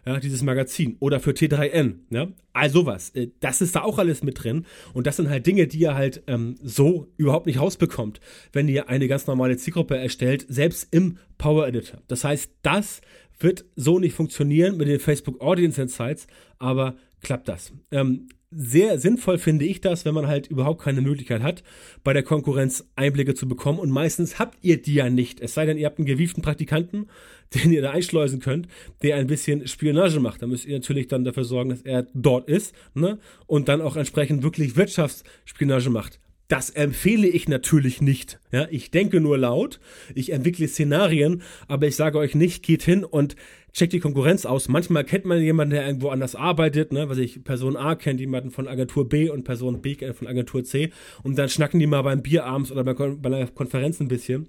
ja, 0.07 0.21
dieses 0.21 0.43
Magazin 0.43 0.97
oder 1.01 1.21
für 1.21 1.31
T3N, 1.31 1.95
ja, 2.11 2.29
also 2.53 2.87
was, 2.87 3.11
äh, 3.11 3.29
das 3.41 3.61
ist 3.61 3.77
da 3.77 3.83
auch 3.83 3.99
alles 3.99 4.23
mit 4.23 4.43
drin 4.43 4.67
und 4.95 5.07
das 5.07 5.17
sind 5.17 5.29
halt 5.29 5.47
Dinge, 5.47 5.67
die 5.67 5.81
ihr 5.81 5.95
halt 5.95 6.23
ähm, 6.27 6.57
so 6.63 7.09
überhaupt 7.17 7.47
nicht 7.47 7.61
rausbekommt, 7.61 8.21
wenn 8.53 8.69
ihr 8.69 8.89
eine 8.89 9.09
ganz 9.09 9.27
normale 9.27 9.57
Zielgruppe 9.57 9.97
erstellt, 9.97 10.47
selbst 10.49 10.89
im 10.93 11.19
Power 11.39 11.67
Editor. 11.67 12.01
Das 12.09 12.25
heißt, 12.25 12.51
das 12.63 13.01
wird 13.39 13.65
so 13.77 13.99
nicht 13.99 14.15
funktionieren 14.15 14.77
mit 14.77 14.89
den 14.89 15.01
Facebook 15.01 15.41
Audience 15.41 15.81
Insights, 15.81 16.27
aber 16.59 16.97
klappt 17.23 17.49
das. 17.49 17.73
Ähm, 17.91 18.29
sehr 18.51 18.99
sinnvoll 18.99 19.39
finde 19.39 19.65
ich 19.65 19.81
das, 19.81 20.05
wenn 20.05 20.15
man 20.15 20.27
halt 20.27 20.49
überhaupt 20.49 20.83
keine 20.83 21.01
Möglichkeit 21.01 21.43
hat, 21.43 21.63
bei 22.03 22.13
der 22.13 22.25
Konkurrenz 22.25 22.85
Einblicke 22.97 23.35
zu 23.35 23.47
bekommen. 23.49 23.79
Und 23.79 23.91
meistens 23.91 24.39
habt 24.39 24.59
ihr 24.63 24.83
die 24.83 24.95
ja 24.95 25.09
nicht. 25.09 25.41
Es 25.41 25.55
sei 25.55 25.67
denn, 25.67 25.79
ihr 25.79 25.87
habt 25.87 25.99
einen 25.99 26.07
gewieften 26.07 26.43
Praktikanten, 26.43 27.09
den 27.55 27.73
ihr 27.73 27.83
da 27.83 27.91
einschleusen 27.91 28.41
könnt, 28.41 28.67
der 29.03 29.17
ein 29.17 29.27
bisschen 29.27 29.67
Spionage 29.67 30.21
macht. 30.21 30.43
Da 30.43 30.47
müsst 30.47 30.67
ihr 30.67 30.77
natürlich 30.77 31.09
dann 31.09 31.25
dafür 31.25 31.45
sorgen, 31.45 31.71
dass 31.71 31.83
er 31.83 32.07
dort 32.15 32.49
ist 32.49 32.75
ne? 32.95 33.19
und 33.47 33.69
dann 33.69 33.81
auch 33.81 33.97
entsprechend 33.97 34.43
wirklich 34.43 34.77
Wirtschaftsspionage 34.77 35.91
macht. 35.91 36.19
Das 36.51 36.69
empfehle 36.69 37.29
ich 37.29 37.49
natürlich 37.49 38.03
nicht. 38.03 38.41
Ja, 38.51 38.67
ich 38.73 38.91
denke 38.91 39.21
nur 39.21 39.39
laut, 39.39 39.79
ich 40.17 40.33
entwickle 40.33 40.67
Szenarien, 40.67 41.43
aber 41.69 41.87
ich 41.87 41.95
sage 41.95 42.19
euch 42.19 42.35
nicht, 42.35 42.65
geht 42.65 42.83
hin 42.83 43.05
und 43.05 43.37
checkt 43.73 43.93
die 43.93 44.01
Konkurrenz 44.01 44.45
aus. 44.47 44.69
Manchmal 44.69 45.05
kennt 45.05 45.25
man 45.25 45.41
jemanden, 45.41 45.75
der 45.75 45.87
irgendwo 45.87 46.09
anders 46.09 46.35
arbeitet, 46.35 46.93
ne, 46.93 47.09
was 47.09 47.19
ich, 47.19 47.45
Person 47.45 47.77
A 47.77 47.95
kennt 47.95 48.19
jemanden 48.19 48.51
von 48.51 48.67
Agentur 48.67 49.09
B 49.09 49.31
und 49.31 49.45
Person 49.45 49.81
B 49.81 49.95
kennt 49.95 50.17
von 50.17 50.27
Agentur 50.27 50.65
C 50.65 50.91
und 51.23 51.39
dann 51.39 51.49
schnacken 51.49 51.79
die 51.79 51.87
mal 51.87 52.03
beim 52.03 52.21
Bier 52.21 52.45
abends 52.47 52.73
oder 52.73 52.83
bei, 52.83 52.95
bei 52.95 53.29
einer 53.29 53.47
Konferenz 53.47 54.01
ein 54.01 54.09
bisschen. 54.09 54.49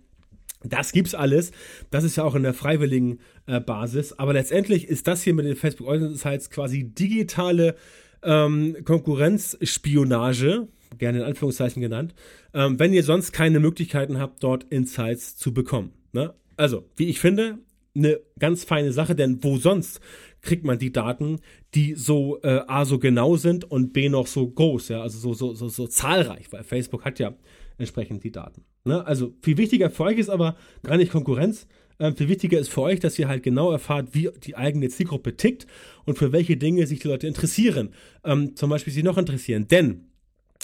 Das 0.64 0.94
gibt's 0.94 1.14
alles. 1.14 1.52
Das 1.92 2.04
ist 2.04 2.16
ja 2.16 2.24
auch 2.24 2.34
in 2.34 2.42
der 2.42 2.56
freiwilligen 2.56 3.20
äh, 3.46 3.60
Basis. 3.60 4.14
Aber 4.14 4.34
letztendlich 4.34 4.88
ist 4.88 5.08
das 5.08 5.22
hier 5.22 5.36
mit 5.36 5.46
den 5.46 5.56
Facebook 5.56 5.88
Audience 5.88 6.50
quasi 6.50 6.84
digitale 6.84 7.76
ähm, 8.24 8.78
Konkurrenzspionage, 8.86 10.68
gerne 10.98 11.20
in 11.20 11.24
Anführungszeichen 11.24 11.82
genannt, 11.82 12.14
ähm, 12.54 12.80
wenn 12.80 12.94
ihr 12.94 13.04
sonst 13.04 13.32
keine 13.32 13.60
Möglichkeiten 13.60 14.20
habt, 14.20 14.44
dort 14.44 14.66
Insights 14.70 15.38
zu 15.38 15.54
bekommen. 15.54 15.94
Ne? 16.14 16.34
Also, 16.58 16.86
wie 16.96 17.10
ich 17.10 17.20
finde, 17.20 17.60
eine 17.96 18.20
ganz 18.40 18.64
feine 18.64 18.94
Sache, 18.94 19.16
denn 19.16 19.44
wo 19.44 19.58
sonst 19.58 20.00
kriegt 20.42 20.64
man 20.64 20.80
die 20.80 20.92
Daten, 20.92 21.40
die 21.76 21.94
so 21.96 22.40
äh, 22.42 22.62
A 22.68 22.86
so 22.86 23.00
genau 23.00 23.36
sind 23.36 23.70
und 23.70 23.94
B 23.94 24.10
noch 24.10 24.28
so 24.28 24.48
groß, 24.48 24.90
ja, 24.90 25.02
also 25.02 25.20
so, 25.20 25.34
so, 25.34 25.54
so, 25.54 25.68
so 25.70 25.88
zahlreich, 25.88 26.52
weil 26.52 26.64
Facebook 26.64 27.06
hat 27.06 27.20
ja 27.20 27.34
entsprechend 27.78 28.24
die 28.24 28.32
Daten. 28.32 28.64
Ne? 28.86 29.06
Also 29.06 29.34
viel 29.42 29.58
wichtiger 29.58 29.90
für 29.90 30.04
euch 30.04 30.18
ist 30.18 30.30
aber 30.30 30.56
gar 30.84 30.98
nicht 30.98 31.12
Konkurrenz. 31.12 31.68
Äh, 31.98 32.14
viel 32.14 32.30
wichtiger 32.30 32.60
ist 32.60 32.70
für 32.70 32.82
euch, 32.82 33.00
dass 33.00 33.20
ihr 33.20 33.28
halt 33.28 33.44
genau 33.44 33.72
erfahrt, 33.72 34.10
wie 34.14 34.30
die 34.44 34.56
eigene 34.56 34.90
Zielgruppe 34.90 35.36
tickt 35.36 35.68
und 36.06 36.18
für 36.18 36.32
welche 36.32 36.58
Dinge 36.58 36.88
sich 36.88 37.00
die 37.00 37.08
Leute 37.08 37.28
interessieren. 37.28 37.94
Ähm, 38.24 38.56
zum 38.56 38.70
Beispiel 38.70 38.94
sie 38.94 39.04
noch 39.04 39.18
interessieren. 39.18 39.68
Denn 39.68 40.11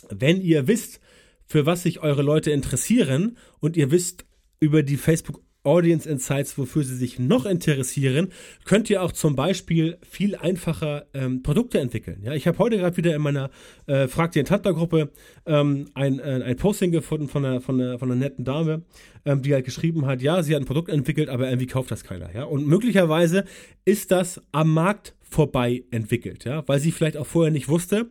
wenn 0.10 0.42
ihr 0.42 0.68
wisst, 0.68 1.00
für 1.46 1.66
was 1.66 1.84
sich 1.84 2.02
eure 2.02 2.22
Leute 2.22 2.52
interessieren 2.52 3.38
und 3.60 3.78
ihr 3.78 3.92
wisst 3.92 4.26
über 4.60 4.84
die 4.84 4.98
Facebook 4.98 5.42
Audience 5.68 6.10
Insights, 6.10 6.58
wofür 6.58 6.84
sie 6.84 6.96
sich 6.96 7.20
noch 7.20 7.46
interessieren, 7.46 8.30
könnt 8.64 8.90
ihr 8.90 9.04
auch 9.04 9.12
zum 9.12 9.36
Beispiel 9.36 9.98
viel 10.02 10.38
einfacher 10.38 11.08
ähm, 11.14 11.44
Produkte 11.44 11.80
entwickeln. 11.80 12.22
Ja, 12.24 12.34
ich 12.34 12.48
habe 12.48 12.58
heute 12.60 12.78
gerade 12.78 12.96
wieder 12.96 13.14
in 13.14 13.22
meiner 13.22 13.50
äh, 13.86 14.08
Frag 14.08 14.32
den 14.32 14.46
Tantler 14.46 14.74
Gruppe 14.74 15.12
ähm, 15.46 15.90
ein, 15.94 16.20
äh, 16.20 16.42
ein 16.46 16.56
Posting 16.56 16.92
gefunden 16.92 17.28
von 17.28 17.44
einer, 17.44 17.60
von 17.60 17.82
einer, 17.82 18.00
von 18.00 18.10
einer 18.10 18.20
netten 18.20 18.46
Dame, 18.46 18.84
ähm, 19.26 19.42
die 19.42 19.54
halt 19.54 19.66
geschrieben 19.66 20.06
hat, 20.06 20.22
ja, 20.22 20.42
sie 20.42 20.56
hat 20.56 20.62
ein 20.62 20.66
Produkt 20.66 20.90
entwickelt, 20.90 21.28
aber 21.28 21.50
irgendwie 21.50 21.68
kauft 21.68 21.92
das 21.92 22.06
keiner. 22.06 22.34
Ja, 22.34 22.46
und 22.46 22.66
möglicherweise 22.66 23.44
ist 23.84 24.12
das 24.12 24.42
am 24.54 24.74
Markt 24.74 25.16
vorbei 25.20 25.84
entwickelt, 25.92 26.46
ja, 26.46 26.66
weil 26.68 26.80
sie 26.80 26.94
vielleicht 26.94 27.18
auch 27.18 27.28
vorher 27.28 27.52
nicht 27.52 27.68
wusste, 27.68 28.10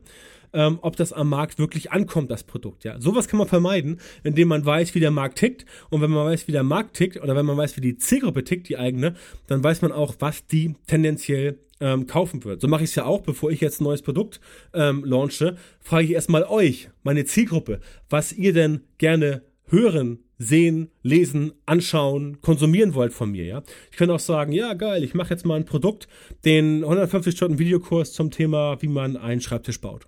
ähm, 0.52 0.78
ob 0.82 0.96
das 0.96 1.12
am 1.12 1.28
Markt 1.28 1.58
wirklich 1.58 1.92
ankommt, 1.92 2.30
das 2.30 2.44
Produkt. 2.44 2.84
Ja, 2.84 3.00
sowas 3.00 3.28
kann 3.28 3.38
man 3.38 3.48
vermeiden, 3.48 4.00
indem 4.24 4.48
man 4.48 4.64
weiß, 4.64 4.94
wie 4.94 5.00
der 5.00 5.10
Markt 5.10 5.38
tickt. 5.38 5.66
Und 5.90 6.00
wenn 6.00 6.10
man 6.10 6.26
weiß, 6.26 6.48
wie 6.48 6.52
der 6.52 6.62
Markt 6.62 6.96
tickt 6.96 7.22
oder 7.22 7.36
wenn 7.36 7.46
man 7.46 7.56
weiß, 7.56 7.76
wie 7.76 7.80
die 7.80 7.96
Zielgruppe 7.96 8.44
tickt, 8.44 8.68
die 8.68 8.78
eigene, 8.78 9.14
dann 9.46 9.62
weiß 9.62 9.82
man 9.82 9.92
auch, 9.92 10.14
was 10.18 10.46
die 10.46 10.74
tendenziell 10.86 11.58
ähm, 11.80 12.06
kaufen 12.06 12.44
wird. 12.44 12.60
So 12.60 12.68
mache 12.68 12.84
ich 12.84 12.90
es 12.90 12.96
ja 12.96 13.04
auch, 13.04 13.20
bevor 13.20 13.50
ich 13.50 13.60
jetzt 13.60 13.80
ein 13.80 13.84
neues 13.84 14.02
Produkt 14.02 14.40
ähm, 14.72 15.04
launche, 15.04 15.56
frage 15.80 16.04
ich 16.04 16.12
erstmal 16.12 16.44
euch, 16.44 16.88
meine 17.02 17.24
Zielgruppe, 17.24 17.80
was 18.08 18.32
ihr 18.32 18.52
denn 18.52 18.80
gerne 18.98 19.42
hören, 19.68 20.20
sehen, 20.38 20.90
lesen, 21.02 21.52
anschauen, 21.64 22.40
konsumieren 22.40 22.94
wollt 22.94 23.12
von 23.12 23.30
mir, 23.30 23.44
ja. 23.44 23.62
Ich 23.90 23.96
könnte 23.96 24.14
auch 24.14 24.20
sagen, 24.20 24.52
ja, 24.52 24.74
geil, 24.74 25.02
ich 25.02 25.14
mache 25.14 25.30
jetzt 25.30 25.46
mal 25.46 25.56
ein 25.56 25.64
Produkt, 25.64 26.08
den 26.44 26.84
150 26.84 27.34
Stunden 27.34 27.58
Videokurs 27.58 28.12
zum 28.12 28.30
Thema, 28.30 28.80
wie 28.80 28.88
man 28.88 29.16
einen 29.16 29.40
Schreibtisch 29.40 29.80
baut. 29.80 30.06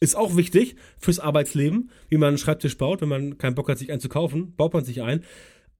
Ist 0.00 0.16
auch 0.16 0.36
wichtig 0.36 0.76
fürs 0.98 1.18
Arbeitsleben, 1.18 1.90
wie 2.08 2.16
man 2.16 2.28
einen 2.28 2.38
Schreibtisch 2.38 2.76
baut. 2.76 3.00
Wenn 3.00 3.08
man 3.08 3.38
keinen 3.38 3.54
Bock 3.54 3.68
hat, 3.68 3.78
sich 3.78 3.90
einen 3.90 4.00
zu 4.00 4.08
kaufen, 4.08 4.54
baut 4.56 4.74
man 4.74 4.84
sich 4.84 5.02
ein. 5.02 5.24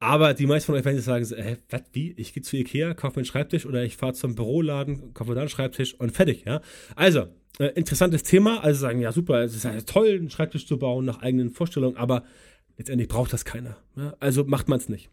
Aber 0.01 0.35
die 0.35 0.47
meisten 0.47 0.67
von 0.67 0.75
euch 0.75 0.85
werden 0.85 0.97
jetzt 0.97 1.07
sagen, 1.07 1.25
hä, 1.25 1.57
was, 1.71 1.83
wie? 1.93 2.13
Ich 2.19 2.35
gehe 2.35 2.43
zu 2.43 2.57
Ikea, 2.57 2.95
kaufe 2.95 3.15
mir 3.15 3.21
einen 3.23 3.25
Schreibtisch 3.27 3.65
oder 3.65 3.85
ich 3.85 3.97
fahre 3.97 4.13
zum 4.13 4.35
Büroladen, 4.35 5.15
kaufe 5.15 5.35
da 5.35 5.41
einen 5.41 5.49
Schreibtisch 5.49 5.95
und 5.95 6.13
fertig, 6.13 6.45
ja. 6.45 6.61
Also, 6.95 7.29
äh, 7.59 7.67
interessantes 7.75 8.23
Thema. 8.23 8.63
Also 8.63 8.81
sagen, 8.81 9.01
ja, 9.01 9.13
super, 9.13 9.43
es 9.43 9.55
ist 9.55 9.65
ja 9.65 9.81
toll, 9.83 10.09
einen 10.09 10.31
Schreibtisch 10.31 10.67
zu 10.67 10.79
bauen 10.79 11.05
nach 11.05 11.23
eigenen 11.23 11.51
Vorstellungen, 11.51 11.97
aber 11.97 12.25
letztendlich 12.77 13.09
braucht 13.09 13.33
das 13.33 13.45
keiner. 13.45 13.77
Ja? 13.97 14.15
Also 14.21 14.45
macht 14.45 14.69
man 14.69 14.79
es 14.79 14.89
nicht. 14.89 15.11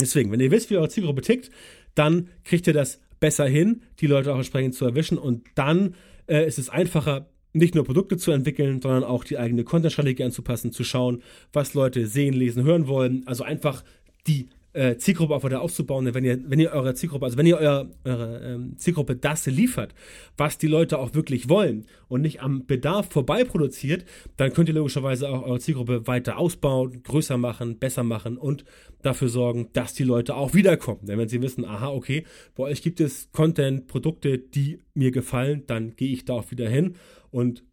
Deswegen, 0.00 0.30
wenn 0.30 0.40
ihr 0.40 0.50
wisst, 0.50 0.70
wie 0.70 0.76
eure 0.76 0.88
Zielgruppe 0.88 1.22
tickt, 1.22 1.50
dann 1.94 2.28
kriegt 2.44 2.66
ihr 2.66 2.74
das 2.74 3.00
besser 3.20 3.46
hin, 3.46 3.82
die 4.00 4.06
Leute 4.06 4.32
auch 4.32 4.36
entsprechend 4.36 4.74
zu 4.74 4.84
erwischen 4.84 5.16
und 5.16 5.46
dann 5.54 5.94
äh, 6.26 6.46
ist 6.46 6.58
es 6.58 6.68
einfacher, 6.68 7.30
nicht 7.56 7.74
nur 7.74 7.84
Produkte 7.84 8.16
zu 8.16 8.30
entwickeln, 8.30 8.80
sondern 8.80 9.04
auch 9.04 9.24
die 9.24 9.38
eigene 9.38 9.64
Content-Strategie 9.64 10.24
anzupassen, 10.24 10.72
zu 10.72 10.84
schauen, 10.84 11.22
was 11.52 11.74
Leute 11.74 12.06
sehen, 12.06 12.34
lesen, 12.34 12.64
hören 12.64 12.86
wollen. 12.86 13.22
Also 13.26 13.44
einfach 13.44 13.82
die 14.26 14.48
äh, 14.76 14.98
Zielgruppe 14.98 15.34
auch 15.34 15.42
weiter 15.42 15.62
aufzubauen. 15.62 16.12
Wenn 16.12 16.24
ihr, 16.24 16.38
wenn 16.50 16.60
ihr 16.60 16.72
eure 16.72 16.94
Zielgruppe, 16.94 17.24
also 17.24 17.38
wenn 17.38 17.46
ihr 17.46 17.56
euer, 17.56 17.88
eure 18.04 18.40
ähm, 18.44 18.76
Zielgruppe 18.76 19.16
das 19.16 19.46
liefert, 19.46 19.94
was 20.36 20.58
die 20.58 20.66
Leute 20.66 20.98
auch 20.98 21.14
wirklich 21.14 21.48
wollen 21.48 21.86
und 22.08 22.20
nicht 22.20 22.42
am 22.42 22.66
Bedarf 22.66 23.10
vorbei 23.10 23.44
produziert, 23.44 24.04
dann 24.36 24.52
könnt 24.52 24.68
ihr 24.68 24.74
logischerweise 24.74 25.30
auch 25.30 25.44
eure 25.44 25.60
Zielgruppe 25.60 26.06
weiter 26.06 26.36
ausbauen, 26.36 27.02
größer 27.02 27.38
machen, 27.38 27.78
besser 27.78 28.04
machen 28.04 28.36
und 28.36 28.64
dafür 29.02 29.28
sorgen, 29.28 29.70
dass 29.72 29.94
die 29.94 30.04
Leute 30.04 30.34
auch 30.34 30.52
wiederkommen. 30.52 31.06
Denn 31.06 31.18
wenn 31.18 31.28
sie 31.28 31.40
wissen, 31.40 31.64
aha, 31.64 31.88
okay, 31.88 32.24
bei 32.54 32.64
euch 32.64 32.82
gibt 32.82 33.00
es 33.00 33.30
Content, 33.32 33.86
Produkte, 33.86 34.38
die 34.38 34.80
mir 34.92 35.10
gefallen, 35.10 35.62
dann 35.66 35.96
gehe 35.96 36.12
ich 36.12 36.26
da 36.26 36.34
auch 36.34 36.50
wieder 36.50 36.68
hin 36.68 36.96
und 37.36 37.64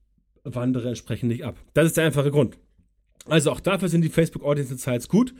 wandere 0.43 0.89
entsprechend 0.89 1.29
nicht 1.29 1.45
ab. 1.45 1.57
Das 1.73 1.85
ist 1.85 1.95
der 1.95 2.03
einfache 2.03 2.31
Grund. 2.31 2.57
Also 3.27 3.49
auch 3.49 3.61
dafür 3.61 3.87
sind 3.87 4.01
die 4.01 4.09
Facebook 4.09 4.43
Audience 4.43 4.73
Insights 4.73 5.07
gut. 5.07 5.33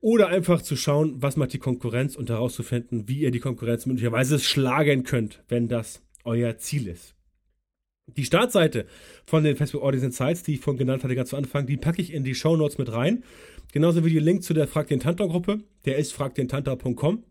Oder 0.00 0.26
einfach 0.26 0.62
zu 0.62 0.74
schauen, 0.74 1.22
was 1.22 1.36
macht 1.36 1.52
die 1.52 1.60
Konkurrenz 1.60 2.16
und 2.16 2.28
herauszufinden, 2.28 3.06
wie 3.06 3.20
ihr 3.20 3.30
die 3.30 3.38
Konkurrenz 3.38 3.86
möglicherweise 3.86 4.40
schlagen 4.40 5.04
könnt, 5.04 5.44
wenn 5.46 5.68
das 5.68 6.02
euer 6.24 6.58
Ziel 6.58 6.88
ist. 6.88 7.14
Die 8.16 8.24
Startseite 8.24 8.86
von 9.26 9.44
den 9.44 9.56
Facebook 9.56 9.84
Audience 9.84 10.06
Insights, 10.06 10.42
die 10.42 10.54
ich 10.54 10.60
vorhin 10.60 10.78
genannt 10.78 11.04
hatte, 11.04 11.14
ganz 11.14 11.30
zu 11.30 11.36
Anfang, 11.36 11.66
die 11.66 11.76
packe 11.76 12.02
ich 12.02 12.12
in 12.12 12.24
die 12.24 12.34
Show 12.34 12.56
Notes 12.56 12.78
mit 12.78 12.90
rein. 12.90 13.22
Genauso 13.70 14.04
wie 14.04 14.10
die 14.10 14.18
Link 14.18 14.42
zu 14.42 14.54
der 14.54 14.66
Frag 14.66 14.88
den 14.88 14.98
Tantor 14.98 15.28
Gruppe. 15.28 15.60
Der 15.84 15.98
ist 15.98 16.12
fragdentanta.com. 16.12 17.22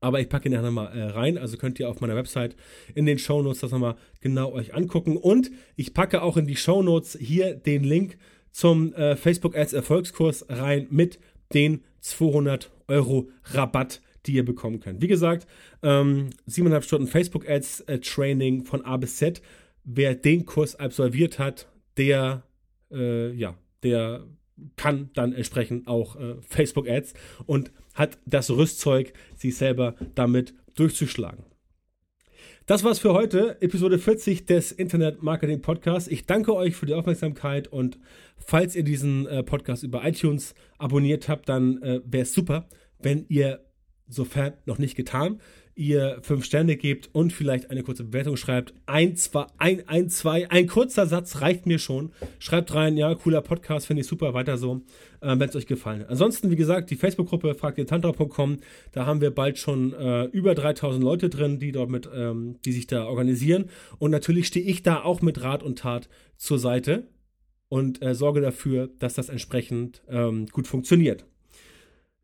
Aber 0.00 0.20
ich 0.20 0.28
packe 0.28 0.48
ihn 0.48 0.54
nachher 0.54 0.70
mal 0.70 0.86
äh, 0.86 1.02
rein, 1.10 1.38
also 1.38 1.56
könnt 1.56 1.80
ihr 1.80 1.88
auf 1.88 2.00
meiner 2.00 2.14
Website 2.14 2.54
in 2.94 3.04
den 3.04 3.18
Show 3.18 3.42
Notes 3.42 3.60
das 3.60 3.72
nochmal 3.72 3.96
genau 4.20 4.52
euch 4.52 4.74
angucken. 4.74 5.16
Und 5.16 5.50
ich 5.76 5.92
packe 5.92 6.22
auch 6.22 6.36
in 6.36 6.46
die 6.46 6.56
Show 6.56 6.82
Notes 6.82 7.18
hier 7.20 7.54
den 7.54 7.82
Link 7.82 8.16
zum 8.52 8.92
äh, 8.94 9.16
Facebook 9.16 9.56
Ads 9.56 9.72
Erfolgskurs 9.72 10.46
rein 10.48 10.86
mit 10.90 11.18
den 11.52 11.82
200 12.00 12.70
Euro 12.86 13.28
Rabatt, 13.44 14.00
die 14.26 14.34
ihr 14.34 14.44
bekommen 14.44 14.80
könnt. 14.80 15.02
Wie 15.02 15.08
gesagt, 15.08 15.46
ähm, 15.82 16.30
7,5 16.48 16.82
Stunden 16.82 17.06
Facebook 17.06 17.48
Ads 17.48 17.80
äh, 17.82 17.98
Training 17.98 18.64
von 18.64 18.84
A 18.84 18.96
bis 18.96 19.16
Z. 19.16 19.42
Wer 19.84 20.14
den 20.14 20.44
Kurs 20.44 20.76
absolviert 20.76 21.38
hat, 21.38 21.68
der, 21.96 22.44
äh, 22.92 23.32
ja, 23.32 23.54
der 23.82 24.26
kann 24.76 25.10
dann 25.14 25.32
entsprechend 25.32 25.86
auch 25.86 26.16
äh, 26.16 26.36
Facebook 26.42 26.88
Ads 26.88 27.14
und 27.46 27.72
hat 27.98 28.18
das 28.24 28.50
Rüstzeug, 28.50 29.12
sich 29.36 29.56
selber 29.56 29.96
damit 30.14 30.54
durchzuschlagen. 30.74 31.44
Das 32.66 32.84
war's 32.84 32.98
für 32.98 33.12
heute, 33.12 33.60
Episode 33.60 33.98
40 33.98 34.46
des 34.46 34.72
Internet 34.72 35.22
Marketing 35.22 35.62
Podcasts. 35.62 36.08
Ich 36.08 36.26
danke 36.26 36.54
euch 36.54 36.76
für 36.76 36.86
die 36.86 36.94
Aufmerksamkeit 36.94 37.66
und 37.66 37.98
falls 38.36 38.76
ihr 38.76 38.84
diesen 38.84 39.26
äh, 39.26 39.42
Podcast 39.42 39.82
über 39.82 40.06
iTunes 40.06 40.54
abonniert 40.76 41.28
habt, 41.28 41.48
dann 41.48 41.82
äh, 41.82 42.00
wäre 42.04 42.22
es 42.22 42.34
super, 42.34 42.68
wenn 42.98 43.24
ihr, 43.28 43.64
sofern 44.06 44.52
noch 44.66 44.78
nicht 44.78 44.96
getan, 44.96 45.40
ihr 45.78 46.18
fünf 46.22 46.44
Sterne 46.44 46.76
gebt 46.76 47.08
und 47.12 47.32
vielleicht 47.32 47.70
eine 47.70 47.84
kurze 47.84 48.04
Bewertung 48.04 48.36
schreibt. 48.36 48.74
Ein, 48.86 49.14
zwei, 49.14 49.46
ein, 49.58 49.88
ein, 49.88 50.10
zwei, 50.10 50.50
ein 50.50 50.66
kurzer 50.66 51.06
Satz 51.06 51.40
reicht 51.40 51.66
mir 51.66 51.78
schon. 51.78 52.10
Schreibt 52.40 52.74
rein, 52.74 52.96
ja, 52.96 53.14
cooler 53.14 53.40
Podcast, 53.42 53.86
finde 53.86 54.00
ich 54.00 54.08
super, 54.08 54.34
weiter 54.34 54.58
so, 54.58 54.82
äh, 55.20 55.38
wenn 55.38 55.48
es 55.48 55.54
euch 55.54 55.66
gefallen 55.66 56.00
hat. 56.00 56.10
Ansonsten, 56.10 56.50
wie 56.50 56.56
gesagt, 56.56 56.90
die 56.90 56.96
Facebook-Gruppe 56.96 57.54
fragt 57.54 57.78
ihr 57.78 57.86
tantra.com, 57.86 58.58
da 58.90 59.06
haben 59.06 59.20
wir 59.20 59.30
bald 59.30 59.56
schon 59.56 59.92
äh, 59.92 60.24
über 60.24 60.56
3000 60.56 61.02
Leute 61.02 61.28
drin, 61.28 61.60
die 61.60 61.70
dort 61.70 61.90
mit, 61.90 62.08
ähm, 62.12 62.56
die 62.64 62.72
sich 62.72 62.88
da 62.88 63.06
organisieren. 63.06 63.70
Und 63.98 64.10
natürlich 64.10 64.48
stehe 64.48 64.66
ich 64.66 64.82
da 64.82 65.02
auch 65.02 65.22
mit 65.22 65.40
Rat 65.42 65.62
und 65.62 65.78
Tat 65.78 66.08
zur 66.36 66.58
Seite 66.58 67.06
und 67.68 68.02
äh, 68.02 68.16
sorge 68.16 68.40
dafür, 68.40 68.90
dass 68.98 69.14
das 69.14 69.28
entsprechend 69.28 70.02
ähm, 70.08 70.46
gut 70.46 70.66
funktioniert. 70.66 71.24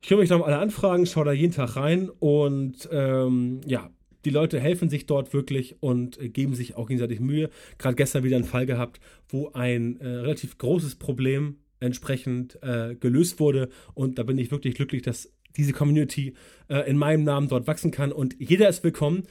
Ich 0.04 0.08
kümmere 0.08 0.24
mich 0.24 0.30
noch 0.30 0.40
um 0.40 0.42
alle 0.42 0.58
Anfragen, 0.58 1.06
schaue 1.06 1.24
da 1.24 1.32
jeden 1.32 1.54
Tag 1.54 1.76
rein 1.76 2.10
und 2.18 2.86
ähm, 2.92 3.62
ja, 3.64 3.88
die 4.26 4.30
Leute 4.30 4.60
helfen 4.60 4.90
sich 4.90 5.06
dort 5.06 5.32
wirklich 5.32 5.76
und 5.80 6.20
äh, 6.20 6.28
geben 6.28 6.54
sich 6.54 6.76
auch 6.76 6.88
gegenseitig 6.88 7.20
Mühe. 7.20 7.48
Gerade 7.78 7.96
gestern 7.96 8.22
wieder 8.22 8.36
einen 8.36 8.44
Fall 8.44 8.66
gehabt, 8.66 9.00
wo 9.30 9.52
ein 9.54 9.98
äh, 10.00 10.06
relativ 10.06 10.58
großes 10.58 10.96
Problem 10.96 11.56
entsprechend 11.80 12.62
äh, 12.62 12.96
gelöst 12.96 13.40
wurde 13.40 13.70
und 13.94 14.18
da 14.18 14.24
bin 14.24 14.36
ich 14.36 14.50
wirklich 14.50 14.74
glücklich, 14.74 15.00
dass 15.00 15.32
diese 15.56 15.72
Community 15.72 16.34
äh, 16.68 16.86
in 16.86 16.98
meinem 16.98 17.24
Namen 17.24 17.48
dort 17.48 17.66
wachsen 17.66 17.90
kann 17.90 18.12
und 18.12 18.36
jeder 18.38 18.68
ist 18.68 18.84
willkommen. 18.84 19.22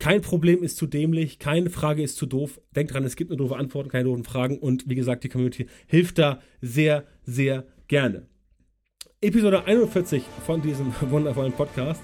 Kein 0.00 0.20
Problem 0.20 0.64
ist 0.64 0.78
zu 0.78 0.88
dämlich, 0.88 1.38
keine 1.38 1.70
Frage 1.70 2.02
ist 2.02 2.16
zu 2.16 2.26
doof. 2.26 2.60
Denkt 2.74 2.92
dran, 2.92 3.04
es 3.04 3.14
gibt 3.14 3.30
nur 3.30 3.38
doofe 3.38 3.54
Antworten, 3.56 3.88
keine 3.88 4.06
doofen 4.06 4.24
Fragen 4.24 4.58
und 4.58 4.88
wie 4.88 4.96
gesagt, 4.96 5.22
die 5.22 5.28
Community 5.28 5.68
hilft 5.86 6.18
da 6.18 6.40
sehr, 6.60 7.04
sehr 7.22 7.68
gerne. 7.86 8.26
Episode 9.20 9.64
41 9.66 10.22
von 10.46 10.62
diesem 10.62 10.94
wundervollen 11.10 11.52
Podcast 11.52 12.00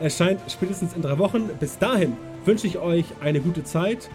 erscheint 0.00 0.40
spätestens 0.50 0.94
in 0.94 1.02
drei 1.02 1.16
Wochen. 1.16 1.48
Bis 1.60 1.78
dahin 1.78 2.14
wünsche 2.44 2.66
ich 2.66 2.78
euch 2.78 3.04
eine 3.20 3.40
gute 3.40 3.62
Zeit, 3.62 4.10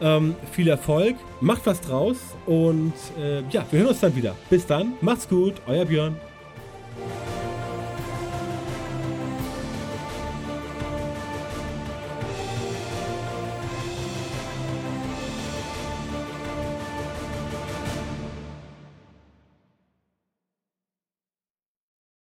ähm, 0.00 0.36
viel 0.52 0.68
Erfolg, 0.68 1.16
macht 1.40 1.66
was 1.66 1.80
draus 1.80 2.18
und 2.46 2.92
äh, 3.18 3.40
ja, 3.50 3.66
wir 3.72 3.80
hören 3.80 3.88
uns 3.88 4.00
dann 4.00 4.14
wieder. 4.14 4.36
Bis 4.48 4.66
dann, 4.66 4.92
macht's 5.00 5.28
gut, 5.28 5.54
euer 5.66 5.84
Björn. 5.84 6.14